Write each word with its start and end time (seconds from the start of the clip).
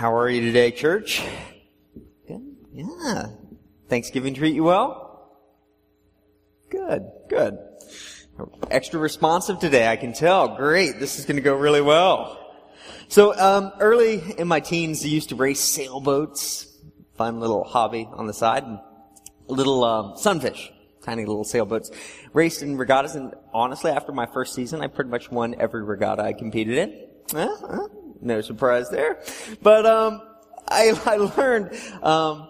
How 0.00 0.16
are 0.16 0.30
you 0.30 0.40
today, 0.40 0.70
church? 0.70 1.22
Good. 2.26 2.56
Yeah. 2.72 3.26
Thanksgiving 3.90 4.32
treat 4.32 4.54
you 4.54 4.64
well? 4.64 5.36
Good. 6.70 7.02
Good. 7.28 7.58
Extra 8.70 8.98
responsive 8.98 9.58
today, 9.58 9.86
I 9.86 9.96
can 9.96 10.14
tell. 10.14 10.56
Great. 10.56 10.98
This 10.98 11.18
is 11.18 11.26
going 11.26 11.36
to 11.36 11.42
go 11.42 11.54
really 11.54 11.82
well. 11.82 12.56
So, 13.08 13.38
um, 13.38 13.72
early 13.78 14.22
in 14.38 14.48
my 14.48 14.60
teens, 14.60 15.04
I 15.04 15.08
used 15.08 15.28
to 15.28 15.34
race 15.34 15.60
sailboats. 15.60 16.66
Fun 17.18 17.38
little 17.38 17.64
hobby 17.64 18.08
on 18.10 18.26
the 18.26 18.32
side. 18.32 18.64
Little 19.48 19.84
um, 19.84 20.16
sunfish, 20.16 20.72
tiny 21.04 21.26
little 21.26 21.44
sailboats. 21.44 21.90
Raced 22.32 22.62
in 22.62 22.78
regattas, 22.78 23.16
and 23.16 23.34
honestly, 23.52 23.90
after 23.90 24.12
my 24.12 24.24
first 24.24 24.54
season, 24.54 24.80
I 24.80 24.86
pretty 24.86 25.10
much 25.10 25.30
won 25.30 25.56
every 25.60 25.84
regatta 25.84 26.22
I 26.22 26.32
competed 26.32 26.78
in. 26.78 27.06
Uh, 27.34 27.48
uh, 27.68 27.88
no 28.20 28.40
surprise 28.40 28.90
there. 28.90 29.22
But 29.62 29.86
um, 29.86 30.22
I, 30.68 30.98
I 31.04 31.16
learned 31.16 31.78
um, 32.02 32.48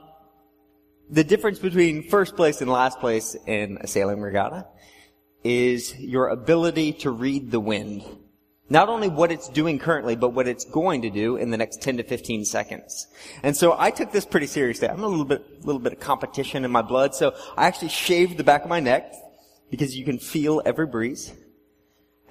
the 1.11 1.25
difference 1.25 1.59
between 1.59 2.09
first 2.09 2.37
place 2.37 2.61
and 2.61 2.71
last 2.71 3.01
place 3.01 3.37
in 3.47 3.79
a 3.81 3.87
sailing 3.87 4.21
regatta 4.21 4.67
is 5.43 5.99
your 5.99 6.29
ability 6.29 6.93
to 6.93 7.11
read 7.11 7.51
the 7.51 7.61
wind. 7.61 8.05
Not 8.69 8.89
only 8.89 9.09
what 9.09 9.33
it's 9.33 9.49
doing 9.49 9.81
currently, 9.81 10.15
but 10.15 10.29
what 10.29 10.47
it's 10.47 10.65
going 10.65 11.03
to 11.03 11.11
do 11.11 11.37
in 11.37 11.51
the 11.51 11.57
next 11.57 11.83
10 11.83 11.97
to 11.97 12.05
15 12.05 12.45
seconds. 12.45 13.09
And 13.43 13.57
so 13.57 13.75
I 13.77 13.91
took 13.91 14.13
this 14.13 14.25
pretty 14.25 14.47
seriously. 14.47 14.89
I'm 14.89 15.03
a 15.03 15.09
little 15.09 15.25
bit, 15.25 15.67
little 15.67 15.81
bit 15.81 15.93
of 15.93 15.99
competition 15.99 16.65
in 16.65 16.71
my 16.71 16.83
blood, 16.83 17.15
so 17.15 17.35
I 17.57 17.67
actually 17.67 17.89
shaved 17.89 18.37
the 18.37 18.45
back 18.45 18.63
of 18.63 18.69
my 18.69 18.79
neck 18.79 19.13
because 19.71 19.97
you 19.97 20.05
can 20.05 20.19
feel 20.19 20.63
every 20.65 20.87
breeze. 20.87 21.33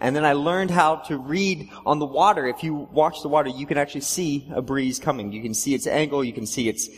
And 0.02 0.16
then 0.16 0.26
I 0.26 0.34
learned 0.34 0.72
how 0.72 0.98
to 1.08 1.18
read 1.18 1.70
on 1.86 2.00
the 2.00 2.06
water. 2.06 2.48
If 2.48 2.64
you 2.64 2.74
watch 2.74 3.22
the 3.22 3.28
water, 3.28 3.50
you 3.50 3.66
can 3.66 3.78
actually 3.78 4.02
see 4.02 4.48
a 4.54 4.62
breeze 4.62 5.00
coming. 5.00 5.32
You 5.32 5.42
can 5.42 5.54
see 5.54 5.74
its 5.74 5.88
angle. 5.88 6.24
You 6.24 6.34
can 6.34 6.46
see 6.46 6.70
its, 6.70 6.90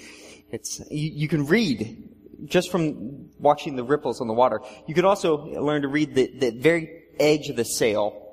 its, 0.49 0.81
you, 0.91 1.11
you 1.13 1.27
can 1.27 1.47
read 1.47 2.09
just 2.45 2.71
from 2.71 3.29
watching 3.39 3.75
the 3.75 3.83
ripples 3.83 4.21
on 4.21 4.27
the 4.27 4.33
water. 4.33 4.61
You 4.87 4.93
could 4.93 5.05
also 5.05 5.37
learn 5.37 5.81
to 5.81 5.87
read 5.87 6.15
the, 6.15 6.27
the 6.27 6.51
very 6.51 7.03
edge 7.19 7.49
of 7.49 7.55
the 7.55 7.65
sail 7.65 8.30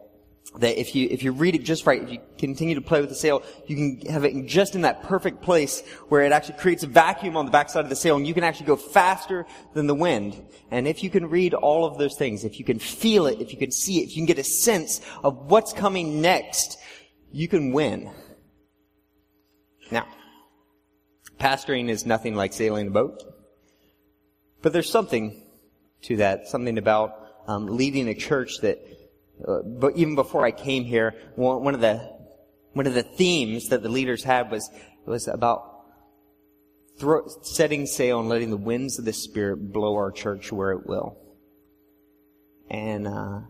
that 0.57 0.81
if 0.81 0.95
you 0.95 1.07
if 1.11 1.23
you 1.23 1.33
read 1.33 1.55
it 1.55 1.63
just 1.63 1.87
right, 1.87 2.03
if 2.03 2.11
you 2.11 2.21
continue 2.39 2.75
to 2.75 2.81
play 2.81 3.01
with 3.01 3.11
the 3.11 3.15
sail, 3.15 3.43
you 3.67 3.77
can 3.77 4.13
have 4.13 4.25
it 4.25 4.47
just 4.47 4.75
in 4.75 4.81
that 4.81 5.03
perfect 5.03 5.43
place 5.43 5.83
where 6.09 6.23
it 6.23 6.33
actually 6.33 6.59
creates 6.59 6.83
a 6.83 6.87
vacuum 6.87 7.37
on 7.37 7.45
the 7.45 7.51
backside 7.51 7.85
of 7.85 7.91
the 7.91 7.97
sail, 7.97 8.17
and 8.17 8.27
you 8.27 8.35
can 8.35 8.45
actually 8.45 8.67
go 8.67 8.77
faster 8.77 9.47
than 9.75 9.87
the 9.87 9.95
wind. 9.95 10.43
And 10.71 10.89
if 10.89 11.03
you 11.03 11.11
can 11.11 11.29
read 11.29 11.55
all 11.55 11.85
of 11.85 11.99
those 11.99 12.17
things, 12.17 12.45
if 12.45 12.59
you 12.59 12.65
can 12.65 12.79
feel 12.79 13.27
it, 13.27 13.41
if 13.41 13.53
you 13.53 13.59
can 13.59 13.71
see 13.71 13.99
it, 13.99 14.05
if 14.05 14.17
you 14.17 14.17
can 14.17 14.27
get 14.27 14.39
a 14.39 14.45
sense 14.45 15.01
of 15.23 15.51
what's 15.51 15.73
coming 15.73 16.23
next, 16.23 16.79
you 17.31 17.47
can 17.47 17.73
win. 17.73 18.11
Now, 19.91 20.07
pastoring 21.39 21.89
is 21.89 22.07
nothing 22.07 22.35
like 22.35 22.53
sailing 22.53 22.89
a 22.89 22.91
boat, 22.91 23.23
but 24.62 24.73
there's 24.73 24.91
something 24.91 25.45
to 26.03 26.17
that, 26.17 26.49
something 26.49 26.79
about 26.79 27.12
um, 27.47 27.67
leading 27.67 28.09
a 28.09 28.15
church 28.15 28.59
that 28.62 28.79
uh, 29.47 29.62
but 29.62 29.97
even 29.97 30.14
before 30.14 30.44
I 30.44 30.50
came 30.50 30.84
here, 30.84 31.14
one, 31.36 31.75
of 31.75 31.81
the 31.81 31.98
one 32.72 32.86
of 32.86 32.94
the 32.94 33.03
themes 33.03 33.69
that 33.69 33.83
the 33.83 33.89
leaders 33.89 34.25
had 34.25 34.50
was 34.50 34.69
was 35.06 35.28
about 35.28 35.84
throw, 36.98 37.27
setting 37.42 37.86
sail 37.86 38.20
and 38.20 38.28
letting 38.28 38.50
the 38.50 38.56
winds 38.56 38.98
of 38.98 39.05
the 39.05 39.12
Spirit 39.12 39.72
blow 39.72 39.94
our 39.94 40.11
church 40.11 40.53
where 40.53 40.72
it 40.72 40.86
will. 40.86 41.19
And 42.70 43.06
uh, 43.06 43.41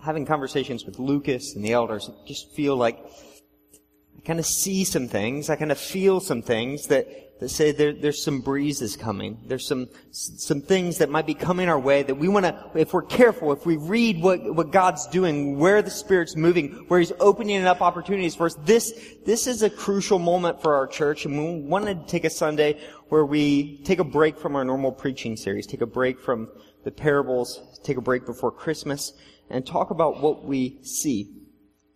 having 0.00 0.26
conversations 0.26 0.84
with 0.84 0.98
Lucas 0.98 1.54
and 1.54 1.64
the 1.64 1.72
elders, 1.72 2.08
I 2.08 2.26
just 2.26 2.54
feel 2.54 2.76
like 2.76 2.98
I 4.16 4.20
kind 4.26 4.38
of 4.38 4.46
see 4.46 4.84
some 4.84 5.08
things, 5.08 5.50
I 5.50 5.56
kind 5.56 5.72
of 5.72 5.78
feel 5.78 6.20
some 6.20 6.42
things 6.42 6.86
that 6.86 7.06
that 7.42 7.48
say 7.48 7.72
there, 7.72 7.92
there's 7.92 8.22
some 8.22 8.40
breezes 8.40 8.96
coming. 8.96 9.36
There's 9.46 9.66
some, 9.66 9.88
some 10.12 10.60
things 10.60 10.98
that 10.98 11.10
might 11.10 11.26
be 11.26 11.34
coming 11.34 11.68
our 11.68 11.78
way 11.78 12.04
that 12.04 12.14
we 12.14 12.28
want 12.28 12.46
to, 12.46 12.70
if 12.76 12.94
we're 12.94 13.02
careful, 13.02 13.52
if 13.52 13.66
we 13.66 13.76
read 13.76 14.22
what, 14.22 14.54
what 14.54 14.70
God's 14.70 15.08
doing, 15.08 15.58
where 15.58 15.82
the 15.82 15.90
Spirit's 15.90 16.36
moving, 16.36 16.84
where 16.86 17.00
He's 17.00 17.10
opening 17.18 17.64
up 17.66 17.82
opportunities 17.82 18.36
for 18.36 18.46
us, 18.46 18.54
this, 18.64 19.16
this 19.26 19.48
is 19.48 19.64
a 19.64 19.70
crucial 19.70 20.20
moment 20.20 20.62
for 20.62 20.76
our 20.76 20.86
church 20.86 21.24
and 21.24 21.36
we 21.36 21.68
want 21.68 21.86
to 21.86 21.96
take 22.06 22.24
a 22.24 22.30
Sunday 22.30 22.80
where 23.08 23.26
we 23.26 23.78
take 23.78 23.98
a 23.98 24.04
break 24.04 24.38
from 24.38 24.54
our 24.54 24.64
normal 24.64 24.92
preaching 24.92 25.36
series, 25.36 25.66
take 25.66 25.80
a 25.80 25.86
break 25.86 26.20
from 26.20 26.48
the 26.84 26.92
parables, 26.92 27.80
take 27.82 27.96
a 27.96 28.00
break 28.02 28.24
before 28.24 28.52
Christmas 28.52 29.14
and 29.50 29.66
talk 29.66 29.90
about 29.90 30.22
what 30.22 30.44
we 30.44 30.78
see, 30.84 31.28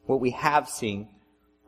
what 0.06 0.20
we 0.20 0.32
have 0.32 0.68
seen, 0.68 1.08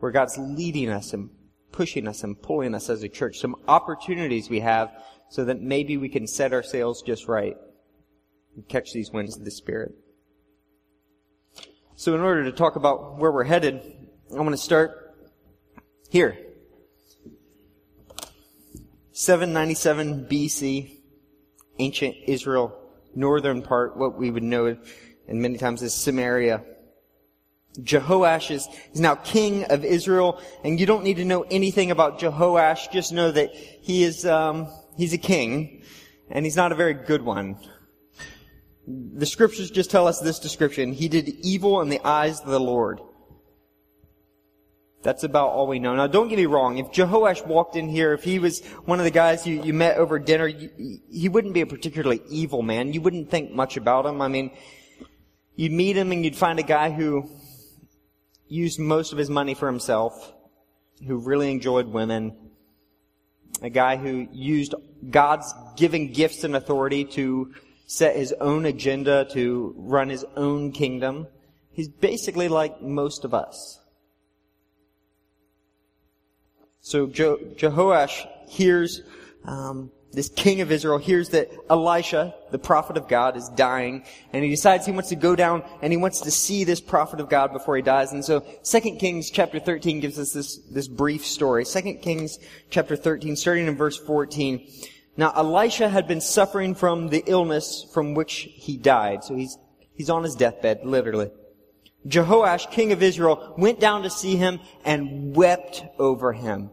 where 0.01 0.11
God's 0.11 0.37
leading 0.37 0.91
us 0.91 1.13
and 1.13 1.31
pushing 1.73 2.09
us 2.09 2.25
and 2.25 2.41
pulling 2.41 2.75
us 2.75 2.89
as 2.89 3.03
a 3.03 3.09
church, 3.09 3.39
some 3.39 3.57
opportunities 3.67 4.49
we 4.49 4.61
have 4.61 4.91
so 5.31 5.45
that 5.45 5.61
maybe 5.61 5.97
we 5.97 6.09
can 6.09 6.27
set 6.27 6.53
our 6.53 6.63
sails 6.63 7.03
just 7.03 7.29
right 7.29 7.57
and 8.57 8.69
catch 8.69 8.93
these 8.93 9.11
winds 9.11 9.37
of 9.37 9.45
the 9.45 9.51
Spirit. 9.51 9.93
So 11.97 12.15
in 12.15 12.21
order 12.21 12.45
to 12.45 12.53
talk 12.53 12.77
about 12.77 13.19
where 13.19 13.33
we're 13.33 13.45
headed, 13.45 13.83
I 14.33 14.41
want 14.41 14.51
to 14.51 14.57
start 14.57 15.17
here. 16.11 16.39
797 19.13 20.27
BC, 20.31 20.97
ancient 21.81 22.17
Israel, 22.27 22.79
northern 23.15 23.63
part, 23.63 23.97
what 23.97 24.17
we 24.17 24.31
would 24.31 24.45
know 24.45 24.77
and 25.27 25.43
many 25.43 25.59
times 25.59 25.83
as 25.83 25.93
Samaria. 25.93 26.63
Jehoash 27.83 28.51
is, 28.51 28.69
is 28.93 29.01
now 29.01 29.15
king 29.15 29.65
of 29.65 29.85
Israel, 29.85 30.41
and 30.65 30.81
you 30.81 30.87
don't 30.87 31.05
need 31.05 31.19
to 31.19 31.25
know 31.25 31.43
anything 31.43 31.91
about 31.91 32.19
Jehoash. 32.19 32.91
Just 32.91 33.13
know 33.13 33.31
that 33.31 33.53
he 33.53 34.03
is 34.03 34.27
um, 34.27 34.69
he's 34.97 35.13
a 35.13 35.19
king, 35.19 35.83
and 36.31 36.45
he's 36.45 36.57
not 36.57 36.73
a 36.73 36.75
very 36.75 36.95
good 36.95 37.23
one. 37.23 37.57
The 38.87 39.27
scriptures 39.27 39.71
just 39.71 39.91
tell 39.91 40.09
us 40.09 40.19
this 40.21 40.39
description: 40.39 40.93
He 40.93 41.09
did 41.09 41.29
evil 41.29 41.81
in 41.81 41.89
the 41.89 42.01
eyes 42.05 42.41
of 42.41 42.47
the 42.47 42.61
Lord. 42.61 43.01
That's 45.03 45.23
about 45.23 45.51
all 45.51 45.69
we 45.69 45.79
know. 45.79 45.95
Now, 45.95 46.09
don't 46.09 46.29
get 46.29 46.39
me 46.39 46.47
wrong. 46.47 46.79
If 46.79 46.89
Jehoash 46.89 47.47
walked 47.47 47.77
in 47.77 47.89
here, 47.89 48.13
if 48.15 48.25
he 48.25 48.41
was 48.41 48.65
one 48.85 48.99
of 48.99 49.05
the 49.05 49.13
guys 49.13 49.47
you, 49.47 49.63
you 49.63 49.73
met 49.73 49.97
over 49.97 50.19
dinner, 50.19 50.49
he 50.49 51.29
wouldn't 51.29 51.55
be 51.55 51.61
a 51.61 51.67
particularly 51.67 52.21
evil 52.29 52.63
man. 52.63 52.93
You 52.93 53.01
wouldn't 53.01 53.31
think 53.31 53.53
much 53.53 53.77
about 53.77 54.07
him. 54.07 54.21
I 54.21 54.27
mean, 54.27 54.51
you'd 55.55 55.71
meet 55.71 55.97
him 55.97 56.11
and 56.11 56.25
you'd 56.25 56.35
find 56.35 56.59
a 56.59 56.65
guy 56.65 56.91
who 56.91 57.31
used 58.49 58.79
most 58.79 59.13
of 59.13 59.19
his 59.19 59.31
money 59.31 59.55
for 59.55 59.67
himself, 59.67 60.33
who 61.07 61.19
really 61.19 61.51
enjoyed 61.51 61.87
women, 61.87 62.37
a 63.63 63.71
guy 63.71 63.97
who 63.97 64.29
used 64.33 64.75
God's 65.11 65.53
given 65.77 66.13
gifts 66.13 66.45
and 66.45 66.57
authority 66.57 67.05
to 67.05 67.55
set 67.87 68.17
his 68.17 68.33
own 68.41 68.67
agenda, 68.67 69.27
to 69.33 69.75
run 69.77 70.09
his 70.09 70.25
own 70.37 70.73
kingdom. 70.73 71.27
He's 71.73 71.89
basically 71.89 72.49
like 72.49 72.83
most 72.83 73.25
of 73.25 73.35
us. 73.35 73.81
So 76.81 77.07
Je- 77.07 77.55
Jehoash 77.57 78.27
hears 78.49 79.03
um, 79.45 79.91
this 80.13 80.29
king 80.31 80.63
of 80.63 80.73
Israel 80.73 80.99
hears 80.99 81.31
that 81.31 81.51
Elisha, 81.69 82.35
the 82.51 82.59
prophet 82.59 82.97
of 82.97 83.09
God, 83.09 83.37
is 83.37 83.49
dying, 83.51 84.05
and 84.33 84.43
he 84.43 84.51
decides 84.51 84.87
he 84.87 84.93
wants 84.93 85.11
to 85.11 85.17
go 85.17 85.37
down 85.37 85.63
and 85.83 85.93
he 85.93 85.99
wants 85.99 86.23
to 86.23 86.31
see 86.31 86.65
this 86.65 86.81
prophet 86.81 87.21
of 87.21 87.29
God 87.29 87.53
before 87.53 87.77
he 87.77 87.83
dies. 87.83 88.13
And 88.13 88.25
so 88.25 88.41
2 88.41 88.81
Kings 88.97 89.31
chapter 89.31 89.61
13 89.61 90.01
gives 90.01 90.19
us 90.19 90.33
this, 90.33 90.57
this 90.71 90.89
brief 90.89 91.27
story. 91.27 91.65
2 91.65 91.95
Kings 92.01 92.39
chapter 92.71 92.97
13, 92.97 93.37
starting 93.37 93.67
in 93.67 93.77
verse 93.77 93.99
14. 93.99 94.67
Now 95.19 95.33
Elisha 95.37 95.89
had 95.89 96.09
been 96.09 96.23
suffering 96.23 96.75
from 96.75 97.09
the 97.09 97.23
illness 97.27 97.87
from 97.93 98.15
which 98.15 98.49
he 98.53 98.79
died. 98.79 99.25
So 99.25 99.37
he's, 99.37 99.59
he's 99.95 100.09
on 100.09 100.23
his 100.23 100.37
deathbed, 100.37 100.85
literally. 100.85 101.31
Jehoash, 102.07 102.71
king 102.71 102.93
of 102.93 103.03
Israel, 103.03 103.55
went 103.59 103.79
down 103.79 104.05
to 104.05 104.11
see 104.11 104.37
him 104.37 104.61
and 104.85 105.37
wept 105.37 105.85
over 105.99 106.33
him. 106.33 106.71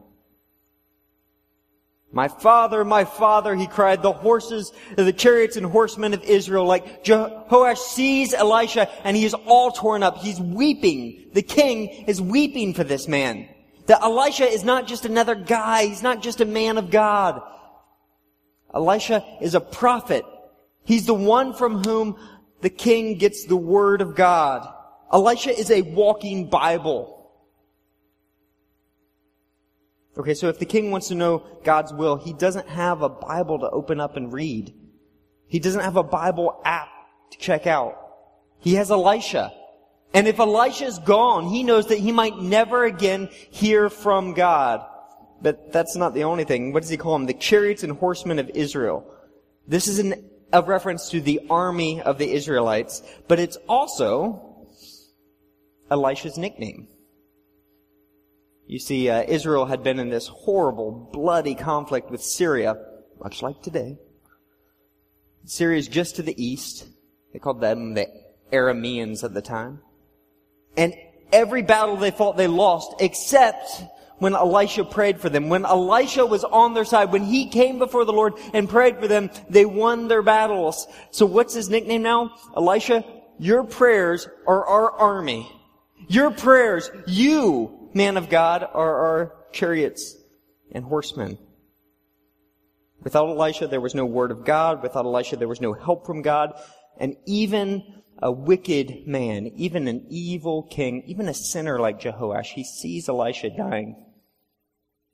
My 2.16 2.29
father, 2.29 2.85
my 2.85 3.03
father, 3.03 3.53
he 3.56 3.67
cried, 3.67 4.02
the 4.02 4.14
horses, 4.14 4.72
the 4.96 5.12
chariots 5.12 5.58
and 5.58 5.66
horsemen 5.66 6.14
of 6.14 6.23
Israel, 6.23 6.66
like 6.66 7.03
Jehoash 7.03 7.78
sees 7.78 8.34
Elisha 8.34 8.90
and 9.03 9.17
he 9.17 9.26
is 9.26 9.34
all 9.34 9.72
torn 9.72 10.02
up. 10.02 10.20
He's 10.20 10.40
weeping. 10.40 11.32
The 11.34 11.41
king 11.41 11.90
is 12.08 12.22
weeping 12.22 12.73
for 12.73 12.85
this 12.85 13.09
man. 13.09 13.50
That 13.88 14.02
Elisha 14.02 14.46
is 14.46 14.64
not 14.64 14.88
just 14.88 15.03
another 15.03 15.35
guy. 15.35 15.88
He's 15.88 16.02
not 16.02 16.23
just 16.23 16.40
a 16.40 16.46
man 16.46 16.78
of 16.78 16.90
God. 16.90 17.41
Elisha 18.73 19.22
is 19.41 19.53
a 19.53 19.59
prophet. 19.59 20.23
He's 20.85 21.08
the 21.08 21.14
one 21.14 21.53
from 21.53 21.84
whom 21.84 22.16
the 22.62 22.70
king 22.70 23.17
gets 23.17 23.44
the 23.44 23.58
word 23.58 24.00
of 24.00 24.16
God. 24.16 24.66
Elisha 25.12 25.53
is 25.53 25.70
a 25.70 25.82
walking 25.82 26.50
Bible. 26.50 27.15
Okay, 30.17 30.34
so 30.34 30.47
if 30.47 30.59
the 30.59 30.66
king 30.66 30.91
wants 30.91 31.09
to 31.09 31.16
know 31.16 31.46
God's 31.64 31.94
will, 31.94 32.16
he 32.16 32.32
doesn't 32.34 32.70
have 32.70 33.02
a 33.02 33.09
Bible 33.09 33.59
to 33.59 33.70
open 33.70 34.00
up 34.00 34.16
and 34.16 34.32
read. 34.32 34.73
He 35.47 35.59
doesn't 35.59 35.82
have 35.82 35.97
a 35.97 36.03
Bible 36.03 36.62
app 36.64 36.90
to 37.32 37.38
check 37.38 37.67
out. 37.67 37.97
He 38.59 38.76
has 38.76 38.91
Elisha. 38.91 39.52
And 40.14 40.28
if 40.28 40.40
Elisha 40.40 40.85
is 40.85 41.00
gone, 41.00 41.47
he 41.47 41.64
knows 41.64 41.88
that 41.88 42.00
he 42.00 42.14
might 42.14 42.38
never 42.40 42.85
again 42.85 43.29
hear 43.52 43.90
from 43.90 44.34
God. 44.34 44.85
but 45.41 45.72
that's 45.72 45.96
not 45.96 46.14
the 46.14 46.23
only 46.23 46.44
thing. 46.44 46.73
What 46.73 46.82
does 46.82 46.90
he 46.90 46.97
call 46.97 47.14
them? 47.14 47.28
The 47.28 47.34
chariots 47.34 47.84
and 47.84 47.94
horsemen 47.94 48.40
of 48.40 48.50
Israel. 48.56 49.06
This 49.67 49.88
is 49.88 50.00
an, 50.00 50.29
a 50.52 50.62
reference 50.62 51.09
to 51.09 51.22
the 51.22 51.41
army 51.50 52.02
of 52.02 52.17
the 52.17 52.32
Israelites, 52.32 53.03
but 53.28 53.40
it's 53.40 53.58
also 53.67 54.67
Elisha's 55.91 56.38
nickname. 56.38 56.88
You 58.67 58.79
see, 58.79 59.09
uh, 59.09 59.23
Israel 59.28 59.66
had 59.66 59.84
been 59.84 60.00
in 60.00 60.09
this 60.09 60.28
horrible, 60.28 61.09
bloody 61.14 61.56
conflict 61.56 62.09
with 62.09 62.23
Syria, 62.23 62.76
much 63.23 63.41
like 63.41 63.62
today. 63.62 63.97
Syria 65.46 65.78
is 65.78 65.88
just 65.88 66.16
to 66.16 66.23
the 66.23 66.44
east. 66.44 66.88
They 67.32 67.40
called 67.40 67.62
them 67.62 67.94
the 67.94 68.08
Arameans 68.52 69.23
at 69.23 69.34
the 69.34 69.41
time. 69.41 69.82
And 70.76 70.96
every 71.32 71.62
battle 71.62 71.96
they 71.96 72.12
fought, 72.12 72.38
they 72.38 72.47
lost, 72.47 72.96
except 73.00 73.84
when 74.17 74.34
Elisha 74.34 74.84
prayed 74.84 75.20
for 75.20 75.29
them. 75.29 75.50
When 75.50 75.66
Elisha 75.66 76.26
was 76.26 76.44
on 76.44 76.73
their 76.73 76.85
side, 76.85 77.12
when 77.12 77.23
he 77.23 77.47
came 77.47 77.78
before 77.78 78.06
the 78.06 78.14
Lord 78.14 78.34
and 78.53 78.67
prayed 78.67 79.00
for 79.00 79.08
them, 79.08 79.29
they 79.50 79.66
won 79.66 80.08
their 80.08 80.23
battles. 80.23 80.88
So 81.12 81.26
what's 81.26 81.53
his 81.53 81.70
nickname 81.70 82.02
now? 82.02 82.32
Elisha, 82.56 83.03
your 83.38 83.64
prayers 83.64 84.28
are 84.47 84.66
our 84.66 84.91
army. 84.91 85.52
Your 86.08 86.32
prayers, 86.32 86.90
you, 87.08 87.84
man 87.96 88.18
of 88.18 88.30
God, 88.30 88.62
are 88.62 89.06
our 89.06 89.36
chariots 89.52 90.16
and 90.72 90.84
horsemen. 90.84 91.40
Without 93.02 93.30
Elisha, 93.30 93.68
there 93.68 93.82
was 93.82 93.96
no 93.96 94.06
word 94.06 94.32
of 94.32 94.46
God. 94.46 94.84
Without 94.84 95.06
Elisha, 95.06 95.38
there 95.38 95.47
was 95.47 95.62
no 95.62 95.74
help 95.74 96.06
from 96.06 96.22
God. 96.22 96.53
And 97.00 97.16
even 97.26 97.84
a 98.22 98.32
wicked 98.32 99.08
man, 99.08 99.47
even 99.56 99.88
an 99.88 100.06
evil 100.09 100.64
king, 100.64 101.03
even 101.06 101.28
a 101.28 101.34
sinner 101.34 101.80
like 101.80 102.02
Jehoash, 102.02 102.47
he 102.53 102.64
sees 102.64 103.08
Elisha 103.08 103.50
dying. 103.50 103.96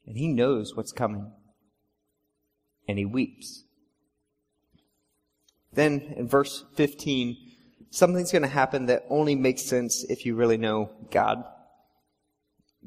And 0.05 0.17
he 0.17 0.27
knows 0.27 0.75
what's 0.75 0.91
coming. 0.91 1.31
And 2.87 2.97
he 2.97 3.05
weeps. 3.05 3.63
Then 5.73 6.13
in 6.17 6.27
verse 6.27 6.65
15, 6.75 7.37
something's 7.91 8.31
going 8.31 8.41
to 8.41 8.47
happen 8.47 8.87
that 8.87 9.05
only 9.09 9.35
makes 9.35 9.61
sense 9.61 10.03
if 10.09 10.25
you 10.25 10.35
really 10.35 10.57
know 10.57 10.91
God. 11.11 11.43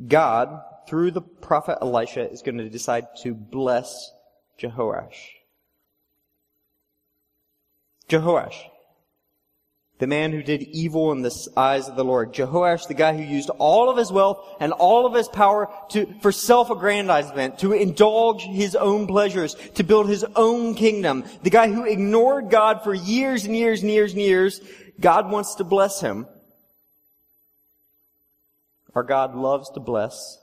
God, 0.06 0.60
through 0.88 1.12
the 1.12 1.22
prophet 1.22 1.78
Elisha, 1.80 2.30
is 2.30 2.42
going 2.42 2.58
to 2.58 2.68
decide 2.68 3.06
to 3.22 3.34
bless 3.34 4.12
Jehoash. 4.60 5.30
Jehoash, 8.08 8.56
the 9.98 10.06
man 10.06 10.32
who 10.32 10.42
did 10.42 10.62
evil 10.62 11.12
in 11.12 11.22
the 11.22 11.48
eyes 11.56 11.88
of 11.88 11.96
the 11.96 12.04
Lord. 12.04 12.34
Jehoash, 12.34 12.86
the 12.88 12.94
guy 12.94 13.16
who 13.16 13.22
used 13.22 13.48
all 13.50 13.88
of 13.88 13.96
his 13.96 14.12
wealth 14.12 14.44
and 14.60 14.72
all 14.72 15.06
of 15.06 15.14
his 15.14 15.28
power 15.28 15.72
to, 15.90 16.12
for 16.20 16.32
self-aggrandizement, 16.32 17.60
to 17.60 17.72
indulge 17.72 18.42
his 18.42 18.74
own 18.74 19.06
pleasures, 19.06 19.54
to 19.76 19.84
build 19.84 20.08
his 20.08 20.24
own 20.36 20.74
kingdom. 20.74 21.24
The 21.42 21.50
guy 21.50 21.72
who 21.72 21.84
ignored 21.84 22.50
God 22.50 22.82
for 22.82 22.92
years 22.92 23.44
and 23.44 23.56
years 23.56 23.82
and 23.82 23.90
years 23.90 24.12
and 24.12 24.20
years. 24.20 24.60
God 25.00 25.30
wants 25.30 25.54
to 25.56 25.64
bless 25.64 26.00
him. 26.00 26.26
Our 28.94 29.02
God 29.02 29.34
loves 29.34 29.70
to 29.70 29.80
bless 29.80 30.38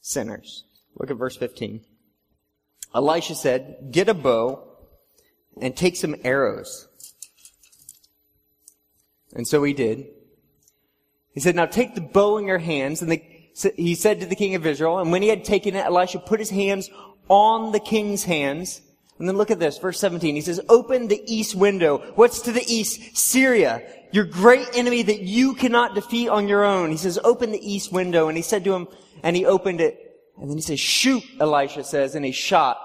sinners. 0.00 0.64
Look 0.98 1.10
at 1.10 1.16
verse 1.16 1.36
15. 1.36 1.80
Elisha 2.94 3.34
said, 3.34 3.88
get 3.90 4.08
a 4.08 4.14
bow 4.14 4.68
and 5.60 5.74
take 5.74 5.96
some 5.96 6.14
arrows. 6.24 6.88
And 9.34 9.48
so 9.48 9.62
he 9.64 9.72
did. 9.72 10.06
He 11.32 11.40
said, 11.40 11.56
now 11.56 11.66
take 11.66 11.94
the 11.94 12.02
bow 12.02 12.36
in 12.36 12.46
your 12.46 12.58
hands. 12.58 13.00
And 13.00 13.10
the, 13.10 13.22
he 13.76 13.94
said 13.94 14.20
to 14.20 14.26
the 14.26 14.36
king 14.36 14.54
of 14.54 14.66
Israel, 14.66 14.98
and 14.98 15.10
when 15.10 15.22
he 15.22 15.28
had 15.28 15.44
taken 15.44 15.74
it, 15.74 15.86
Elisha 15.86 16.18
put 16.18 16.38
his 16.38 16.50
hands 16.50 16.90
on 17.28 17.72
the 17.72 17.80
king's 17.80 18.24
hands. 18.24 18.82
And 19.18 19.26
then 19.26 19.38
look 19.38 19.50
at 19.50 19.58
this, 19.58 19.78
verse 19.78 19.98
17. 19.98 20.34
He 20.34 20.40
says, 20.42 20.60
open 20.68 21.08
the 21.08 21.22
east 21.26 21.54
window. 21.54 21.98
What's 22.14 22.42
to 22.42 22.52
the 22.52 22.64
east? 22.66 23.16
Syria. 23.16 23.82
Your 24.12 24.24
great 24.24 24.68
enemy 24.74 25.02
that 25.02 25.22
you 25.22 25.54
cannot 25.54 25.94
defeat 25.94 26.28
on 26.28 26.48
your 26.48 26.64
own. 26.64 26.90
He 26.90 26.96
says, 26.96 27.18
open 27.24 27.50
the 27.50 27.72
east 27.72 27.92
window. 27.92 28.28
And 28.28 28.36
he 28.36 28.42
said 28.42 28.64
to 28.64 28.74
him, 28.74 28.88
and 29.22 29.34
he 29.34 29.46
opened 29.46 29.80
it. 29.80 29.98
And 30.38 30.48
then 30.48 30.56
he 30.56 30.62
says, 30.62 30.80
shoot, 30.80 31.22
Elisha 31.40 31.84
says, 31.84 32.14
and 32.14 32.24
he 32.24 32.32
shot. 32.32 32.78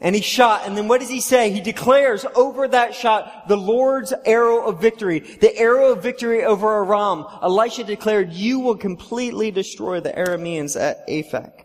And 0.00 0.14
he 0.14 0.22
shot, 0.22 0.62
and 0.64 0.76
then 0.76 0.86
what 0.86 1.00
does 1.00 1.08
he 1.08 1.20
say? 1.20 1.50
He 1.50 1.60
declares 1.60 2.24
over 2.36 2.68
that 2.68 2.94
shot 2.94 3.48
the 3.48 3.56
Lord's 3.56 4.14
arrow 4.24 4.64
of 4.64 4.80
victory, 4.80 5.18
the 5.18 5.56
arrow 5.56 5.90
of 5.90 6.04
victory 6.04 6.44
over 6.44 6.84
Aram. 6.84 7.26
Elisha 7.42 7.82
declared, 7.82 8.32
you 8.32 8.60
will 8.60 8.76
completely 8.76 9.50
destroy 9.50 9.98
the 9.98 10.12
Arameans 10.12 10.80
at 10.80 11.06
Aphek. 11.08 11.64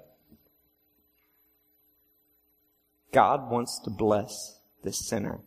God 3.12 3.52
wants 3.52 3.80
to 3.84 3.92
bless 3.92 4.60
this 4.84 5.08
sinner. 5.08 5.42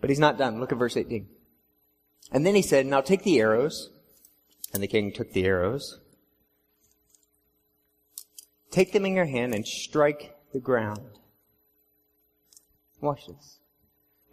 But 0.00 0.10
he's 0.10 0.18
not 0.18 0.38
done. 0.38 0.60
Look 0.60 0.72
at 0.72 0.78
verse 0.78 0.96
18. 0.96 1.26
And 2.30 2.46
then 2.46 2.54
he 2.54 2.62
said, 2.62 2.86
now 2.86 3.00
take 3.00 3.22
the 3.22 3.40
arrows. 3.40 3.90
And 4.72 4.82
the 4.82 4.86
king 4.86 5.12
took 5.12 5.32
the 5.32 5.44
arrows. 5.44 5.98
Take 8.70 8.92
them 8.92 9.06
in 9.06 9.14
your 9.14 9.24
hand 9.24 9.54
and 9.54 9.66
strike 9.66 10.36
the 10.52 10.60
ground. 10.60 11.00
Watch 13.00 13.26
this. 13.26 13.58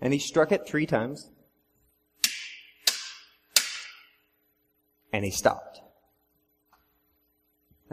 And 0.01 0.12
he 0.12 0.19
struck 0.19 0.51
it 0.51 0.67
three 0.67 0.85
times. 0.85 1.29
And 5.13 5.23
he 5.23 5.31
stopped. 5.31 5.79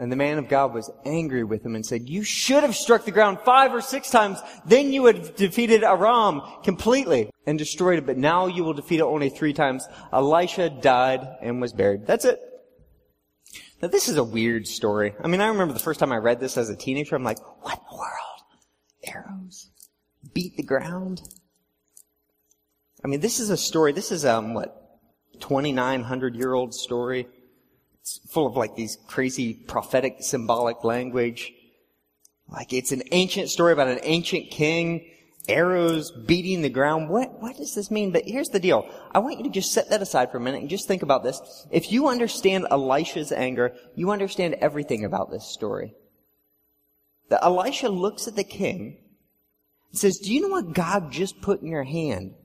And 0.03 0.11
the 0.11 0.17
man 0.17 0.37
of 0.37 0.49
God 0.49 0.73
was 0.73 0.91
angry 1.05 1.45
with 1.45 1.65
him 1.65 1.75
and 1.75 1.85
said, 1.85 2.09
you 2.09 2.23
should 2.23 2.63
have 2.63 2.75
struck 2.75 3.05
the 3.05 3.11
ground 3.11 3.37
five 3.45 3.73
or 3.73 3.79
six 3.79 4.09
times. 4.09 4.37
Then 4.65 4.91
you 4.91 5.03
would 5.03 5.17
have 5.17 5.35
defeated 5.37 5.81
Aram 5.81 6.41
completely 6.61 7.29
and 7.47 7.57
destroyed 7.57 7.99
it. 7.99 8.05
But 8.05 8.17
now 8.17 8.47
you 8.47 8.65
will 8.65 8.73
defeat 8.73 8.99
it 8.99 9.03
only 9.03 9.29
three 9.29 9.53
times. 9.53 9.87
Elisha 10.11 10.69
died 10.69 11.25
and 11.41 11.61
was 11.61 11.71
buried. 11.71 12.05
That's 12.05 12.25
it. 12.25 12.37
Now 13.81 13.87
this 13.87 14.09
is 14.09 14.17
a 14.17 14.25
weird 14.25 14.67
story. 14.67 15.15
I 15.23 15.29
mean, 15.29 15.39
I 15.39 15.47
remember 15.47 15.73
the 15.73 15.79
first 15.79 16.01
time 16.01 16.11
I 16.11 16.17
read 16.17 16.41
this 16.41 16.57
as 16.57 16.69
a 16.69 16.75
teenager, 16.75 17.15
I'm 17.15 17.23
like, 17.23 17.39
what 17.63 17.77
in 17.77 17.85
the 17.89 17.95
world? 17.95 18.43
Arrows? 19.05 19.69
Beat 20.33 20.57
the 20.57 20.63
ground? 20.63 21.21
I 23.05 23.07
mean, 23.07 23.21
this 23.21 23.39
is 23.39 23.49
a 23.49 23.55
story, 23.55 23.93
this 23.93 24.11
is, 24.11 24.25
um, 24.25 24.53
what, 24.53 24.99
2,900 25.39 26.35
year 26.35 26.51
old 26.51 26.73
story. 26.73 27.25
It's 28.03 28.19
full 28.27 28.45
of 28.45 28.57
like 28.57 28.75
these 28.75 28.97
crazy 29.07 29.53
prophetic 29.53 30.17
symbolic 30.19 30.83
language. 30.83 31.53
Like 32.49 32.73
it's 32.73 32.91
an 32.91 33.03
ancient 33.13 33.49
story 33.49 33.71
about 33.71 33.87
an 33.87 34.01
ancient 34.03 34.51
king 34.51 35.09
arrows 35.47 36.11
beating 36.11 36.61
the 36.61 36.69
ground. 36.69 37.09
What, 37.09 37.41
what 37.41 37.55
does 37.55 37.73
this 37.75 37.89
mean? 37.89 38.11
But 38.11 38.25
here's 38.25 38.49
the 38.49 38.59
deal. 38.59 38.89
I 39.13 39.19
want 39.19 39.37
you 39.37 39.45
to 39.45 39.49
just 39.49 39.71
set 39.71 39.89
that 39.89 40.01
aside 40.01 40.31
for 40.31 40.37
a 40.37 40.41
minute 40.41 40.59
and 40.59 40.69
just 40.69 40.85
think 40.85 41.01
about 41.01 41.23
this. 41.23 41.65
If 41.71 41.93
you 41.93 42.09
understand 42.09 42.67
Elisha's 42.69 43.31
anger, 43.31 43.73
you 43.95 44.11
understand 44.11 44.55
everything 44.55 45.05
about 45.05 45.31
this 45.31 45.45
story. 45.45 45.93
That 47.29 47.43
Elisha 47.43 47.87
looks 47.87 48.27
at 48.27 48.35
the 48.35 48.43
king 48.43 48.97
and 49.91 49.99
says, 49.99 50.17
do 50.17 50.33
you 50.33 50.41
know 50.41 50.49
what 50.49 50.73
God 50.73 51.09
just 51.11 51.41
put 51.41 51.61
in 51.61 51.67
your 51.67 51.83
hand? 51.83 52.35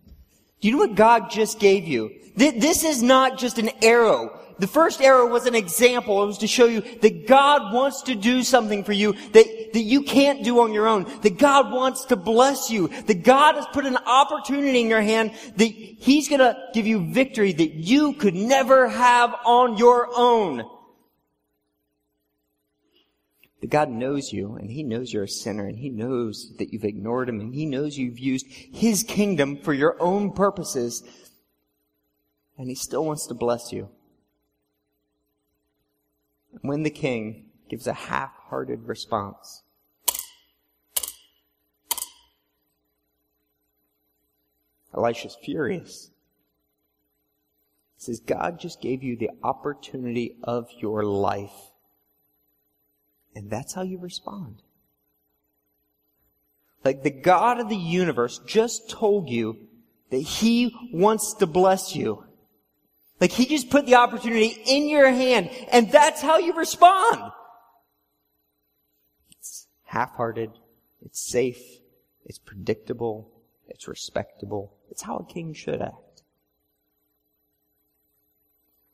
Do 0.60 0.68
you 0.68 0.72
know 0.72 0.86
what 0.86 0.94
God 0.94 1.30
just 1.30 1.58
gave 1.58 1.86
you? 1.88 2.10
This 2.36 2.84
is 2.84 3.02
not 3.02 3.38
just 3.38 3.58
an 3.58 3.70
arrow. 3.82 4.37
The 4.58 4.66
first 4.66 5.00
arrow 5.00 5.26
was 5.26 5.46
an 5.46 5.54
example. 5.54 6.22
It 6.22 6.26
was 6.26 6.38
to 6.38 6.48
show 6.48 6.66
you 6.66 6.80
that 7.00 7.28
God 7.28 7.72
wants 7.72 8.02
to 8.02 8.14
do 8.14 8.42
something 8.42 8.82
for 8.82 8.92
you 8.92 9.12
that, 9.32 9.72
that 9.72 9.82
you 9.82 10.02
can't 10.02 10.42
do 10.42 10.60
on 10.60 10.72
your 10.72 10.88
own. 10.88 11.04
That 11.22 11.38
God 11.38 11.72
wants 11.72 12.06
to 12.06 12.16
bless 12.16 12.68
you. 12.70 12.88
That 12.88 13.22
God 13.22 13.54
has 13.54 13.66
put 13.72 13.86
an 13.86 13.96
opportunity 13.96 14.80
in 14.80 14.88
your 14.88 15.00
hand 15.00 15.32
that 15.56 15.66
He's 15.66 16.28
gonna 16.28 16.56
give 16.74 16.86
you 16.86 17.12
victory 17.12 17.52
that 17.52 17.74
you 17.74 18.14
could 18.14 18.34
never 18.34 18.88
have 18.88 19.34
on 19.44 19.76
your 19.76 20.08
own. 20.16 20.64
That 23.60 23.70
God 23.70 23.90
knows 23.90 24.32
you 24.32 24.56
and 24.56 24.70
He 24.70 24.82
knows 24.82 25.12
you're 25.12 25.24
a 25.24 25.28
sinner 25.28 25.66
and 25.66 25.78
He 25.78 25.88
knows 25.88 26.56
that 26.58 26.72
you've 26.72 26.84
ignored 26.84 27.28
Him 27.28 27.38
and 27.40 27.54
He 27.54 27.64
knows 27.64 27.96
you've 27.96 28.18
used 28.18 28.46
His 28.48 29.04
kingdom 29.04 29.58
for 29.62 29.72
your 29.72 29.96
own 30.00 30.32
purposes 30.32 31.04
and 32.56 32.68
He 32.68 32.74
still 32.74 33.04
wants 33.04 33.28
to 33.28 33.34
bless 33.34 33.72
you. 33.72 33.88
When 36.62 36.82
the 36.82 36.90
king 36.90 37.46
gives 37.68 37.86
a 37.86 37.92
half-hearted 37.92 38.86
response, 38.86 39.62
Elisha's 44.94 45.36
furious. 45.42 46.10
He 47.96 48.04
says, 48.04 48.20
God 48.20 48.58
just 48.58 48.80
gave 48.80 49.02
you 49.02 49.16
the 49.16 49.30
opportunity 49.42 50.36
of 50.42 50.68
your 50.78 51.04
life. 51.04 51.72
And 53.34 53.50
that's 53.50 53.74
how 53.74 53.82
you 53.82 53.98
respond. 53.98 54.62
Like 56.84 57.02
the 57.02 57.10
God 57.10 57.60
of 57.60 57.68
the 57.68 57.76
universe 57.76 58.40
just 58.46 58.88
told 58.88 59.28
you 59.28 59.58
that 60.10 60.18
He 60.18 60.74
wants 60.92 61.34
to 61.34 61.46
bless 61.46 61.94
you. 61.94 62.24
Like 63.20 63.32
he 63.32 63.46
just 63.46 63.70
put 63.70 63.86
the 63.86 63.96
opportunity 63.96 64.56
in 64.66 64.88
your 64.88 65.10
hand 65.10 65.50
and 65.72 65.90
that's 65.90 66.22
how 66.22 66.38
you 66.38 66.54
respond. 66.54 67.32
It's 69.32 69.66
half-hearted. 69.84 70.50
It's 71.02 71.20
safe. 71.20 71.60
It's 72.24 72.38
predictable. 72.38 73.30
It's 73.68 73.88
respectable. 73.88 74.76
It's 74.90 75.02
how 75.02 75.16
a 75.16 75.24
king 75.24 75.52
should 75.54 75.82
act. 75.82 76.22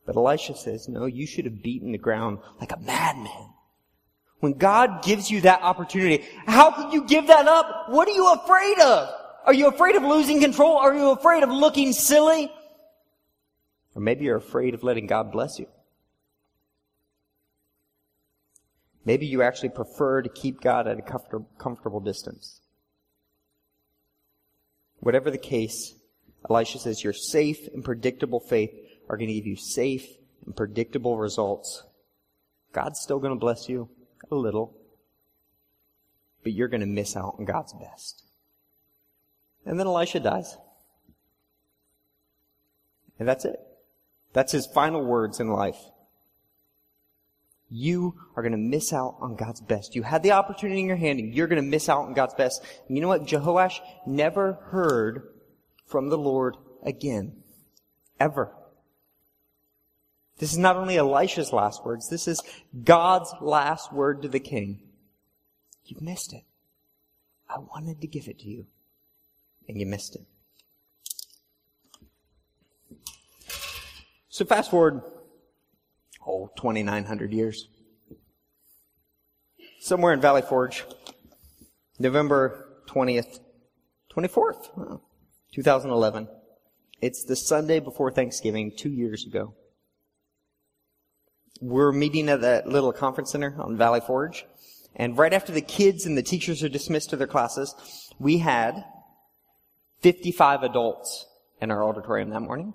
But 0.07 0.17
Elisha 0.17 0.55
says, 0.55 0.89
no, 0.89 1.07
you 1.07 1.27
should 1.27 1.47
have 1.47 1.63
beaten 1.63 1.93
the 1.93 1.99
ground 1.99 2.39
like 2.61 2.73
a 2.73 2.79
madman. 2.79 3.51
When 4.41 4.53
God 4.53 5.03
gives 5.03 5.31
you 5.31 5.41
that 5.43 5.63
opportunity, 5.63 6.25
how 6.47 6.71
can 6.71 6.93
you 6.93 7.05
give 7.05 7.29
that 7.29 7.49
up? 7.49 7.87
What 7.89 8.09
are 8.09 8.13
you 8.13 8.31
afraid 8.33 8.79
of? 8.81 9.09
Are 9.47 9.55
you 9.55 9.69
afraid 9.69 9.97
of 9.97 10.03
losing 10.03 10.41
control? 10.41 10.77
Are 10.77 10.95
you 10.95 11.11
afraid 11.11 11.43
of 11.43 11.49
looking 11.49 11.93
silly? 11.93 12.53
Or 13.95 14.03
maybe 14.03 14.25
you're 14.25 14.37
afraid 14.37 14.75
of 14.75 14.83
letting 14.83 15.07
God 15.07 15.31
bless 15.31 15.59
you. 15.59 15.67
Maybe 19.05 19.27
you 19.27 19.43
actually 19.43 19.69
prefer 19.69 20.23
to 20.23 20.29
keep 20.29 20.61
God 20.61 20.89
at 20.89 20.99
a 20.99 21.39
comfortable 21.59 22.01
distance. 22.01 22.61
Whatever 25.01 25.31
the 25.31 25.39
case, 25.39 25.95
Elisha 26.49 26.79
says 26.79 27.05
your 27.05 27.13
safe 27.13 27.69
and 27.75 27.85
predictable 27.85 28.41
faith 28.41 28.71
are 29.09 29.19
going 29.19 29.29
to 29.29 29.35
give 29.35 29.47
you 29.47 29.57
safe 29.57 30.07
and 30.47 30.57
predictable 30.57 31.19
results. 31.19 31.85
God's 32.73 33.01
still 33.01 33.19
going 33.19 33.35
to 33.35 33.39
bless 33.39 33.69
you 33.69 33.91
a 34.31 34.35
little, 34.35 34.75
but 36.43 36.53
you're 36.53 36.69
going 36.69 36.81
to 36.81 36.87
miss 36.87 37.15
out 37.17 37.37
on 37.39 37.45
God's 37.45 37.75
best. 37.75 38.23
And 39.67 39.79
then 39.79 39.87
Elisha 39.87 40.21
dies. 40.21 40.57
And 43.19 43.29
that's 43.29 43.45
it. 43.45 43.61
That's 44.35 44.53
his 44.53 44.67
final 44.67 45.03
words 45.03 45.41
in 45.41 45.49
life. 45.49 45.79
You 47.71 48.15
are 48.37 48.43
going 48.43 48.53
to 48.53 48.59
miss 48.59 48.93
out 48.93 49.17
on 49.21 49.37
God's 49.37 49.63
best. 49.63 49.95
You 49.95 50.03
had 50.03 50.23
the 50.23 50.33
opportunity 50.33 50.81
in 50.81 50.87
your 50.87 50.97
hand 50.97 51.19
and 51.19 51.35
you're 51.35 51.47
going 51.47 51.63
to 51.63 51.69
miss 51.69 51.89
out 51.89 52.05
on 52.05 52.13
God's 52.13 52.35
best. 52.35 52.63
And 52.87 52.97
you 52.97 53.01
know 53.03 53.09
what? 53.09 53.25
Jehoash 53.25 53.81
never 54.07 54.59
heard 54.71 55.23
from 55.87 56.11
the 56.11 56.19
Lord 56.19 56.57
again. 56.83 57.37
Ever. 58.21 58.53
This 60.39 60.53
is 60.53 60.59
not 60.59 60.77
only 60.77 60.97
Elisha's 60.97 61.53
last 61.53 61.85
words, 61.85 62.09
this 62.09 62.29
is 62.29 62.43
God's 62.85 63.33
last 63.41 63.93
word 63.93 64.23
to 64.23 64.29
the 64.29 64.41
king. 64.41 64.81
You 65.87 65.97
missed 66.01 66.33
it. 66.33 66.45
I 67.49 67.59
wanted 67.59 68.01
to 68.01 68.07
give 68.07 68.29
it 68.29 68.41
to 68.41 68.49
you, 68.49 68.67
and 69.69 69.79
you 69.79 69.87
missed 69.87 70.17
it. 70.17 70.23
So 74.35 74.45
fast 74.45 74.73
forward, 74.73 75.01
oh, 76.27 76.51
2,900 76.57 77.33
years. 77.33 77.69
Somewhere 79.79 80.13
in 80.13 80.21
Valley 80.21 80.43
Forge, 80.43 80.85
November 82.01 82.83
20th, 82.89 83.39
24th, 84.13 85.01
2011. 85.55 86.27
It's 87.01 87.23
the 87.23 87.37
Sunday 87.37 87.79
before 87.79 88.11
Thanksgiving, 88.11 88.73
two 88.77 88.91
years 88.91 89.25
ago. 89.25 89.55
We're 91.61 91.93
meeting 91.93 92.29
at 92.29 92.41
that 92.41 92.67
little 92.67 92.93
conference 92.93 93.31
center 93.31 93.55
on 93.61 93.77
Valley 93.77 94.01
Forge. 94.01 94.47
And 94.97 95.17
right 95.17 95.33
after 95.33 95.53
the 95.53 95.63
kids 95.63 96.07
and 96.07 96.19
the 96.19 96.25
teachers 96.25 96.65
are 96.65 96.69
dismissed 96.69 97.11
to 97.11 97.17
their 97.17 97.29
classes, 97.29 97.73
we 98.19 98.39
had 98.39 98.85
55 100.01 100.65
adults 100.65 101.25
in 101.61 101.71
our 101.71 101.85
auditorium 101.85 102.31
that 102.31 102.41
morning. 102.41 102.75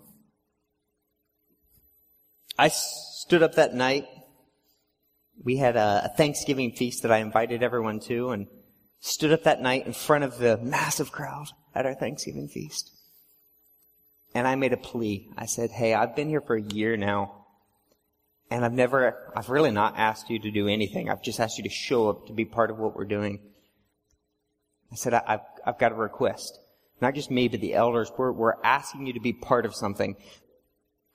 I 2.60 2.68
stood 2.68 3.42
up 3.42 3.56
that 3.56 3.74
night. 3.74 4.06
We 5.42 5.56
had 5.56 5.78
a, 5.78 6.12
Thanksgiving 6.18 6.74
feast 6.74 7.04
that 7.04 7.12
I 7.12 7.20
invited 7.20 7.64
everyone 7.64 8.02
to 8.02 8.32
and 8.32 8.48
stood 9.00 9.32
up 9.32 9.44
that 9.44 9.62
night 9.62 9.86
in 9.88 9.94
front 9.94 10.26
of 10.26 10.38
the 10.38 10.58
massive 10.58 11.10
crowd 11.10 11.48
at 11.74 11.86
our 11.86 11.96
Thanksgiving 11.96 12.50
feast. 12.50 12.92
And 14.36 14.46
I 14.46 14.56
made 14.56 14.74
a 14.74 14.78
plea. 14.78 15.30
I 15.38 15.46
said, 15.46 15.72
Hey, 15.72 15.94
I've 15.94 16.18
been 16.18 16.28
here 16.28 16.42
for 16.42 16.58
a 16.58 16.62
year 16.62 16.98
now. 16.98 17.46
And 18.52 18.66
I've 18.66 18.74
never, 18.74 19.32
I've 19.38 19.50
really 19.50 19.72
not 19.72 19.94
asked 19.98 20.30
you 20.30 20.40
to 20.40 20.52
do 20.52 20.68
anything. 20.68 21.10
I've 21.10 21.24
just 21.24 21.40
asked 21.40 21.58
you 21.58 21.64
to 21.64 21.70
show 21.70 22.10
up 22.10 22.28
to 22.28 22.34
be 22.34 22.44
part 22.44 22.72
of 22.72 22.78
what 22.78 22.94
we're 22.94 23.06
doing. 23.06 23.40
I 24.92 24.96
said, 24.96 25.14
I, 25.14 25.24
have 25.26 25.46
I've 25.66 25.80
got 25.80 25.94
a 25.94 25.96
request. 25.96 26.60
Not 27.00 27.16
just 27.16 27.32
me, 27.32 27.48
but 27.48 27.62
the 27.62 27.76
elders. 27.76 28.12
We're, 28.18 28.34
we're 28.34 28.62
asking 28.66 29.08
you 29.08 29.14
to 29.14 29.22
be 29.22 29.32
part 29.32 29.66
of 29.66 29.74
something 29.74 30.18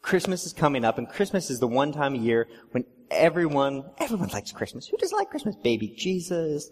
Christmas 0.05 0.45
is 0.45 0.53
coming 0.53 0.85
up, 0.85 0.99
and 0.99 1.09
Christmas 1.09 1.49
is 1.49 1.61
the 1.61 1.67
one 1.67 1.91
time 1.91 2.15
a 2.15 2.19
year 2.19 2.47
when 2.73 2.85
everyone, 3.11 3.85
everyone 3.97 4.29
likes 4.29 4.53
Christmas. 4.53 4.87
Who 4.87 4.99
doesn't 4.99 5.17
like 5.17 5.31
Christmas? 5.31 5.57
Baby 5.57 5.95
Jesus, 5.97 6.71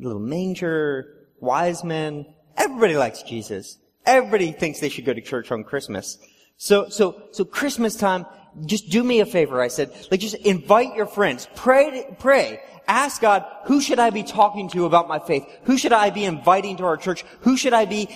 little 0.00 0.18
manger, 0.18 1.28
wise 1.38 1.84
men. 1.84 2.26
Everybody 2.56 2.96
likes 2.96 3.22
Jesus. 3.22 3.78
Everybody 4.04 4.50
thinks 4.50 4.80
they 4.80 4.88
should 4.88 5.04
go 5.04 5.14
to 5.14 5.20
church 5.20 5.52
on 5.52 5.62
Christmas. 5.62 6.18
So, 6.56 6.88
so, 6.88 7.22
so 7.30 7.44
Christmas 7.44 7.94
time, 7.94 8.26
just 8.66 8.90
do 8.90 9.04
me 9.04 9.20
a 9.20 9.26
favor, 9.26 9.62
I 9.62 9.68
said. 9.68 9.92
Like, 10.10 10.18
just 10.18 10.34
invite 10.34 10.96
your 10.96 11.06
friends. 11.06 11.48
Pray, 11.54 12.12
pray. 12.18 12.60
Ask 12.88 13.22
God, 13.22 13.44
who 13.66 13.80
should 13.80 14.00
I 14.00 14.10
be 14.10 14.24
talking 14.24 14.68
to 14.70 14.84
about 14.84 15.06
my 15.06 15.20
faith? 15.20 15.46
Who 15.62 15.78
should 15.78 15.92
I 15.92 16.10
be 16.10 16.24
inviting 16.24 16.78
to 16.78 16.84
our 16.86 16.96
church? 16.96 17.24
Who 17.42 17.56
should 17.56 17.72
I 17.72 17.84
be 17.84 18.08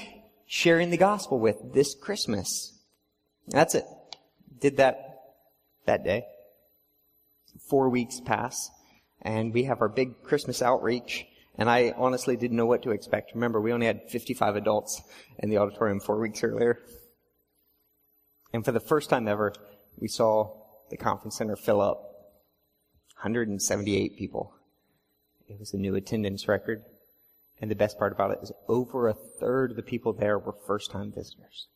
sharing 0.47 0.91
the 0.91 0.97
gospel 0.97 1.39
with 1.39 1.75
this 1.75 1.95
Christmas? 1.95 2.77
That's 3.47 3.77
it 3.77 3.85
did 4.61 4.77
that 4.79 5.21
that 5.87 6.05
day. 6.05 6.25
Four 7.69 7.89
weeks 7.89 8.21
pass, 8.21 8.71
and 9.23 9.53
we 9.53 9.65
have 9.65 9.81
our 9.81 9.89
big 9.89 10.23
Christmas 10.23 10.63
outreach, 10.63 11.27
and 11.57 11.69
I 11.69 11.93
honestly 11.97 12.37
didn't 12.37 12.57
know 12.57 12.67
what 12.67 12.83
to 12.83 12.91
expect. 12.91 13.35
Remember, 13.35 13.61
we 13.61 13.73
only 13.73 13.87
had 13.87 14.09
55 14.09 14.57
adults 14.57 15.03
in 15.39 15.51
the 15.51 15.59
auditorium 15.59 16.01
four 16.01 16.21
weeks 16.21 16.45
earlier. 16.45 16.79
And 18.53 18.65
for 18.65 18.73
the 18.73 18.81
first 18.81 19.11
time 19.11 19.29
ever, 19.29 19.53
we 19.99 20.09
saw 20.09 20.55
the 20.91 20.97
conference 20.97 21.37
center 21.37 21.57
fill 21.57 21.81
up. 21.81 22.05
178 23.19 24.17
people. 24.17 24.55
It 25.49 25.59
was 25.59 25.75
a 25.75 25.79
new 25.79 25.97
attendance 25.97 26.47
record. 26.47 26.85
And 27.61 27.71
the 27.71 27.75
best 27.75 27.99
part 27.99 28.13
about 28.13 28.31
it 28.31 28.39
is 28.43 28.53
over 28.69 29.09
a 29.09 29.15
third 29.15 29.73
of 29.73 29.77
the 29.77 29.83
people 29.83 30.13
there 30.13 30.39
were 30.39 30.55
first 30.67 30.93
time 30.93 31.13
visitors. 31.13 31.67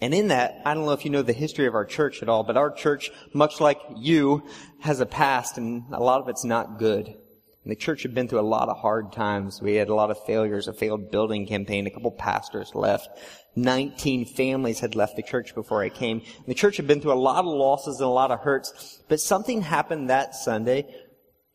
And 0.00 0.14
in 0.14 0.28
that, 0.28 0.62
I 0.64 0.74
don't 0.74 0.86
know 0.86 0.92
if 0.92 1.04
you 1.04 1.10
know 1.10 1.22
the 1.22 1.32
history 1.32 1.66
of 1.66 1.74
our 1.74 1.84
church 1.84 2.22
at 2.22 2.28
all, 2.28 2.44
but 2.44 2.56
our 2.56 2.70
church, 2.70 3.10
much 3.32 3.60
like 3.60 3.80
you, 3.96 4.44
has 4.80 5.00
a 5.00 5.06
past 5.06 5.58
and 5.58 5.84
a 5.92 6.02
lot 6.02 6.20
of 6.20 6.28
it's 6.28 6.44
not 6.44 6.78
good. 6.78 7.06
And 7.08 7.72
the 7.72 7.76
church 7.76 8.02
had 8.02 8.14
been 8.14 8.28
through 8.28 8.40
a 8.40 8.42
lot 8.42 8.68
of 8.68 8.78
hard 8.78 9.12
times. 9.12 9.60
We 9.60 9.74
had 9.74 9.88
a 9.88 9.94
lot 9.94 10.10
of 10.10 10.24
failures, 10.24 10.68
a 10.68 10.72
failed 10.72 11.10
building 11.10 11.46
campaign, 11.46 11.86
a 11.86 11.90
couple 11.90 12.12
pastors 12.12 12.74
left. 12.74 13.08
19 13.56 14.24
families 14.24 14.78
had 14.78 14.94
left 14.94 15.16
the 15.16 15.22
church 15.22 15.54
before 15.54 15.82
I 15.82 15.88
came. 15.88 16.18
And 16.20 16.46
the 16.46 16.54
church 16.54 16.76
had 16.76 16.86
been 16.86 17.00
through 17.00 17.12
a 17.12 17.14
lot 17.14 17.40
of 17.40 17.46
losses 17.46 17.98
and 17.98 18.06
a 18.06 18.10
lot 18.10 18.30
of 18.30 18.40
hurts. 18.40 19.02
But 19.08 19.20
something 19.20 19.62
happened 19.62 20.10
that 20.10 20.36
Sunday 20.36 20.86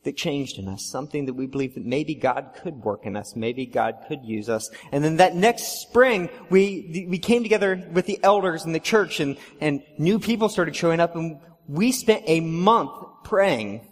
that 0.03 0.17
changed 0.17 0.59
in 0.59 0.67
us, 0.67 0.89
something 0.89 1.25
that 1.25 1.33
we 1.33 1.47
believe 1.47 1.75
that 1.75 1.85
maybe 1.85 2.15
God 2.15 2.51
could 2.61 2.75
work 2.83 3.05
in 3.05 3.15
us, 3.15 3.35
maybe 3.35 3.65
God 3.65 4.05
could 4.07 4.23
use 4.23 4.49
us. 4.49 4.69
And 4.91 5.03
then 5.03 5.17
that 5.17 5.35
next 5.35 5.81
spring, 5.81 6.29
we, 6.49 7.07
we 7.09 7.19
came 7.19 7.43
together 7.43 7.87
with 7.91 8.05
the 8.05 8.19
elders 8.23 8.65
in 8.65 8.73
the 8.73 8.79
church 8.79 9.19
and, 9.19 9.37
and 9.61 9.81
new 9.97 10.19
people 10.19 10.49
started 10.49 10.75
showing 10.75 10.99
up 10.99 11.15
and 11.15 11.39
we 11.67 11.91
spent 11.91 12.23
a 12.27 12.41
month 12.41 12.91
praying, 13.23 13.87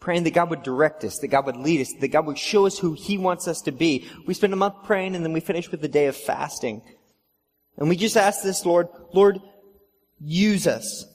praying 0.00 0.24
that 0.24 0.34
God 0.34 0.50
would 0.50 0.62
direct 0.62 1.04
us, 1.04 1.18
that 1.18 1.28
God 1.28 1.46
would 1.46 1.56
lead 1.56 1.80
us, 1.80 1.92
that 2.00 2.08
God 2.08 2.26
would 2.26 2.38
show 2.38 2.66
us 2.66 2.78
who 2.78 2.94
He 2.94 3.18
wants 3.18 3.46
us 3.46 3.62
to 3.62 3.72
be. 3.72 4.08
We 4.26 4.34
spent 4.34 4.52
a 4.52 4.56
month 4.56 4.74
praying 4.84 5.14
and 5.14 5.24
then 5.24 5.32
we 5.32 5.40
finished 5.40 5.70
with 5.70 5.84
a 5.84 5.88
day 5.88 6.06
of 6.06 6.16
fasting. 6.16 6.82
And 7.76 7.88
we 7.88 7.96
just 7.96 8.16
asked 8.16 8.42
this, 8.42 8.66
Lord, 8.66 8.88
Lord, 9.14 9.38
use 10.18 10.66
us. 10.66 11.06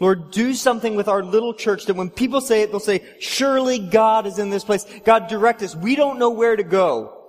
Lord, 0.00 0.30
do 0.32 0.54
something 0.54 0.96
with 0.96 1.08
our 1.08 1.22
little 1.22 1.54
church 1.54 1.86
that 1.86 1.94
when 1.94 2.10
people 2.10 2.40
say 2.40 2.62
it, 2.62 2.70
they'll 2.70 2.80
say, 2.80 3.04
surely 3.20 3.78
God 3.78 4.26
is 4.26 4.38
in 4.38 4.50
this 4.50 4.64
place. 4.64 4.84
God 5.04 5.28
direct 5.28 5.62
us. 5.62 5.76
We 5.76 5.94
don't 5.94 6.18
know 6.18 6.30
where 6.30 6.56
to 6.56 6.64
go. 6.64 7.20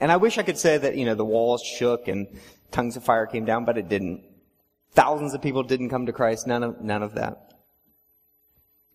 And 0.00 0.10
I 0.10 0.16
wish 0.16 0.38
I 0.38 0.42
could 0.42 0.58
say 0.58 0.78
that, 0.78 0.96
you 0.96 1.04
know, 1.04 1.14
the 1.14 1.24
walls 1.24 1.62
shook 1.62 2.08
and 2.08 2.26
tongues 2.70 2.96
of 2.96 3.04
fire 3.04 3.26
came 3.26 3.44
down, 3.44 3.64
but 3.64 3.78
it 3.78 3.88
didn't. 3.88 4.24
Thousands 4.92 5.34
of 5.34 5.42
people 5.42 5.62
didn't 5.62 5.90
come 5.90 6.06
to 6.06 6.12
Christ. 6.12 6.46
None 6.46 6.62
of, 6.62 6.80
none 6.80 7.02
of 7.02 7.14
that. 7.14 7.52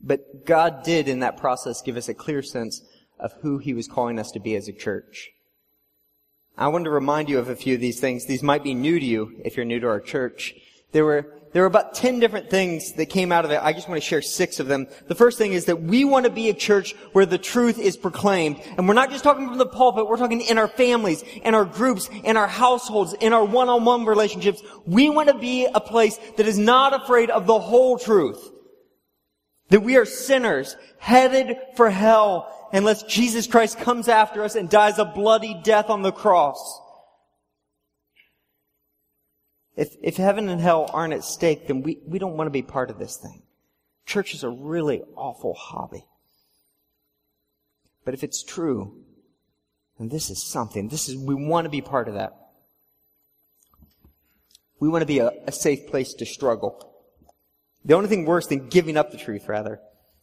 But 0.02 0.46
God 0.46 0.84
did 0.84 1.08
in 1.08 1.20
that 1.20 1.38
process 1.38 1.82
give 1.82 1.96
us 1.96 2.10
a 2.10 2.14
clear 2.14 2.42
sense 2.42 2.82
of 3.20 3.34
who 3.42 3.58
He 3.58 3.74
was 3.74 3.88
calling 3.88 4.20
us 4.20 4.32
to 4.32 4.40
be 4.40 4.56
as 4.56 4.68
a 4.68 4.74
church. 4.74 5.32
I 6.58 6.68
wanted 6.68 6.86
to 6.86 6.92
remind 6.92 7.30
you 7.30 7.40
of 7.40 7.50
a 7.50 7.56
few 7.56 7.76
of 7.76 7.82
these 7.82 8.00
things. 8.00 8.26
These 8.26 8.44
might 8.44 8.64
be 8.64 8.74
new 8.74 9.00
to 9.00 9.06
you 9.06 9.42
if 9.44 9.56
you're 9.56 9.66
new 9.66 9.80
to 9.80 9.88
our 9.88 10.02
church. 10.02 10.54
There 10.92 11.06
were, 11.06 11.42
there 11.54 11.64
are 11.64 11.68
about 11.68 11.94
10 11.94 12.20
different 12.20 12.50
things 12.50 12.94
that 12.94 13.06
came 13.06 13.32
out 13.32 13.46
of 13.46 13.52
it. 13.52 13.60
I 13.62 13.74
just 13.74 13.88
want 13.88 14.02
to 14.02 14.08
share 14.08 14.24
six 14.24 14.60
of 14.60 14.68
them. 14.68 14.88
The 15.08 15.16
first 15.16 15.38
thing 15.38 15.54
is 15.54 15.66
that 15.66 15.84
we 15.84 16.04
want 16.04 16.26
to 16.26 16.32
be 16.32 16.50
a 16.50 16.54
church 16.54 16.94
where 17.14 17.28
the 17.28 17.38
truth 17.38 17.78
is 17.78 17.96
proclaimed. 17.96 18.60
And 18.78 18.88
we're 18.88 18.96
not 18.96 19.12
just 19.12 19.24
talking 19.24 19.48
from 19.48 19.60
the 19.60 19.68
pulpit, 19.68 20.08
we're 20.08 20.18
talking 20.18 20.42
in 20.42 20.58
our 20.58 20.68
families, 20.68 21.24
in 21.44 21.54
our 21.54 21.66
groups, 21.66 22.10
in 22.24 22.38
our 22.38 22.48
households, 22.48 23.14
in 23.14 23.34
our 23.34 23.46
one-on-one 23.46 24.06
relationships. 24.06 24.62
We 24.88 25.10
want 25.10 25.30
to 25.30 25.38
be 25.38 25.68
a 25.68 25.80
place 25.80 26.18
that 26.38 26.48
is 26.48 26.58
not 26.58 27.00
afraid 27.00 27.30
of 27.30 27.46
the 27.46 27.60
whole 27.60 28.00
truth. 28.00 28.50
That 29.70 29.82
we 29.82 29.96
are 29.96 30.06
sinners, 30.06 30.76
headed 30.98 31.56
for 31.76 31.90
hell, 31.90 32.70
unless 32.74 33.04
Jesus 33.04 33.46
Christ 33.46 33.78
comes 33.78 34.08
after 34.08 34.44
us 34.44 34.56
and 34.56 34.70
dies 34.70 34.98
a 34.98 35.06
bloody 35.06 35.60
death 35.64 35.92
on 35.92 36.02
the 36.02 36.12
cross. 36.12 36.82
If, 39.76 39.96
if 40.02 40.18
heaven 40.18 40.50
and 40.50 40.62
hell 40.62 40.90
aren't 40.94 41.14
at 41.14 41.24
stake, 41.24 41.68
then 41.68 41.82
we, 41.82 42.00
we 42.06 42.20
don't 42.20 42.38
want 42.38 42.48
to 42.48 42.52
be 42.52 42.62
part 42.62 42.90
of 42.90 43.00
this 43.00 43.18
thing. 43.18 43.42
Church 44.06 44.34
is 44.34 44.44
a 44.44 44.50
really 44.50 45.02
awful 45.16 45.54
hobby. 45.54 46.06
But 48.06 48.14
if 48.14 48.24
it's 48.24 48.44
true, 48.44 49.04
then 49.98 50.10
this 50.10 50.30
is 50.30 50.44
something. 50.44 50.90
This 50.90 51.10
is, 51.10 51.18
we 51.18 51.36
want 51.36 51.66
to 51.66 51.70
be 51.70 51.82
part 51.82 52.08
of 52.08 52.16
that. 52.16 52.34
We 54.80 54.90
want 54.90 55.02
to 55.02 55.08
be 55.08 55.20
a, 55.20 55.32
a 55.48 55.52
safe 55.52 55.88
place 55.88 56.14
to 56.16 56.26
struggle. 56.26 56.94
The 57.86 57.96
only 57.96 58.10
thing 58.10 58.26
worse 58.26 58.48
than 58.48 58.68
giving 58.70 58.98
up 58.98 59.12
the 59.12 59.18
truth, 59.18 59.48
rather, 59.48 59.80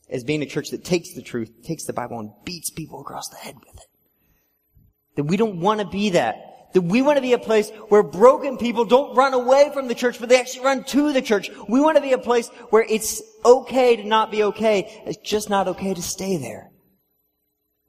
is 0.09 0.25
being 0.25 0.43
a 0.43 0.47
church 0.47 0.71
that 0.71 0.85
takes 0.85 1.15
the 1.15 1.23
truth, 1.23 1.51
takes 1.65 1.85
the 1.85 1.93
Bible, 1.93 2.19
and 2.21 2.33
beats 2.45 2.71
people 2.71 3.01
across 3.01 3.29
the 3.29 3.37
head 3.37 3.55
with 3.57 3.77
it. 3.77 3.87
That 5.17 5.25
we 5.25 5.37
don't 5.37 5.61
want 5.61 5.81
to 5.81 5.87
be 5.87 6.11
that. 6.11 6.50
That 6.73 6.83
we 6.83 7.03
want 7.03 7.17
to 7.17 7.23
be 7.23 7.33
a 7.33 7.39
place 7.39 7.71
where 7.89 8.03
broken 8.03 8.57
people 8.57 8.85
don't 8.85 9.17
run 9.17 9.35
away 9.35 9.71
from 9.75 9.89
the 9.89 9.95
church, 9.95 10.21
but 10.21 10.29
they 10.29 10.39
actually 10.39 10.65
run 10.65 10.85
to 10.85 11.13
the 11.13 11.23
church. 11.23 11.51
We 11.69 11.81
want 11.81 11.97
to 11.97 12.03
be 12.03 12.13
a 12.13 12.19
place 12.19 12.49
where 12.71 12.85
it's 12.89 13.21
okay 13.45 13.97
to 13.97 14.05
not 14.05 14.31
be 14.31 14.45
okay. 14.45 15.03
It's 15.07 15.19
just 15.19 15.51
not 15.51 15.67
okay 15.69 15.95
to 15.95 16.03
stay 16.03 16.37
there. 16.37 16.71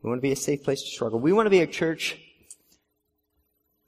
We 0.01 0.09
want 0.09 0.17
to 0.17 0.23
be 0.27 0.31
a 0.31 0.35
safe 0.35 0.63
place 0.63 0.81
to 0.81 0.89
struggle. 0.89 1.19
We 1.19 1.31
want 1.31 1.45
to 1.45 1.51
be 1.51 1.59
a 1.59 1.67
church 1.67 2.17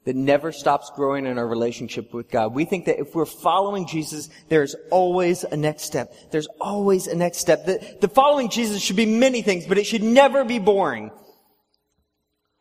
that 0.04 0.14
never 0.14 0.52
stops 0.52 0.90
growing 0.94 1.26
in 1.26 1.38
our 1.38 1.46
relationship 1.46 2.12
with 2.12 2.30
God. 2.30 2.54
We 2.54 2.66
think 2.66 2.84
that 2.84 3.00
if 3.00 3.14
we're 3.14 3.24
following 3.24 3.86
Jesus, 3.86 4.28
there's 4.48 4.76
always 4.90 5.44
a 5.44 5.56
next 5.56 5.84
step. 5.84 6.12
There's 6.30 6.46
always 6.60 7.06
a 7.06 7.16
next 7.16 7.38
step. 7.38 7.64
The, 7.64 7.96
the 8.00 8.08
following 8.08 8.50
Jesus 8.50 8.82
should 8.82 8.96
be 8.96 9.06
many 9.06 9.42
things, 9.42 9.66
but 9.66 9.78
it 9.78 9.86
should 9.86 10.02
never 10.02 10.44
be 10.44 10.58
boring. 10.58 11.10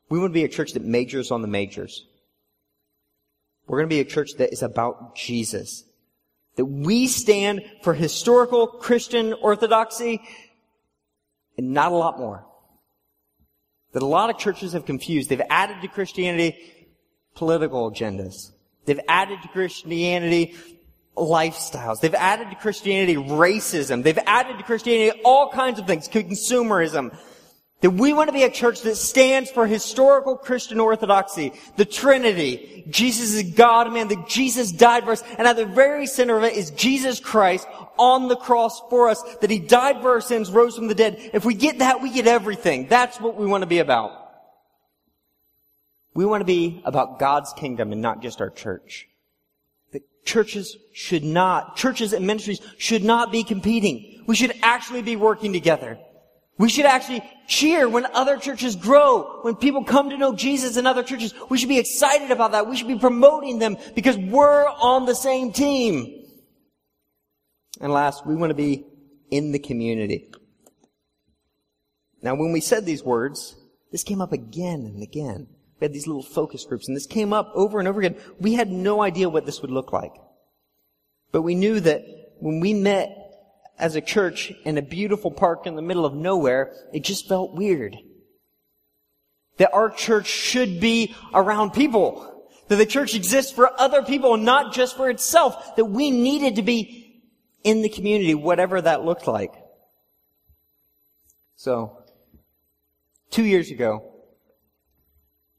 We 0.09 0.19
want 0.19 0.31
to 0.31 0.33
be 0.33 0.45
a 0.45 0.49
church 0.49 0.73
that 0.73 0.83
majors 0.83 1.31
on 1.31 1.41
the 1.41 1.47
majors. 1.47 2.05
We're 3.67 3.79
going 3.79 3.89
to 3.89 3.95
be 3.95 4.01
a 4.01 4.05
church 4.05 4.35
that 4.37 4.51
is 4.51 4.63
about 4.63 5.15
Jesus. 5.15 5.83
That 6.55 6.65
we 6.65 7.07
stand 7.07 7.61
for 7.81 7.93
historical 7.93 8.67
Christian 8.67 9.33
orthodoxy 9.33 10.21
and 11.57 11.71
not 11.71 11.91
a 11.91 11.95
lot 11.95 12.19
more. 12.19 12.45
That 13.93 14.03
a 14.03 14.07
lot 14.07 14.29
of 14.29 14.37
churches 14.37 14.73
have 14.73 14.85
confused. 14.85 15.29
They've 15.29 15.41
added 15.49 15.81
to 15.81 15.87
Christianity 15.87 16.57
political 17.35 17.91
agendas. 17.91 18.51
They've 18.85 18.99
added 19.07 19.41
to 19.43 19.47
Christianity 19.47 20.55
lifestyles. 21.15 22.01
They've 22.01 22.13
added 22.13 22.49
to 22.49 22.55
Christianity 22.55 23.15
racism. 23.15 24.03
They've 24.03 24.17
added 24.25 24.57
to 24.57 24.63
Christianity 24.63 25.21
all 25.23 25.49
kinds 25.49 25.79
of 25.79 25.87
things, 25.87 26.07
consumerism. 26.07 27.15
That 27.83 27.89
we 27.91 28.13
want 28.13 28.29
to 28.29 28.33
be 28.33 28.43
a 28.43 28.49
church 28.49 28.81
that 28.83 28.95
stands 28.95 29.51
for 29.51 29.67
historical 29.67 30.37
Christian 30.37 30.79
orthodoxy, 30.79 31.51
the 31.75 31.83
Trinity. 31.83 32.85
Jesus 32.89 33.33
is 33.33 33.51
God, 33.55 33.91
man, 33.91 34.07
that 34.07 34.25
Jesus 34.25 34.71
died 34.71 35.03
for 35.03 35.11
us, 35.11 35.21
and 35.37 35.45
at 35.45 35.57
the 35.57 35.65
very 35.65 36.07
center 36.07 36.37
of 36.37 36.45
it 36.45 36.53
is 36.53 36.71
Jesus 36.71 37.19
Christ 37.19 37.67
on 37.99 38.29
the 38.29 38.37
cross 38.37 38.81
for 38.89 39.09
us, 39.09 39.21
that 39.41 39.49
He 39.49 39.59
died 39.59 40.01
for 40.01 40.11
our 40.11 40.21
sins, 40.21 40.49
rose 40.49 40.77
from 40.77 40.87
the 40.87 40.95
dead. 40.95 41.31
If 41.33 41.43
we 41.43 41.55
get 41.55 41.79
that, 41.79 42.01
we 42.01 42.09
get 42.09 42.25
everything. 42.25 42.87
That's 42.87 43.19
what 43.19 43.35
we 43.35 43.45
want 43.45 43.63
to 43.63 43.67
be 43.67 43.79
about. 43.79 44.11
We 46.13 46.25
want 46.25 46.39
to 46.39 46.45
be 46.45 46.81
about 46.85 47.19
God's 47.19 47.51
kingdom 47.51 47.91
and 47.91 48.01
not 48.01 48.21
just 48.21 48.39
our 48.39 48.49
church. 48.49 49.09
That 49.91 50.03
churches 50.23 50.77
should 50.93 51.25
not, 51.25 51.75
churches 51.75 52.13
and 52.13 52.25
ministries 52.25 52.61
should 52.77 53.03
not 53.03 53.29
be 53.29 53.43
competing. 53.43 54.23
We 54.25 54.37
should 54.37 54.53
actually 54.61 55.01
be 55.01 55.17
working 55.17 55.51
together. 55.51 55.99
We 56.57 56.69
should 56.69 56.85
actually 56.85 57.23
cheer 57.47 57.89
when 57.89 58.05
other 58.05 58.37
churches 58.37 58.75
grow, 58.75 59.39
when 59.41 59.55
people 59.55 59.83
come 59.83 60.11
to 60.11 60.17
know 60.17 60.33
Jesus 60.33 60.77
in 60.77 60.85
other 60.85 61.03
churches. 61.03 61.33
We 61.49 61.57
should 61.57 61.69
be 61.69 61.79
excited 61.79 62.29
about 62.29 62.51
that. 62.51 62.67
We 62.67 62.77
should 62.77 62.87
be 62.87 62.99
promoting 62.99 63.57
them 63.59 63.77
because 63.95 64.17
we're 64.17 64.67
on 64.67 65.05
the 65.05 65.15
same 65.15 65.51
team. 65.51 66.25
And 67.81 67.91
last, 67.91 68.25
we 68.25 68.35
want 68.35 68.51
to 68.51 68.55
be 68.55 68.85
in 69.31 69.51
the 69.51 69.59
community. 69.59 70.31
Now, 72.21 72.35
when 72.35 72.51
we 72.51 72.61
said 72.61 72.85
these 72.85 73.03
words, 73.03 73.55
this 73.91 74.03
came 74.03 74.21
up 74.21 74.31
again 74.31 74.85
and 74.85 75.01
again. 75.01 75.47
We 75.79 75.85
had 75.85 75.93
these 75.93 76.07
little 76.07 76.23
focus 76.23 76.65
groups, 76.65 76.87
and 76.87 76.95
this 76.95 77.07
came 77.07 77.33
up 77.33 77.51
over 77.55 77.79
and 77.79 77.87
over 77.87 77.99
again. 77.99 78.15
We 78.39 78.53
had 78.53 78.71
no 78.71 79.01
idea 79.01 79.27
what 79.27 79.45
this 79.45 79.61
would 79.61 79.71
look 79.71 79.91
like. 79.91 80.13
But 81.31 81.41
we 81.41 81.55
knew 81.55 81.79
that 81.79 82.03
when 82.39 82.59
we 82.59 82.73
met 82.73 83.22
as 83.77 83.95
a 83.95 84.01
church 84.01 84.51
in 84.65 84.77
a 84.77 84.81
beautiful 84.81 85.31
park 85.31 85.65
in 85.65 85.75
the 85.75 85.81
middle 85.81 86.05
of 86.05 86.13
nowhere, 86.13 86.73
it 86.93 87.03
just 87.03 87.27
felt 87.27 87.55
weird. 87.55 87.97
That 89.57 89.73
our 89.73 89.89
church 89.89 90.27
should 90.27 90.79
be 90.79 91.15
around 91.33 91.71
people. 91.71 92.29
That 92.67 92.77
the 92.77 92.85
church 92.85 93.15
exists 93.15 93.51
for 93.51 93.69
other 93.79 94.03
people, 94.03 94.33
and 94.33 94.45
not 94.45 94.73
just 94.73 94.95
for 94.95 95.09
itself. 95.09 95.75
That 95.75 95.85
we 95.85 96.11
needed 96.11 96.55
to 96.55 96.61
be 96.61 97.21
in 97.63 97.81
the 97.81 97.89
community, 97.89 98.35
whatever 98.35 98.81
that 98.81 99.03
looked 99.03 99.27
like. 99.27 99.53
So, 101.55 102.03
two 103.31 103.43
years 103.43 103.71
ago, 103.71 104.13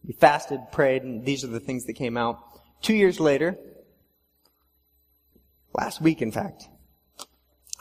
we 0.07 0.13
fasted, 0.13 0.61
prayed, 0.71 1.03
and 1.03 1.25
these 1.25 1.45
are 1.45 1.49
the 1.49 1.61
things 1.61 1.87
that 1.87 1.95
came 1.95 2.17
out. 2.17 2.39
Two 2.83 2.95
years 2.95 3.19
later, 3.19 3.57
last 5.73 6.01
week 6.01 6.21
in 6.21 6.31
fact, 6.31 6.69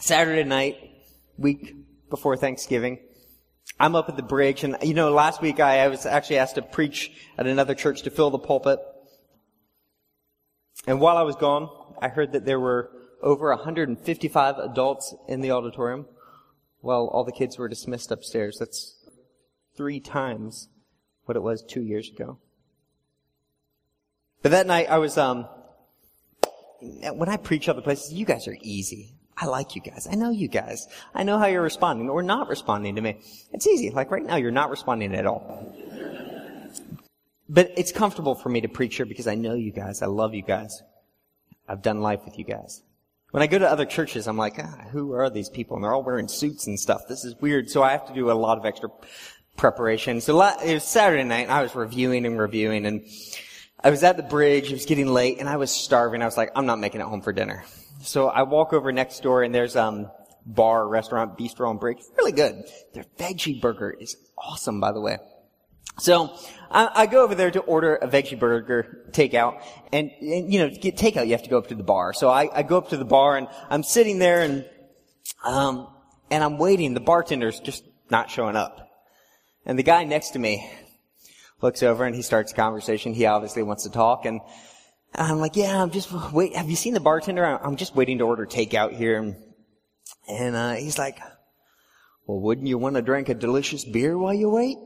Saturday 0.04 0.44
night, 0.44 0.92
week 1.38 1.78
before 2.10 2.36
Thanksgiving, 2.36 3.00
I'm 3.80 3.96
up 3.96 4.10
at 4.10 4.18
the 4.18 4.22
bridge, 4.22 4.66
and 4.66 4.76
you 4.84 4.94
know, 4.94 5.14
last 5.14 5.42
week 5.42 5.62
I, 5.62 5.80
I 5.80 5.88
was 5.88 6.06
actually 6.06 6.40
asked 6.40 6.56
to 6.56 6.62
preach 6.62 7.14
at 7.38 7.48
another 7.48 7.74
church 7.74 8.02
to 8.02 8.10
fill 8.10 8.30
the 8.30 8.38
pulpit. 8.38 8.80
And 10.86 11.00
while 11.00 11.16
I 11.16 11.22
was 11.22 11.38
gone, 11.38 11.70
I 12.02 12.10
heard 12.10 12.34
that 12.34 12.44
there 12.44 12.60
were 12.60 12.92
over 13.22 13.48
155 13.52 14.58
adults 14.58 15.16
in 15.30 15.40
the 15.40 15.52
auditorium, 15.52 16.06
while 16.82 17.08
all 17.08 17.24
the 17.24 17.32
kids 17.32 17.58
were 17.58 17.70
dismissed 17.70 18.12
upstairs. 18.12 18.58
That's 18.60 18.98
three 19.78 20.02
times 20.02 20.68
what 21.24 21.38
it 21.38 21.44
was 21.44 21.64
two 21.64 21.82
years 21.82 22.10
ago. 22.10 22.40
But 24.42 24.52
that 24.52 24.68
night 24.68 24.90
I 24.90 24.98
was, 24.98 25.18
um, 25.18 25.48
when 26.82 27.30
I 27.30 27.38
preach 27.38 27.70
other 27.70 27.82
places, 27.82 28.12
you 28.12 28.26
guys 28.26 28.50
are 28.50 28.58
easy. 28.62 29.16
I 29.38 29.48
like 29.48 29.76
you 29.76 29.82
guys. 29.82 30.08
I 30.10 30.16
know 30.16 30.30
you 30.30 30.48
guys. 30.48 30.88
I 31.14 31.24
know 31.24 31.40
how 31.40 31.48
you're 31.48 31.62
responding 31.62 32.10
or 32.10 32.22
not 32.22 32.50
responding 32.50 32.96
to 32.96 33.02
me. 33.02 33.18
It's 33.52 33.68
easy. 33.68 33.90
Like 33.90 34.12
right 34.12 34.24
now, 34.24 34.36
you're 34.36 34.52
not 34.52 34.70
responding 34.70 35.16
at 35.16 35.26
all. 35.26 35.76
But 37.50 37.72
it's 37.78 37.92
comfortable 37.92 38.36
for 38.36 38.50
me 38.50 38.62
to 38.62 38.68
preach 38.68 38.96
here 38.96 39.06
because 39.06 39.28
I 39.28 39.36
know 39.36 39.54
you 39.54 39.72
guys. 39.72 40.02
I 40.02 40.06
love 40.08 40.34
you 40.34 40.44
guys. 40.44 40.82
I've 41.68 41.82
done 41.82 42.02
life 42.02 42.22
with 42.26 42.38
you 42.38 42.46
guys. 42.46 42.82
When 43.32 43.42
I 43.42 43.48
go 43.48 43.58
to 43.58 43.70
other 43.70 43.86
churches, 43.86 44.28
I'm 44.28 44.38
like, 44.38 44.56
ah, 44.60 44.86
who 44.92 45.14
are 45.14 45.30
these 45.30 45.50
people? 45.50 45.76
And 45.76 45.84
they're 45.84 45.94
all 45.94 46.04
wearing 46.04 46.28
suits 46.28 46.68
and 46.68 46.80
stuff. 46.80 47.08
This 47.08 47.26
is 47.26 47.36
weird. 47.42 47.70
So 47.70 47.82
I 47.82 47.92
have 47.92 48.08
to 48.08 48.14
do 48.14 48.30
a 48.30 48.34
lot 48.34 48.60
of 48.60 48.66
extra 48.66 48.90
preparation. 49.58 50.22
So 50.22 50.40
it 50.42 50.74
was 50.74 50.84
Saturday 50.84 51.24
night 51.24 51.50
I 51.50 51.64
was 51.64 51.76
reviewing 51.76 52.26
and 52.26 52.40
reviewing 52.40 52.86
and 52.86 53.06
I 53.84 53.90
was 53.90 54.04
at 54.04 54.16
the 54.16 54.24
bridge. 54.24 54.70
It 54.72 54.74
was 54.74 54.86
getting 54.86 55.08
late 55.08 55.40
and 55.40 55.50
I 55.50 55.58
was 55.58 55.70
starving. 55.70 56.22
I 56.22 56.26
was 56.26 56.38
like, 56.38 56.52
I'm 56.56 56.66
not 56.66 56.80
making 56.80 57.02
it 57.02 57.06
home 57.06 57.22
for 57.22 57.34
dinner. 57.34 57.66
So 58.02 58.30
I 58.30 58.44
walk 58.44 58.74
over 58.74 58.92
next 58.92 59.22
door 59.22 59.44
and 59.44 59.54
there's 59.54 59.76
um 59.76 60.10
bar, 60.46 60.88
restaurant, 60.88 61.38
bistro 61.38 61.70
and 61.70 61.80
break. 61.80 61.98
really 62.18 62.32
good. 62.32 62.64
Their 62.94 63.06
veggie 63.18 63.62
burger 63.62 63.92
is 63.92 64.16
awesome, 64.38 64.80
by 64.80 64.92
the 64.92 65.02
way. 65.02 65.18
So 66.00 66.36
I, 66.72 66.90
I, 66.94 67.06
go 67.06 67.24
over 67.24 67.36
there 67.36 67.52
to 67.52 67.60
order 67.60 67.96
a 67.96 68.08
veggie 68.08 68.40
burger 68.40 69.06
takeout, 69.12 69.62
and, 69.92 70.10
and, 70.22 70.52
you 70.52 70.60
know 70.60 70.70
to 70.70 70.76
get 70.76 70.98
takeout 70.98 71.28
you 71.28 71.34
have 71.34 71.44
to 71.44 71.50
go 71.50 71.60
up 71.60 71.68
to 71.68 71.76
the 71.76 71.84
bar. 71.84 72.14
So 72.14 72.30
I, 72.30 72.50
I 72.52 72.64
go 72.64 72.78
up 72.78 72.90
to 72.90 72.98
the 72.98 73.06
bar 73.06 73.38
and 73.38 73.48
I'm 73.70 73.84
sitting 73.84 74.18
there 74.18 74.42
and 74.42 74.66
um 75.46 75.88
and 76.32 76.44
I'm 76.44 76.58
waiting. 76.58 76.94
The 76.94 77.00
bartender's 77.00 77.60
just 77.60 77.84
not 78.10 78.32
showing 78.32 78.56
up, 78.56 78.90
and 79.66 79.78
the 79.78 79.84
guy 79.84 80.04
next 80.04 80.32
to 80.32 80.40
me 80.40 80.68
looks 81.64 81.82
over 81.82 82.06
and 82.06 82.16
he 82.16 82.22
starts 82.22 82.52
a 82.52 82.56
conversation. 82.56 83.14
He 83.14 83.26
obviously 83.26 83.64
wants 83.64 83.84
to 83.84 83.90
talk 83.90 84.26
and 84.26 84.42
I'm 85.16 85.40
like, 85.40 85.56
yeah, 85.56 85.82
I'm 85.82 85.92
just 85.92 86.12
wait. 86.32 86.56
Have 86.56 86.70
you 86.70 86.76
seen 86.76 86.94
the 86.94 87.00
bartender? 87.00 87.46
I'm 87.46 87.76
just 87.76 87.96
waiting 87.96 88.20
to 88.20 88.26
order 88.26 88.46
takeout 88.46 88.96
here. 88.96 89.36
And 90.28 90.56
uh, 90.56 90.74
he's 90.74 90.98
like, 90.98 91.20
well, 92.28 92.40
wouldn't 92.40 92.68
you 92.68 92.78
want 92.78 92.96
to 92.96 93.02
drink 93.02 93.30
a 93.30 93.34
delicious 93.34 93.84
beer 93.84 94.18
while 94.18 94.34
you 94.34 94.50
wait? 94.50 94.78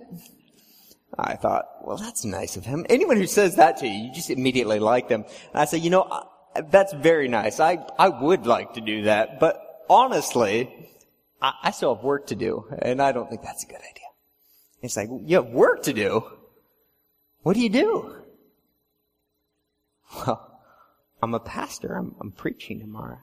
I 1.17 1.35
thought, 1.35 1.65
well, 1.83 1.97
that's 1.97 2.25
nice 2.25 2.57
of 2.57 2.65
him. 2.65 2.85
Anyone 2.89 3.17
who 3.17 3.27
says 3.27 3.55
that 3.55 3.77
to 3.77 3.87
you, 3.87 4.07
you 4.07 4.13
just 4.13 4.29
immediately 4.29 4.79
like 4.79 5.07
them. 5.07 5.23
And 5.23 5.61
I 5.61 5.65
say, 5.65 5.77
you 5.77 5.89
know, 5.89 6.25
that's 6.69 6.93
very 6.93 7.27
nice. 7.27 7.59
I, 7.59 7.85
I 7.97 8.09
would 8.09 8.45
like 8.45 8.73
to 8.73 8.81
do 8.81 9.03
that, 9.03 9.39
but 9.39 9.59
honestly, 9.89 10.91
I, 11.41 11.53
I 11.63 11.71
still 11.71 11.95
have 11.95 12.03
work 12.03 12.27
to 12.27 12.35
do, 12.35 12.65
and 12.81 13.01
I 13.01 13.11
don't 13.13 13.29
think 13.29 13.41
that's 13.41 13.63
a 13.63 13.67
good 13.67 13.77
idea. 13.77 14.07
It's 14.81 14.97
like, 14.97 15.09
you 15.23 15.37
have 15.37 15.47
work 15.47 15.83
to 15.83 15.93
do? 15.93 16.25
What 17.47 17.55
do 17.55 17.61
you 17.61 17.69
do? 17.69 18.13
Well, 20.13 20.59
I'm 21.23 21.33
a 21.33 21.39
pastor. 21.39 21.95
I'm, 21.95 22.13
I'm 22.19 22.33
preaching 22.33 22.81
tomorrow. 22.81 23.19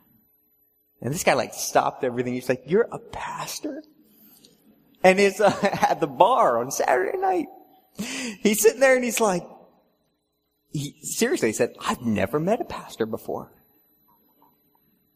And 1.03 1.13
this 1.13 1.25
guy 1.25 1.35
like 1.35 1.53
stopped 1.53 2.05
everything. 2.05 2.33
He's 2.33 2.49
like, 2.49 2.63
you're 2.65 2.89
a 2.91 2.99
pastor? 2.99 3.83
And 5.03 5.21
it's 5.21 5.43
uh, 5.43 5.55
at 5.63 6.01
the 6.01 6.07
bar 6.07 6.57
on 6.57 6.71
Saturday 6.71 7.19
night. 7.19 7.49
He's 7.99 8.63
sitting 8.63 8.81
there 8.81 8.95
and 8.95 9.05
he's 9.05 9.21
like, 9.21 9.47
he 10.73 10.95
seriously 11.03 11.53
said, 11.53 11.75
I've 11.79 12.01
never 12.01 12.41
met 12.41 12.63
a 12.63 12.65
pastor 12.65 13.05
before. 13.05 13.53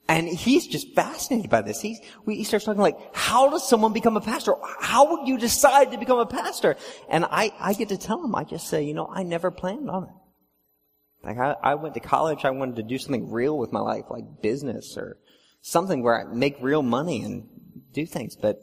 And 0.08 0.26
he's 0.26 0.66
just 0.66 0.94
fascinated 0.94 1.50
by 1.50 1.60
this. 1.60 1.82
He's, 1.82 2.00
he 2.26 2.42
starts 2.42 2.64
talking 2.64 2.80
like, 2.80 2.96
how 3.14 3.50
does 3.50 3.68
someone 3.68 3.92
become 3.92 4.16
a 4.16 4.22
pastor? 4.22 4.54
How 4.80 5.10
would 5.10 5.28
you 5.28 5.36
decide 5.36 5.92
to 5.92 5.98
become 5.98 6.18
a 6.18 6.24
pastor? 6.24 6.76
And 7.10 7.26
I, 7.26 7.52
I 7.60 7.74
get 7.74 7.90
to 7.90 7.98
tell 7.98 8.24
him, 8.24 8.34
I 8.34 8.44
just 8.44 8.68
say, 8.68 8.82
you 8.82 8.94
know, 8.94 9.06
I 9.06 9.22
never 9.22 9.50
planned 9.50 9.90
on 9.90 10.04
it. 10.04 10.10
Like 11.22 11.36
I, 11.36 11.56
I 11.62 11.74
went 11.74 11.92
to 11.94 12.00
college, 12.00 12.46
I 12.46 12.50
wanted 12.50 12.76
to 12.76 12.84
do 12.84 12.96
something 12.96 13.30
real 13.30 13.58
with 13.58 13.70
my 13.70 13.80
life, 13.80 14.04
like 14.08 14.40
business 14.40 14.96
or 14.96 15.18
something 15.60 16.02
where 16.02 16.18
I 16.18 16.32
make 16.32 16.56
real 16.62 16.82
money 16.82 17.22
and 17.22 17.46
do 17.92 18.06
things. 18.06 18.34
But, 18.34 18.60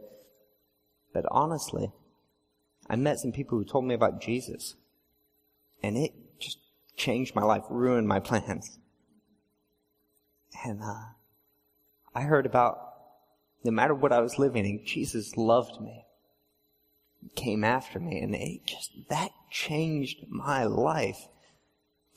but 1.13 1.25
honestly, 1.29 1.91
I 2.89 2.95
met 2.95 3.19
some 3.19 3.31
people 3.31 3.59
who 3.59 3.65
told 3.65 3.85
me 3.85 3.93
about 3.93 4.19
Jesus 4.19 4.73
and 5.83 5.95
it 5.95 6.11
just 6.39 6.57
changed 6.97 7.35
my 7.35 7.43
life, 7.43 7.63
ruined 7.69 8.07
my 8.07 8.19
plans. 8.21 8.79
And, 10.63 10.81
uh, 10.81 11.14
I 12.15 12.21
heard 12.21 12.45
about 12.45 12.79
no 13.65 13.71
matter 13.71 13.93
what 13.93 14.13
I 14.13 14.21
was 14.21 14.39
living 14.39 14.65
in, 14.65 14.85
Jesus 14.85 15.35
loved 15.35 15.81
me, 15.81 16.05
came 17.35 17.63
after 17.63 17.99
me, 17.99 18.19
and 18.19 18.33
it 18.33 18.65
just, 18.65 18.91
that 19.09 19.31
changed 19.51 20.25
my 20.29 20.63
life 20.63 21.27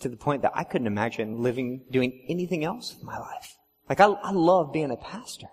to 0.01 0.09
the 0.09 0.17
point 0.17 0.43
that 0.43 0.53
I 0.55 0.63
couldn't 0.65 0.87
imagine 0.87 1.43
living, 1.43 1.83
doing 1.91 2.25
anything 2.29 2.65
else 2.65 2.95
with 2.95 3.03
my 3.03 3.19
life. 3.19 3.57
Like 3.89 4.01
I, 4.01 4.07
I 4.07 4.31
love 4.31 4.73
being 4.73 4.91
a 4.91 4.97
pastor. 4.97 5.49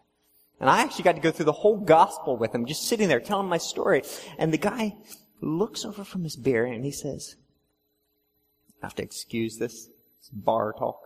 And 0.59 0.69
I 0.69 0.81
actually 0.81 1.03
got 1.03 1.15
to 1.15 1.21
go 1.21 1.31
through 1.31 1.45
the 1.45 1.51
whole 1.51 1.77
gospel 1.77 2.37
with 2.37 2.53
him, 2.53 2.65
just 2.65 2.87
sitting 2.87 3.07
there 3.07 3.19
telling 3.19 3.49
my 3.49 3.57
story. 3.57 4.03
And 4.37 4.53
the 4.53 4.57
guy 4.57 4.95
looks 5.41 5.83
over 5.83 6.03
from 6.03 6.23
his 6.23 6.35
beer 6.35 6.65
and 6.65 6.85
he 6.85 6.91
says, 6.91 7.35
I 8.81 8.85
have 8.85 8.95
to 8.95 9.03
excuse 9.03 9.57
this, 9.57 9.89
It's 10.19 10.29
bar 10.29 10.73
talk. 10.73 11.04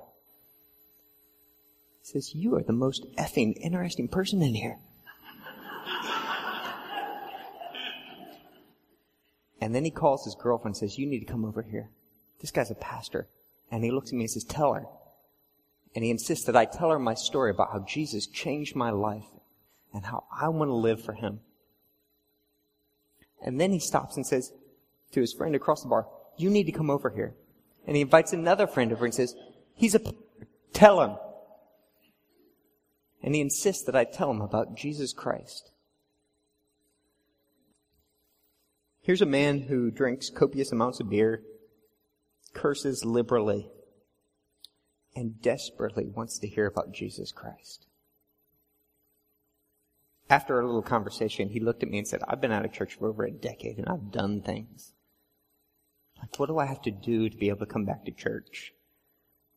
Says, 2.12 2.34
you 2.34 2.56
are 2.56 2.64
the 2.64 2.74
most 2.74 3.06
effing 3.20 3.56
interesting 3.62 4.08
person 4.08 4.42
in 4.42 4.56
here. 4.56 4.80
and 9.62 9.76
then 9.76 9.86
he 9.86 9.92
calls 9.92 10.26
his 10.26 10.34
girlfriend 10.34 10.74
and 10.74 10.78
says, 10.78 10.98
you 10.98 11.06
need 11.06 11.20
to 11.20 11.32
come 11.32 11.46
over 11.46 11.62
here. 11.62 11.90
This 12.42 12.50
guy's 12.50 12.72
a 12.72 12.76
pastor. 12.76 13.28
And 13.72 13.84
he 13.84 13.92
looks 13.92 14.10
at 14.10 14.16
me 14.16 14.24
and 14.24 14.32
says, 14.32 14.44
tell 14.44 14.74
her. 14.74 14.86
And 15.94 16.04
he 16.04 16.10
insists 16.10 16.46
that 16.46 16.56
I 16.56 16.66
tell 16.66 16.90
her 16.90 16.98
my 16.98 17.14
story 17.14 17.52
about 17.52 17.72
how 17.72 17.86
Jesus 17.88 18.26
changed 18.26 18.76
my 18.76 18.90
life 18.90 19.28
and 19.94 20.04
how 20.06 20.24
I 20.36 20.50
want 20.50 20.70
to 20.70 20.76
live 20.76 21.04
for 21.04 21.14
him. 21.14 21.42
And 23.40 23.62
then 23.62 23.72
he 23.72 23.80
stops 23.80 24.16
and 24.16 24.26
says 24.26 24.52
to 25.12 25.22
his 25.22 25.34
friend 25.34 25.56
across 25.56 25.84
the 25.84 25.90
bar, 25.90 26.08
you 26.38 26.50
need 26.50 26.66
to 26.66 26.72
come 26.72 26.90
over 26.90 27.12
here. 27.12 27.36
And 27.86 27.96
he 27.96 28.02
invites 28.02 28.34
another 28.34 28.66
friend 28.66 28.92
over 28.92 29.06
and 29.06 29.14
says, 29.14 29.36
he's 29.76 29.94
a, 29.94 30.02
tell 30.74 31.02
him. 31.02 31.18
And 33.22 33.36
he 33.36 33.42
insists 33.42 33.84
that 33.84 33.96
I 33.96 34.06
tell 34.06 34.32
him 34.32 34.42
about 34.42 34.78
Jesus 34.78 35.14
Christ. 35.14 35.72
Here's 39.02 39.22
a 39.22 39.26
man 39.26 39.62
who 39.62 39.92
drinks 39.92 40.30
copious 40.30 40.72
amounts 40.72 41.00
of 41.00 41.10
beer, 41.10 41.42
curses 42.54 43.04
liberally, 43.04 43.70
and 45.16 45.42
desperately 45.42 46.06
wants 46.06 46.40
to 46.40 46.48
hear 46.48 46.68
about 46.68 46.94
Jesus 46.94 47.32
Christ. 47.32 47.88
After 50.30 50.60
a 50.60 50.66
little 50.66 50.84
conversation, 50.84 51.50
he 51.50 51.60
looked 51.60 51.82
at 51.82 51.90
me 51.90 51.98
and 51.98 52.08
said, 52.08 52.22
I've 52.28 52.40
been 52.40 52.52
out 52.52 52.66
of 52.66 52.72
church 52.72 52.96
for 52.96 53.10
over 53.10 53.24
a 53.24 53.32
decade 53.32 53.80
and 53.80 53.88
I've 53.88 54.12
done 54.12 54.42
things. 54.42 54.94
Like, 56.20 56.38
what 56.38 56.48
do 56.48 56.60
I 56.60 56.66
have 56.66 56.82
to 56.84 56.92
do 56.92 57.30
to 57.30 57.38
be 57.38 57.50
able 57.50 57.60
to 57.60 57.66
come 57.66 57.86
back 57.86 58.06
to 58.06 58.12
church? 58.12 58.74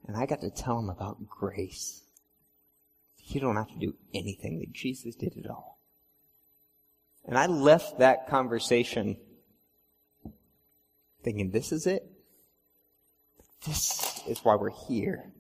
And 0.06 0.16
I 0.16 0.26
got 0.26 0.40
to 0.40 0.50
tell 0.50 0.78
him 0.78 0.88
about 0.88 1.28
grace. 1.28 2.02
You 3.24 3.40
don't 3.40 3.56
have 3.56 3.70
to 3.70 3.78
do 3.78 3.94
anything 4.12 4.58
that 4.60 4.72
Jesus 4.72 5.14
did 5.14 5.38
at 5.38 5.50
all. 5.50 5.78
And 7.24 7.38
I 7.38 7.46
left 7.46 7.98
that 7.98 8.28
conversation 8.28 9.16
thinking, 11.22 11.50
this 11.50 11.72
is 11.72 11.86
it. 11.86 12.04
This 13.66 14.20
is 14.26 14.44
why 14.44 14.56
we're 14.56 14.70
here. 14.88 15.32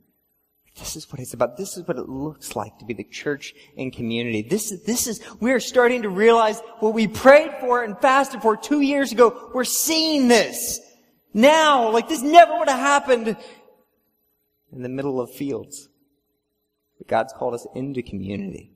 This 0.78 0.96
is 0.96 1.10
what 1.12 1.20
it's 1.20 1.34
about. 1.34 1.56
This 1.56 1.76
is 1.76 1.86
what 1.86 1.98
it 1.98 2.08
looks 2.08 2.56
like 2.56 2.78
to 2.78 2.84
be 2.84 2.94
the 2.94 3.04
church 3.04 3.52
and 3.76 3.92
community. 3.92 4.42
This 4.42 4.72
is, 4.72 4.82
this 4.84 5.06
is, 5.06 5.20
we're 5.38 5.60
starting 5.60 6.02
to 6.02 6.08
realize 6.08 6.60
what 6.78 6.94
we 6.94 7.08
prayed 7.08 7.52
for 7.60 7.84
and 7.84 7.98
fasted 7.98 8.40
for 8.40 8.56
two 8.56 8.80
years 8.80 9.12
ago. 9.12 9.50
We're 9.52 9.64
seeing 9.64 10.28
this 10.28 10.80
now. 11.34 11.90
Like 11.90 12.08
this 12.08 12.22
never 12.22 12.58
would 12.58 12.68
have 12.68 12.78
happened 12.78 13.36
in 14.72 14.82
the 14.82 14.88
middle 14.88 15.20
of 15.20 15.30
fields. 15.30 15.88
But 17.02 17.08
God's 17.08 17.32
called 17.32 17.54
us 17.54 17.66
into 17.74 18.00
community. 18.00 18.70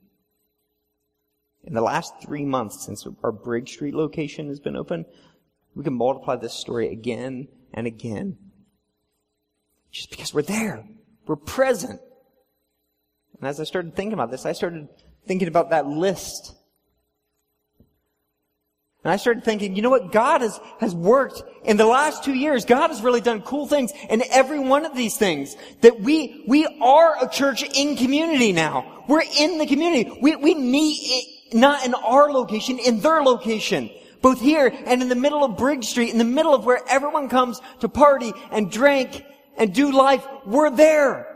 In 1.63 1.75
the 1.75 1.81
last 1.81 2.13
three 2.21 2.45
months 2.45 2.85
since 2.85 3.07
our 3.23 3.31
Bridge 3.31 3.71
Street 3.75 3.95
location 3.95 4.49
has 4.49 4.59
been 4.59 4.75
open, 4.75 5.05
we 5.77 5.85
can 5.85 5.95
multiply 5.95 6.35
this 6.35 6.53
story 6.53 6.89
again 6.89 7.47
and 7.73 7.87
again. 7.87 8.37
Just 9.93 10.11
because 10.11 10.35
we're 10.35 10.43
there. 10.43 10.89
We're 11.29 11.37
present. 11.37 12.01
And 13.39 13.49
as 13.49 13.61
I 13.61 13.65
started 13.65 13.95
thinking 13.95 14.15
about 14.15 14.33
this, 14.33 14.45
I 14.45 14.53
started 14.53 14.89
thinking 15.29 15.47
about 15.47 15.71
that 15.71 15.87
list. 15.87 16.53
And 19.07 19.13
I 19.13 19.19
started 19.19 19.45
thinking, 19.45 19.77
you 19.77 19.83
know 19.83 19.91
what? 19.91 20.11
God 20.11 20.41
has, 20.41 20.59
has 20.81 20.93
worked 20.93 21.41
in 21.63 21.77
the 21.77 21.87
last 21.87 22.25
two 22.25 22.35
years. 22.35 22.65
God 22.65 22.89
has 22.89 23.03
really 23.03 23.21
done 23.21 23.41
cool 23.41 23.69
things 23.69 23.93
in 24.11 24.21
every 24.33 24.59
one 24.59 24.85
of 24.85 24.97
these 24.97 25.17
things. 25.17 25.55
That 25.83 26.01
we, 26.01 26.43
we 26.49 26.67
are 26.83 27.25
a 27.25 27.29
church 27.29 27.63
in 27.63 27.97
community 27.97 28.51
now. 28.51 29.05
We're 29.07 29.23
in 29.39 29.59
the 29.59 29.67
community. 29.69 30.19
We, 30.21 30.35
we 30.35 30.57
meet 30.57 31.55
not 31.55 31.87
in 31.87 31.95
our 31.95 32.33
location, 32.33 32.81
in 32.81 32.99
their 32.99 33.23
location. 33.23 33.91
Both 34.23 34.41
here 34.41 34.75
and 34.87 35.01
in 35.01 35.09
the 35.09 35.15
middle 35.15 35.45
of 35.45 35.57
Bridge 35.57 35.85
Street, 35.85 36.11
in 36.11 36.19
the 36.19 36.25
middle 36.25 36.53
of 36.53 36.67
where 36.67 36.81
everyone 36.89 37.29
comes 37.29 37.61
to 37.83 37.89
party 37.89 38.33
and 38.51 38.73
drink 38.73 39.25
and 39.57 39.73
do 39.73 39.93
life, 39.93 40.27
we're 40.45 40.71
there. 40.71 41.29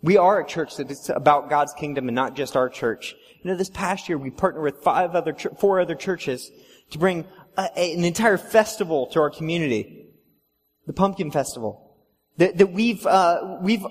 We 0.00 0.16
are 0.16 0.40
a 0.40 0.46
church 0.46 0.76
that 0.76 0.90
is 0.90 1.10
about 1.10 1.50
God's 1.50 1.74
kingdom 1.74 2.08
and 2.08 2.14
not 2.14 2.34
just 2.34 2.56
our 2.56 2.70
church. 2.70 3.14
Know, 3.48 3.56
this 3.56 3.70
past 3.70 4.08
year 4.08 4.18
we 4.18 4.30
partnered 4.30 4.62
with 4.62 4.78
five 4.78 5.14
other, 5.14 5.34
four 5.58 5.80
other 5.80 5.94
churches 5.94 6.50
to 6.90 6.98
bring 6.98 7.24
a, 7.56 7.68
a, 7.76 7.94
an 7.94 8.04
entire 8.04 8.36
festival 8.36 9.06
to 9.08 9.20
our 9.20 9.30
community. 9.30 10.06
The 10.86 10.92
Pumpkin 10.92 11.30
Festival. 11.30 11.96
That, 12.36 12.58
that 12.58 12.72
we've, 12.72 13.04
uh, 13.06 13.58
we've, 13.62 13.84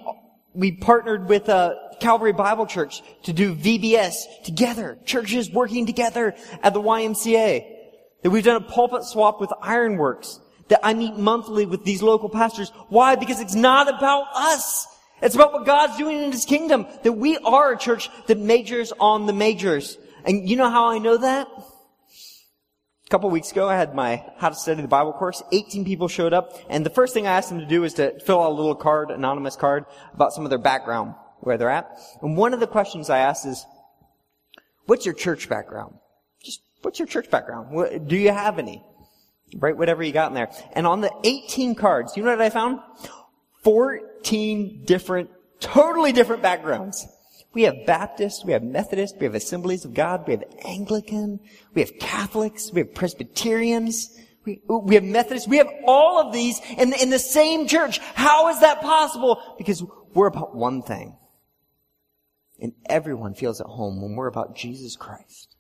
we 0.54 0.72
partnered 0.74 1.28
with, 1.28 1.50
uh, 1.50 1.76
Calvary 2.00 2.34
Bible 2.34 2.66
Church 2.66 3.02
to 3.24 3.34
do 3.34 3.56
VBS 3.56 4.44
together. 4.44 4.98
Churches 5.06 5.52
working 5.52 5.86
together 5.86 6.36
at 6.62 6.74
the 6.74 6.82
YMCA. 6.82 7.66
That 8.24 8.30
we've 8.30 8.44
done 8.44 8.58
a 8.58 8.66
pulpit 8.66 9.04
swap 9.04 9.40
with 9.40 9.52
Ironworks 9.62 10.40
that 10.70 10.80
I 10.84 10.94
meet 10.94 11.16
monthly 11.16 11.66
with 11.66 11.84
these 11.84 12.02
local 12.02 12.30
pastors. 12.30 12.72
Why? 12.90 13.16
Because 13.16 13.40
it's 13.40 13.56
not 13.56 13.88
about 13.88 14.28
us. 14.36 14.88
It's 15.22 15.36
about 15.36 15.54
what 15.54 15.66
God's 15.66 15.98
doing 15.98 16.22
in 16.22 16.32
His 16.32 16.46
kingdom. 16.46 16.88
That 17.04 17.14
we 17.14 17.38
are 17.38 17.74
a 17.74 17.78
church 17.78 18.10
that 18.28 18.38
majors 18.38 18.94
on 19.00 19.26
the 19.26 19.34
majors. 19.34 19.98
And 20.26 20.48
you 20.50 20.56
know 20.56 20.70
how 20.70 20.90
I 20.90 20.98
know 21.00 21.18
that? 21.18 21.48
A 23.08 23.10
couple 23.10 23.30
weeks 23.30 23.52
ago, 23.54 23.70
I 23.70 23.78
had 23.78 23.96
my 23.96 24.22
How 24.38 24.50
to 24.50 24.56
Study 24.56 24.82
the 24.82 24.88
Bible 24.90 25.14
course. 25.14 25.42
18 25.54 25.86
people 25.86 26.10
showed 26.10 26.34
up, 26.34 26.60
and 26.70 26.86
the 26.86 26.90
first 26.90 27.14
thing 27.14 27.26
I 27.26 27.32
asked 27.32 27.48
them 27.48 27.60
to 27.60 27.66
do 27.66 27.86
is 27.86 27.94
to 27.94 28.20
fill 28.20 28.42
out 28.42 28.52
a 28.52 28.54
little 28.54 28.76
card, 28.76 29.12
anonymous 29.12 29.56
card, 29.56 29.86
about 30.14 30.34
some 30.34 30.44
of 30.44 30.50
their 30.50 30.60
background, 30.60 31.16
where 31.40 31.58
they're 31.58 31.70
at. 31.70 31.98
And 32.22 32.36
one 32.36 32.54
of 32.54 32.60
the 32.60 32.68
questions 32.68 33.10
I 33.10 33.20
asked 33.20 33.46
is, 33.46 33.66
what's 34.88 35.06
your 35.06 35.16
church 35.16 35.48
background? 35.48 35.96
Just, 36.44 36.60
what's 36.82 37.00
your 37.00 37.08
church 37.08 37.32
background? 37.32 38.10
Do 38.10 38.18
you 38.18 38.34
have 38.34 38.60
any? 38.60 38.84
Write 39.56 39.78
whatever 39.78 40.04
you 40.04 40.12
got 40.12 40.28
in 40.28 40.34
there. 40.34 40.50
And 40.74 40.86
on 40.86 41.00
the 41.00 41.12
18 41.24 41.76
cards, 41.76 42.18
you 42.18 42.24
know 42.24 42.32
what 42.32 42.42
I 42.42 42.50
found? 42.50 42.82
14 43.68 44.86
different, 44.86 45.30
totally 45.60 46.14
different 46.14 46.42
backgrounds. 46.42 47.06
We 47.54 47.64
have 47.64 47.86
Baptists, 47.86 48.46
we 48.46 48.54
have 48.54 48.64
Methodists, 48.64 49.18
we 49.20 49.26
have 49.26 49.36
Assemblies 49.36 49.84
of 49.84 49.94
God, 49.94 50.26
we 50.26 50.36
have 50.36 50.46
Anglican, 50.64 51.42
we 51.74 51.82
have 51.82 52.00
Catholics, 52.00 52.72
we 52.72 52.80
have 52.80 52.94
Presbyterians, 52.94 54.18
We, 54.46 54.62
we 54.70 54.96
have 54.96 55.04
Methodists. 55.04 55.50
We 55.50 55.58
have 55.58 55.68
all 55.86 56.18
of 56.26 56.32
these 56.32 56.62
in, 56.78 56.94
in 56.94 57.10
the 57.10 57.20
same 57.20 57.68
church. 57.68 58.00
How 58.16 58.48
is 58.48 58.62
that 58.62 58.80
possible? 58.80 59.42
Because 59.58 59.84
we're 60.14 60.28
about 60.28 60.56
one 60.56 60.82
thing. 60.82 61.18
And 62.62 62.72
everyone 62.86 63.34
feels 63.34 63.60
at 63.60 63.68
home 63.68 64.02
when 64.02 64.16
we're 64.16 64.28
about 64.28 64.56
Jesus 64.56 64.96
Christ. 64.96 65.57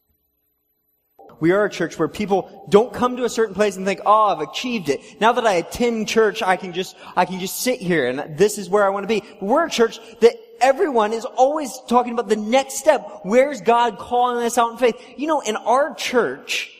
We 1.39 1.51
are 1.51 1.65
a 1.65 1.69
church 1.69 1.99
where 1.99 2.07
people 2.07 2.65
don't 2.69 2.93
come 2.93 3.17
to 3.17 3.23
a 3.23 3.29
certain 3.29 3.53
place 3.53 3.77
and 3.77 3.85
think, 3.85 4.01
oh, 4.05 4.35
I've 4.35 4.41
achieved 4.41 4.89
it. 4.89 5.01
Now 5.21 5.33
that 5.33 5.45
I 5.45 5.53
attend 5.53 6.07
church, 6.07 6.41
I 6.41 6.55
can 6.55 6.73
just, 6.73 6.95
I 7.15 7.25
can 7.25 7.39
just 7.39 7.59
sit 7.59 7.79
here 7.79 8.07
and 8.07 8.37
this 8.37 8.57
is 8.57 8.69
where 8.69 8.85
I 8.85 8.89
want 8.89 9.03
to 9.03 9.07
be. 9.07 9.23
We're 9.41 9.67
a 9.67 9.69
church 9.69 9.99
that 10.21 10.33
everyone 10.59 11.13
is 11.13 11.25
always 11.25 11.79
talking 11.87 12.13
about 12.13 12.29
the 12.29 12.35
next 12.35 12.79
step. 12.79 13.19
Where's 13.23 13.61
God 13.61 13.99
calling 13.99 14.43
us 14.45 14.57
out 14.57 14.71
in 14.71 14.77
faith? 14.77 14.95
You 15.15 15.27
know, 15.27 15.41
in 15.41 15.55
our 15.55 15.93
church, 15.93 16.71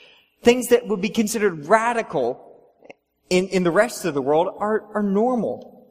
things 0.43 0.69
that 0.69 0.87
would 0.87 1.01
be 1.01 1.09
considered 1.09 1.67
radical 1.67 2.43
in, 3.29 3.47
in 3.49 3.63
the 3.63 3.71
rest 3.71 4.05
of 4.05 4.13
the 4.13 4.21
world 4.21 4.55
are, 4.59 4.83
are 4.93 5.03
normal. 5.03 5.87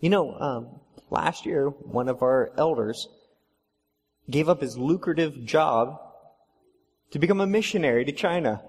You 0.00 0.10
know, 0.10 0.34
um, 0.34 0.80
last 1.10 1.46
year, 1.46 1.68
one 1.68 2.08
of 2.08 2.22
our 2.22 2.52
elders 2.56 3.08
gave 4.30 4.48
up 4.48 4.60
his 4.60 4.78
lucrative 4.78 5.44
job 5.44 5.98
to 7.10 7.18
become 7.18 7.40
a 7.40 7.46
missionary 7.46 8.04
to 8.04 8.12
China. 8.12 8.62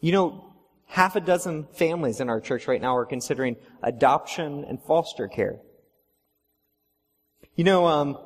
You 0.00 0.12
know, 0.12 0.52
half 0.86 1.16
a 1.16 1.20
dozen 1.20 1.66
families 1.72 2.20
in 2.20 2.28
our 2.28 2.40
church 2.40 2.68
right 2.68 2.80
now 2.80 2.96
are 2.96 3.06
considering 3.06 3.56
adoption 3.82 4.64
and 4.64 4.82
foster 4.82 5.28
care. 5.28 5.60
You 7.54 7.64
know, 7.64 7.86
um, 7.86 8.18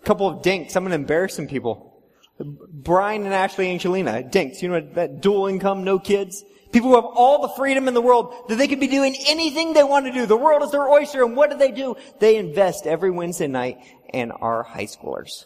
a 0.00 0.04
couple 0.04 0.28
of 0.28 0.42
dinks, 0.42 0.76
I'm 0.76 0.84
going 0.84 0.90
to 0.90 0.96
embarrass 0.96 1.34
some 1.34 1.46
people. 1.46 2.04
Brian 2.38 3.24
and 3.24 3.34
Ashley 3.34 3.70
Angelina, 3.70 4.22
dinks, 4.22 4.62
you 4.62 4.68
know, 4.68 4.80
that 4.94 5.20
dual 5.20 5.46
income, 5.46 5.84
no 5.84 5.98
kids. 5.98 6.44
People 6.72 6.88
who 6.90 6.96
have 6.96 7.04
all 7.04 7.42
the 7.42 7.54
freedom 7.54 7.86
in 7.86 7.94
the 7.94 8.00
world 8.00 8.34
that 8.48 8.56
they 8.56 8.66
could 8.66 8.80
be 8.80 8.86
doing 8.86 9.14
anything 9.26 9.74
they 9.74 9.84
want 9.84 10.06
to 10.06 10.12
do. 10.12 10.24
The 10.24 10.36
world 10.36 10.62
is 10.62 10.70
their 10.70 10.88
oyster, 10.88 11.22
and 11.22 11.36
what 11.36 11.50
do 11.50 11.58
they 11.58 11.70
do? 11.70 11.96
They 12.18 12.36
invest 12.36 12.86
every 12.86 13.10
Wednesday 13.10 13.46
night 13.46 13.78
in 14.12 14.30
our 14.32 14.62
high 14.62 14.86
schoolers. 14.86 15.44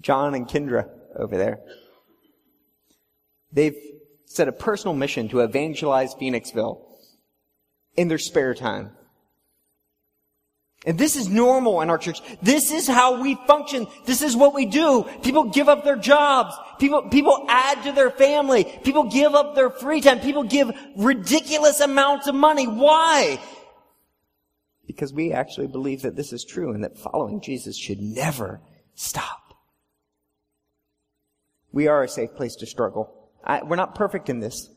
John 0.00 0.34
and 0.34 0.46
Kendra 0.46 0.88
over 1.16 1.36
there. 1.36 1.60
They've 3.52 3.76
set 4.26 4.48
a 4.48 4.52
personal 4.52 4.94
mission 4.94 5.28
to 5.30 5.40
evangelize 5.40 6.14
Phoenixville 6.14 6.80
in 7.96 8.08
their 8.08 8.18
spare 8.18 8.54
time. 8.54 8.92
And 10.86 10.96
this 10.96 11.16
is 11.16 11.28
normal 11.28 11.80
in 11.80 11.90
our 11.90 11.98
church. 11.98 12.20
This 12.40 12.70
is 12.70 12.86
how 12.86 13.20
we 13.20 13.34
function. 13.46 13.88
This 14.06 14.22
is 14.22 14.36
what 14.36 14.54
we 14.54 14.64
do. 14.64 15.04
People 15.24 15.44
give 15.50 15.68
up 15.68 15.82
their 15.82 15.96
jobs. 15.96 16.54
People, 16.78 17.02
people 17.08 17.46
add 17.48 17.82
to 17.82 17.92
their 17.92 18.10
family. 18.10 18.64
People 18.84 19.10
give 19.10 19.34
up 19.34 19.56
their 19.56 19.70
free 19.70 20.00
time. 20.00 20.20
People 20.20 20.44
give 20.44 20.70
ridiculous 20.96 21.80
amounts 21.80 22.28
of 22.28 22.36
money. 22.36 22.68
Why? 22.68 23.40
Because 24.86 25.12
we 25.12 25.32
actually 25.32 25.66
believe 25.66 26.02
that 26.02 26.14
this 26.14 26.32
is 26.32 26.44
true 26.44 26.72
and 26.72 26.84
that 26.84 26.96
following 26.96 27.40
Jesus 27.40 27.76
should 27.76 28.00
never 28.00 28.60
stop. 28.94 29.47
We 31.78 31.86
are 31.86 32.02
a 32.02 32.08
safe 32.08 32.34
place 32.34 32.56
to 32.56 32.66
struggle. 32.66 33.30
I, 33.44 33.62
we're 33.62 33.76
not 33.76 33.94
perfect 33.94 34.28
in 34.28 34.40
this. 34.40 34.68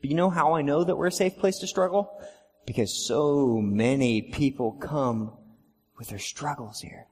But 0.00 0.08
you 0.08 0.14
know 0.14 0.30
how 0.30 0.54
I 0.54 0.62
know 0.62 0.84
that 0.84 0.94
we're 0.94 1.08
a 1.08 1.10
safe 1.10 1.36
place 1.36 1.58
to 1.58 1.66
struggle? 1.66 2.16
Because 2.64 3.08
so 3.08 3.60
many 3.60 4.22
people 4.22 4.70
come 4.70 5.32
with 5.98 6.10
their 6.10 6.20
struggles 6.20 6.78
here. 6.78 7.08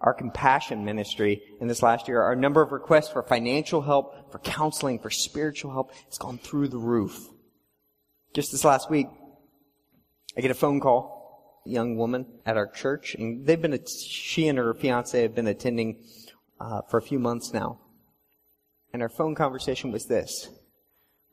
Our 0.00 0.14
compassion 0.14 0.84
ministry 0.84 1.42
in 1.60 1.66
this 1.66 1.82
last 1.82 2.06
year, 2.06 2.22
our 2.22 2.36
number 2.36 2.62
of 2.62 2.70
requests 2.70 3.08
for 3.08 3.24
financial 3.24 3.82
help, 3.82 4.30
for 4.30 4.38
counseling, 4.38 5.00
for 5.00 5.10
spiritual 5.10 5.72
help, 5.72 5.90
it's 6.06 6.18
gone 6.18 6.38
through 6.38 6.68
the 6.68 6.78
roof. 6.78 7.30
Just 8.32 8.52
this 8.52 8.64
last 8.64 8.90
week, 8.90 9.08
I 10.38 10.40
get 10.40 10.52
a 10.52 10.54
phone 10.54 10.78
call, 10.78 11.60
a 11.66 11.68
young 11.68 11.96
woman 11.96 12.26
at 12.46 12.56
our 12.56 12.68
church, 12.68 13.16
and 13.16 13.44
they've 13.44 13.60
been, 13.60 13.76
she 13.84 14.46
and 14.46 14.56
her 14.56 14.72
fiance 14.72 15.20
have 15.20 15.34
been 15.34 15.48
attending 15.48 15.98
uh, 16.62 16.82
for 16.82 16.98
a 16.98 17.02
few 17.02 17.18
months 17.18 17.52
now. 17.52 17.78
And 18.92 19.02
our 19.02 19.08
phone 19.08 19.34
conversation 19.34 19.90
was 19.90 20.06
this. 20.06 20.48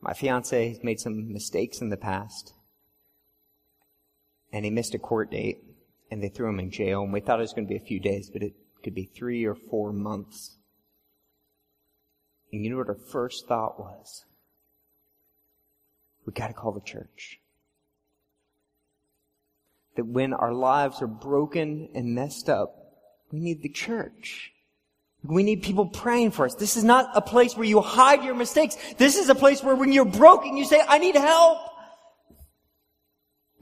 My 0.01 0.13
fiance 0.13 0.69
has 0.69 0.83
made 0.83 0.99
some 0.99 1.31
mistakes 1.31 1.81
in 1.81 1.89
the 1.89 1.97
past, 1.97 2.53
and 4.51 4.65
he 4.65 4.71
missed 4.71 4.95
a 4.95 4.99
court 4.99 5.29
date 5.29 5.59
and 6.09 6.23
they 6.23 6.29
threw 6.29 6.49
him 6.49 6.59
in 6.59 6.71
jail. 6.71 7.03
And 7.03 7.13
we 7.13 7.19
thought 7.19 7.39
it 7.39 7.43
was 7.43 7.53
going 7.53 7.67
to 7.67 7.73
be 7.73 7.77
a 7.77 7.85
few 7.85 7.99
days, 7.99 8.31
but 8.31 8.41
it 8.41 8.53
could 8.83 8.95
be 8.95 9.05
three 9.15 9.45
or 9.45 9.55
four 9.55 9.93
months. 9.93 10.57
And 12.51 12.63
you 12.63 12.71
know 12.71 12.77
what 12.77 12.87
our 12.87 12.97
first 13.11 13.47
thought 13.47 13.79
was? 13.79 14.25
We 16.25 16.33
gotta 16.33 16.53
call 16.53 16.71
the 16.71 16.81
church. 16.81 17.39
That 19.95 20.07
when 20.07 20.33
our 20.33 20.53
lives 20.53 21.01
are 21.01 21.07
broken 21.07 21.89
and 21.93 22.15
messed 22.15 22.49
up, 22.49 22.73
we 23.31 23.39
need 23.39 23.61
the 23.61 23.69
church. 23.69 24.51
We 25.23 25.43
need 25.43 25.63
people 25.63 25.87
praying 25.87 26.31
for 26.31 26.45
us. 26.45 26.55
This 26.55 26.77
is 26.77 26.83
not 26.83 27.09
a 27.13 27.21
place 27.21 27.55
where 27.55 27.65
you 27.65 27.81
hide 27.81 28.23
your 28.23 28.35
mistakes. 28.35 28.77
This 28.97 29.17
is 29.17 29.29
a 29.29 29.35
place 29.35 29.61
where 29.61 29.75
when 29.75 29.91
you're 29.91 30.05
broken, 30.05 30.55
you 30.55 30.65
say, 30.65 30.81
I 30.87 30.97
need 30.97 31.15
help. 31.15 31.59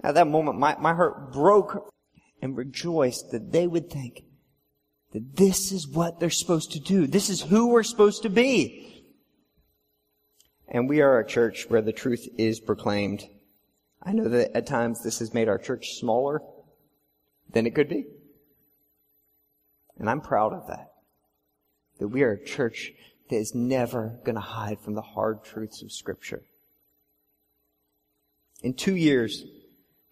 At 0.04 0.16
that 0.16 0.28
moment, 0.28 0.60
my, 0.60 0.76
my 0.80 0.94
heart 0.94 1.34
broke 1.34 1.92
and 2.42 2.56
rejoiced 2.56 3.32
that 3.32 3.52
they 3.52 3.66
would 3.66 3.90
think 3.90 4.24
that 5.14 5.36
this 5.36 5.72
is 5.72 5.88
what 5.88 6.20
they're 6.20 6.30
supposed 6.30 6.74
to 6.74 6.80
do. 6.80 7.08
This 7.08 7.30
is 7.30 7.42
who 7.42 7.70
we're 7.70 7.84
supposed 7.84 8.24
to 8.24 8.30
be. 8.30 9.06
And 10.68 10.88
we 10.88 11.02
are 11.02 11.20
a 11.20 11.28
church 11.28 11.66
where 11.70 11.82
the 11.82 11.94
truth 11.94 12.28
is 12.38 12.60
proclaimed. 12.60 13.24
I 14.04 14.12
know 14.12 14.28
that 14.28 14.56
at 14.56 14.68
times 14.68 15.02
this 15.02 15.20
has 15.20 15.34
made 15.34 15.48
our 15.48 15.58
church 15.58 15.94
smaller 15.96 16.42
than 17.52 17.66
it 17.66 17.74
could 17.74 17.90
be. 17.90 18.06
And 19.98 20.10
I'm 20.10 20.22
proud 20.22 20.54
of 20.54 20.68
that. 20.68 20.92
That 22.00 22.10
we 22.10 22.24
are 22.24 22.32
a 22.32 22.44
church 22.44 22.94
that 23.30 23.36
is 23.36 23.54
never 23.54 24.20
going 24.24 24.36
to 24.36 24.42
hide 24.42 24.80
from 24.80 24.96
the 24.96 25.02
hard 25.02 25.44
truths 25.44 25.82
of 25.82 25.92
Scripture. 25.92 26.44
In 28.64 28.74
two 28.74 28.96
years, 28.96 29.44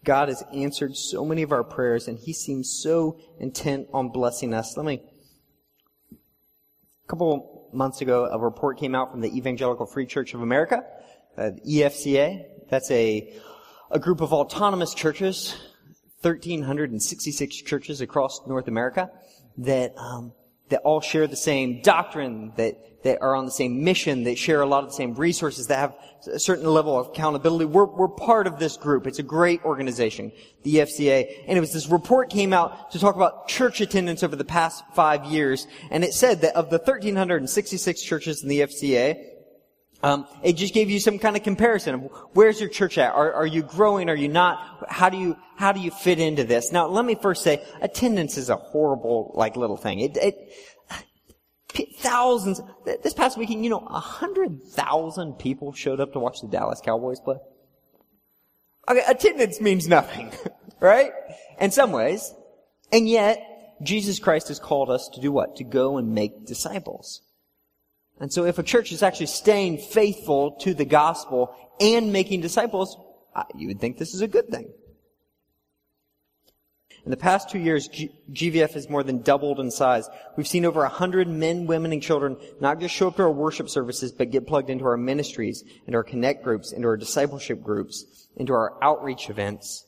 God 0.04 0.30
has 0.30 0.44
answered 0.54 0.96
so 0.96 1.26
many 1.26 1.42
of 1.42 1.52
our 1.52 1.64
prayers 1.64 2.08
and 2.08 2.18
he 2.18 2.34
seems 2.34 2.70
so 2.70 3.20
intent 3.40 3.88
on 3.94 4.10
blessing 4.10 4.54
us. 4.54 4.78
Let 4.78 4.86
me, 4.86 5.02
a 6.12 7.08
couple 7.08 7.70
months 7.74 8.02
ago, 8.02 8.26
a 8.26 8.38
report 8.38 8.78
came 8.78 8.94
out 8.94 9.12
from 9.12 9.22
the 9.22 9.36
Evangelical 9.36 9.86
Free 9.86 10.06
Church 10.06 10.34
of 10.34 10.42
America, 10.42 10.84
uh, 11.38 11.52
EFCA. 11.68 12.46
That's 12.70 12.90
a, 12.92 13.34
a 13.90 14.00
group 14.00 14.22
of 14.22 14.32
autonomous 14.32 14.94
churches, 14.94 15.56
1,366 16.22 17.56
churches 17.58 18.02
across 18.02 18.42
North 18.48 18.68
America 18.68 19.10
that, 19.58 19.98
um, 19.98 20.34
that 20.70 20.82
all 20.82 21.02
share 21.02 21.28
the 21.28 21.36
same 21.36 21.82
doctrine, 21.82 22.54
that 22.58 22.78
that 23.06 23.22
are 23.22 23.36
on 23.36 23.46
the 23.46 23.52
same 23.52 23.84
mission, 23.84 24.24
that 24.24 24.36
share 24.36 24.62
a 24.62 24.66
lot 24.66 24.84
of 24.84 24.90
the 24.90 24.96
same 24.96 25.14
resources, 25.14 25.68
that 25.68 25.78
have 25.78 25.96
a 26.34 26.40
certain 26.40 26.66
level 26.66 27.00
of 27.00 27.10
accountability. 27.10 27.66
We're, 27.66 27.86
we're 27.86 28.08
part 28.08 28.48
of 28.48 28.58
this 28.58 28.78
group. 28.78 29.06
It's 29.06 29.20
a 29.20 29.24
great 29.24 29.64
organization, 29.64 30.32
the 30.64 30.78
FCA. 30.78 31.44
And 31.48 31.56
it 31.56 31.62
was 31.62 31.72
this 31.72 31.88
report 31.88 32.32
came 32.32 32.52
out 32.52 32.92
to 32.94 33.00
talk 33.00 33.16
about 33.16 33.48
church 33.48 33.80
attendance 33.80 34.24
over 34.24 34.36
the 34.36 34.44
past 34.44 34.84
five 34.96 35.24
years. 35.26 35.68
And 35.92 36.04
it 36.04 36.16
said 36.16 36.42
that 36.42 36.56
of 36.56 36.72
the 36.72 36.80
1,366 36.80 38.02
churches 38.02 38.42
in 38.42 38.50
the 38.50 38.62
FCA, 38.62 39.24
um, 40.06 40.28
it 40.44 40.54
just 40.54 40.76
gave 40.76 40.92
you 40.92 41.00
some 41.00 41.18
kind 41.18 41.36
of 41.36 41.42
comparison 41.42 41.96
of 41.96 42.02
where's 42.34 42.60
your 42.60 42.70
church 42.70 43.00
at? 43.00 43.12
Are, 43.12 43.34
are 43.34 43.46
you 43.48 43.64
growing? 43.64 44.08
Are 44.08 44.16
you 44.16 44.28
not? 44.28 44.86
How 44.88 45.10
do 45.10 45.18
you 45.18 45.36
how 45.56 45.72
do 45.72 45.80
you 45.80 45.90
fit 45.90 46.20
into 46.20 46.44
this? 46.44 46.72
Now, 46.72 46.86
let 46.86 47.06
me 47.06 47.16
first 47.16 47.42
say, 47.42 47.66
attendance 47.82 48.38
is 48.38 48.52
a 48.52 48.56
horrible 48.56 49.32
like 49.34 49.56
little 49.56 49.78
thing. 49.78 50.02
It, 50.02 50.16
it 50.18 51.96
thousands. 51.98 52.62
This 52.86 53.16
past 53.16 53.36
weekend, 53.36 53.64
you 53.64 53.72
know, 53.72 53.80
a 53.80 54.00
hundred 54.00 54.62
thousand 54.62 55.40
people 55.40 55.74
showed 55.74 56.00
up 56.00 56.14
to 56.14 56.20
watch 56.20 56.40
the 56.40 56.50
Dallas 56.50 56.82
Cowboys 56.86 57.20
play. 57.20 57.38
Okay, 58.88 59.02
attendance 59.08 59.60
means 59.60 59.88
nothing, 59.88 60.32
right? 60.80 61.14
In 61.60 61.72
some 61.72 61.92
ways. 61.92 62.32
And 62.92 63.10
yet, 63.10 63.42
Jesus 63.82 64.20
Christ 64.20 64.50
has 64.50 64.60
called 64.60 64.92
us 64.92 65.10
to 65.16 65.20
do 65.20 65.32
what? 65.32 65.56
To 65.56 65.64
go 65.64 65.98
and 65.98 66.14
make 66.14 66.46
disciples. 66.46 67.22
And 68.20 68.32
so 68.32 68.46
if 68.46 68.58
a 68.60 68.64
church 68.64 68.92
is 68.92 69.04
actually 69.04 69.26
staying 69.28 69.80
faithful 69.80 70.52
to 70.62 70.74
the 70.74 70.86
gospel 70.86 71.54
and 71.80 72.14
making 72.14 72.42
disciples, 72.42 72.98
you 73.56 73.68
would 73.68 73.80
think 73.80 73.98
this 73.98 74.14
is 74.14 74.22
a 74.22 74.28
good 74.28 74.48
thing. 74.50 74.72
In 77.04 77.12
the 77.12 77.18
past 77.18 77.52
two 77.52 77.60
years, 77.60 77.88
GVF 77.88 78.74
has 78.74 78.90
more 78.90 79.04
than 79.04 79.22
doubled 79.22 79.60
in 79.60 79.70
size. 79.70 80.10
We've 80.36 80.48
seen 80.48 80.66
over 80.66 80.80
100 80.80 81.28
men, 81.28 81.68
women, 81.68 81.94
and 81.94 82.02
children 82.02 82.36
not 82.60 82.80
just 82.80 82.96
show 82.96 83.10
up 83.10 83.18
to 83.18 83.24
our 83.24 83.32
worship 83.32 83.70
services, 83.70 84.12
but 84.12 84.32
get 84.32 84.48
plugged 84.48 84.72
into 84.72 84.86
our 84.86 84.98
ministries, 84.98 85.64
into 85.86 85.98
our 85.98 86.04
connect 86.04 86.44
groups, 86.44 86.72
into 86.72 86.88
our 86.88 86.98
discipleship 86.98 87.62
groups, 87.62 88.28
into 88.36 88.54
our 88.54 88.84
outreach 88.84 89.30
events. 89.30 89.86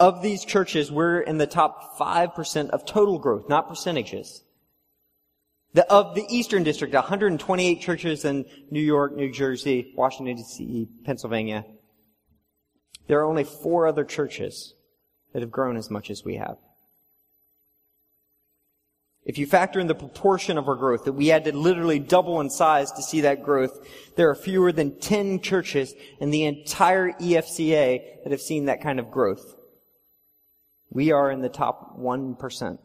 Of 0.00 0.22
these 0.22 0.46
churches, 0.46 0.90
we're 0.90 1.20
in 1.20 1.36
the 1.36 1.46
top 1.46 1.98
5% 1.98 2.70
of 2.70 2.86
total 2.86 3.18
growth, 3.18 3.50
not 3.50 3.68
percentages. 3.68 4.42
The, 5.74 5.90
of 5.92 6.14
the 6.14 6.24
Eastern 6.28 6.62
District, 6.62 6.94
128 6.94 7.80
churches 7.80 8.24
in 8.24 8.46
New 8.70 8.80
York, 8.80 9.14
New 9.14 9.30
Jersey, 9.30 9.92
Washington 9.96 10.36
D.C., 10.36 10.88
Pennsylvania. 11.04 11.64
There 13.06 13.20
are 13.20 13.24
only 13.24 13.44
four 13.44 13.86
other 13.86 14.04
churches 14.04 14.74
that 15.32 15.42
have 15.42 15.50
grown 15.50 15.76
as 15.76 15.90
much 15.90 16.10
as 16.10 16.24
we 16.24 16.36
have. 16.36 16.56
If 19.28 19.36
you 19.36 19.46
factor 19.46 19.78
in 19.78 19.88
the 19.88 19.94
proportion 19.94 20.56
of 20.56 20.68
our 20.68 20.74
growth, 20.74 21.04
that 21.04 21.12
we 21.12 21.26
had 21.26 21.44
to 21.44 21.54
literally 21.54 21.98
double 21.98 22.40
in 22.40 22.48
size 22.48 22.90
to 22.92 23.02
see 23.02 23.20
that 23.20 23.42
growth, 23.42 23.86
there 24.16 24.30
are 24.30 24.34
fewer 24.34 24.72
than 24.72 24.98
10 24.98 25.40
churches 25.40 25.92
in 26.18 26.30
the 26.30 26.44
entire 26.44 27.12
EFCA 27.12 28.22
that 28.24 28.30
have 28.30 28.40
seen 28.40 28.64
that 28.64 28.80
kind 28.80 28.98
of 28.98 29.10
growth. 29.10 29.54
We 30.88 31.12
are 31.12 31.30
in 31.30 31.42
the 31.42 31.50
top 31.50 31.98
1%. 31.98 32.78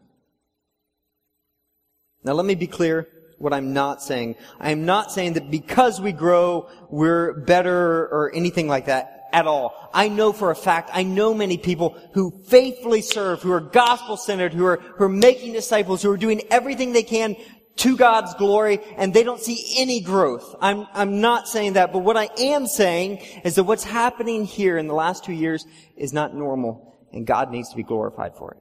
Now 2.23 2.33
let 2.33 2.45
me 2.45 2.55
be 2.55 2.67
clear 2.67 3.07
what 3.37 3.53
I'm 3.53 3.73
not 3.73 4.01
saying. 4.01 4.35
I 4.59 4.71
am 4.71 4.85
not 4.85 5.11
saying 5.11 5.33
that 5.33 5.51
because 5.51 5.99
we 5.99 6.11
grow, 6.11 6.69
we're 6.89 7.33
better 7.41 8.07
or 8.07 8.31
anything 8.33 8.67
like 8.67 8.85
that 8.85 9.27
at 9.33 9.47
all. 9.47 9.89
I 9.93 10.07
know 10.07 10.31
for 10.31 10.51
a 10.51 10.55
fact, 10.55 10.91
I 10.93 11.03
know 11.03 11.33
many 11.33 11.57
people 11.57 11.97
who 12.13 12.43
faithfully 12.45 13.01
serve, 13.01 13.41
who 13.41 13.51
are 13.51 13.59
gospel 13.59 14.15
centered, 14.15 14.53
who 14.53 14.65
are, 14.65 14.77
who 14.77 15.05
are 15.05 15.09
making 15.09 15.53
disciples, 15.53 16.01
who 16.01 16.11
are 16.11 16.17
doing 16.17 16.43
everything 16.51 16.93
they 16.93 17.03
can 17.03 17.35
to 17.75 17.97
God's 17.97 18.35
glory, 18.35 18.79
and 18.97 19.13
they 19.13 19.23
don't 19.23 19.41
see 19.41 19.73
any 19.77 19.99
growth. 19.99 20.55
I'm, 20.61 20.85
I'm 20.93 21.21
not 21.21 21.47
saying 21.47 21.73
that, 21.73 21.91
but 21.91 21.99
what 21.99 22.15
I 22.15 22.29
am 22.37 22.67
saying 22.67 23.17
is 23.43 23.55
that 23.55 23.63
what's 23.63 23.83
happening 23.83 24.45
here 24.45 24.77
in 24.77 24.87
the 24.87 24.93
last 24.93 25.25
two 25.25 25.33
years 25.33 25.65
is 25.97 26.13
not 26.13 26.35
normal, 26.35 26.95
and 27.11 27.25
God 27.25 27.49
needs 27.49 27.69
to 27.71 27.75
be 27.75 27.83
glorified 27.83 28.35
for 28.37 28.51
it. 28.51 28.59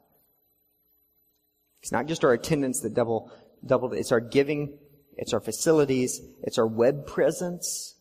It's 1.83 1.93
not 1.93 2.07
just 2.07 2.25
our 2.25 2.33
attendance 2.33 2.81
that 2.81 2.95
double, 2.95 3.31
It's 3.69 4.13
our 4.13 4.21
giving. 4.21 4.79
It's 5.17 5.33
our 5.33 5.41
facilities. 5.41 6.21
It's 6.43 6.59
our 6.59 6.67
web 6.67 7.07
presence. 7.07 7.95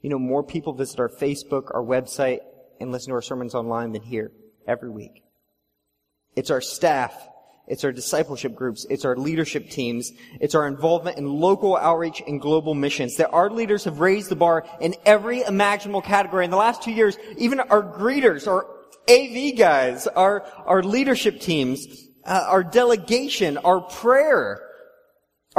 You 0.00 0.10
know, 0.10 0.18
more 0.18 0.42
people 0.42 0.72
visit 0.72 1.00
our 1.00 1.08
Facebook, 1.08 1.74
our 1.74 1.82
website, 1.82 2.40
and 2.80 2.92
listen 2.92 3.10
to 3.10 3.14
our 3.14 3.22
sermons 3.22 3.54
online 3.54 3.92
than 3.92 4.02
here 4.02 4.32
every 4.66 4.90
week. 4.90 5.22
It's 6.36 6.50
our 6.50 6.60
staff. 6.60 7.14
It's 7.66 7.84
our 7.84 7.92
discipleship 7.92 8.54
groups. 8.54 8.86
It's 8.88 9.04
our 9.04 9.16
leadership 9.16 9.68
teams. 9.70 10.12
It's 10.40 10.54
our 10.54 10.66
involvement 10.66 11.18
in 11.18 11.26
local 11.26 11.76
outreach 11.76 12.22
and 12.26 12.40
global 12.40 12.74
missions. 12.74 13.16
That 13.16 13.30
our 13.30 13.50
leaders 13.50 13.84
have 13.84 14.00
raised 14.00 14.30
the 14.30 14.36
bar 14.36 14.64
in 14.80 14.94
every 15.04 15.42
imaginable 15.42 16.00
category. 16.00 16.44
In 16.44 16.50
the 16.50 16.56
last 16.56 16.82
two 16.82 16.92
years, 16.92 17.18
even 17.36 17.60
our 17.60 17.82
greeters, 17.82 18.46
our 18.46 18.66
AV 19.10 19.56
guys, 19.56 20.06
our, 20.06 20.44
our 20.64 20.82
leadership 20.82 21.40
teams, 21.40 21.86
uh, 22.24 22.44
our 22.46 22.62
delegation, 22.62 23.58
our 23.58 23.80
prayer, 23.80 24.67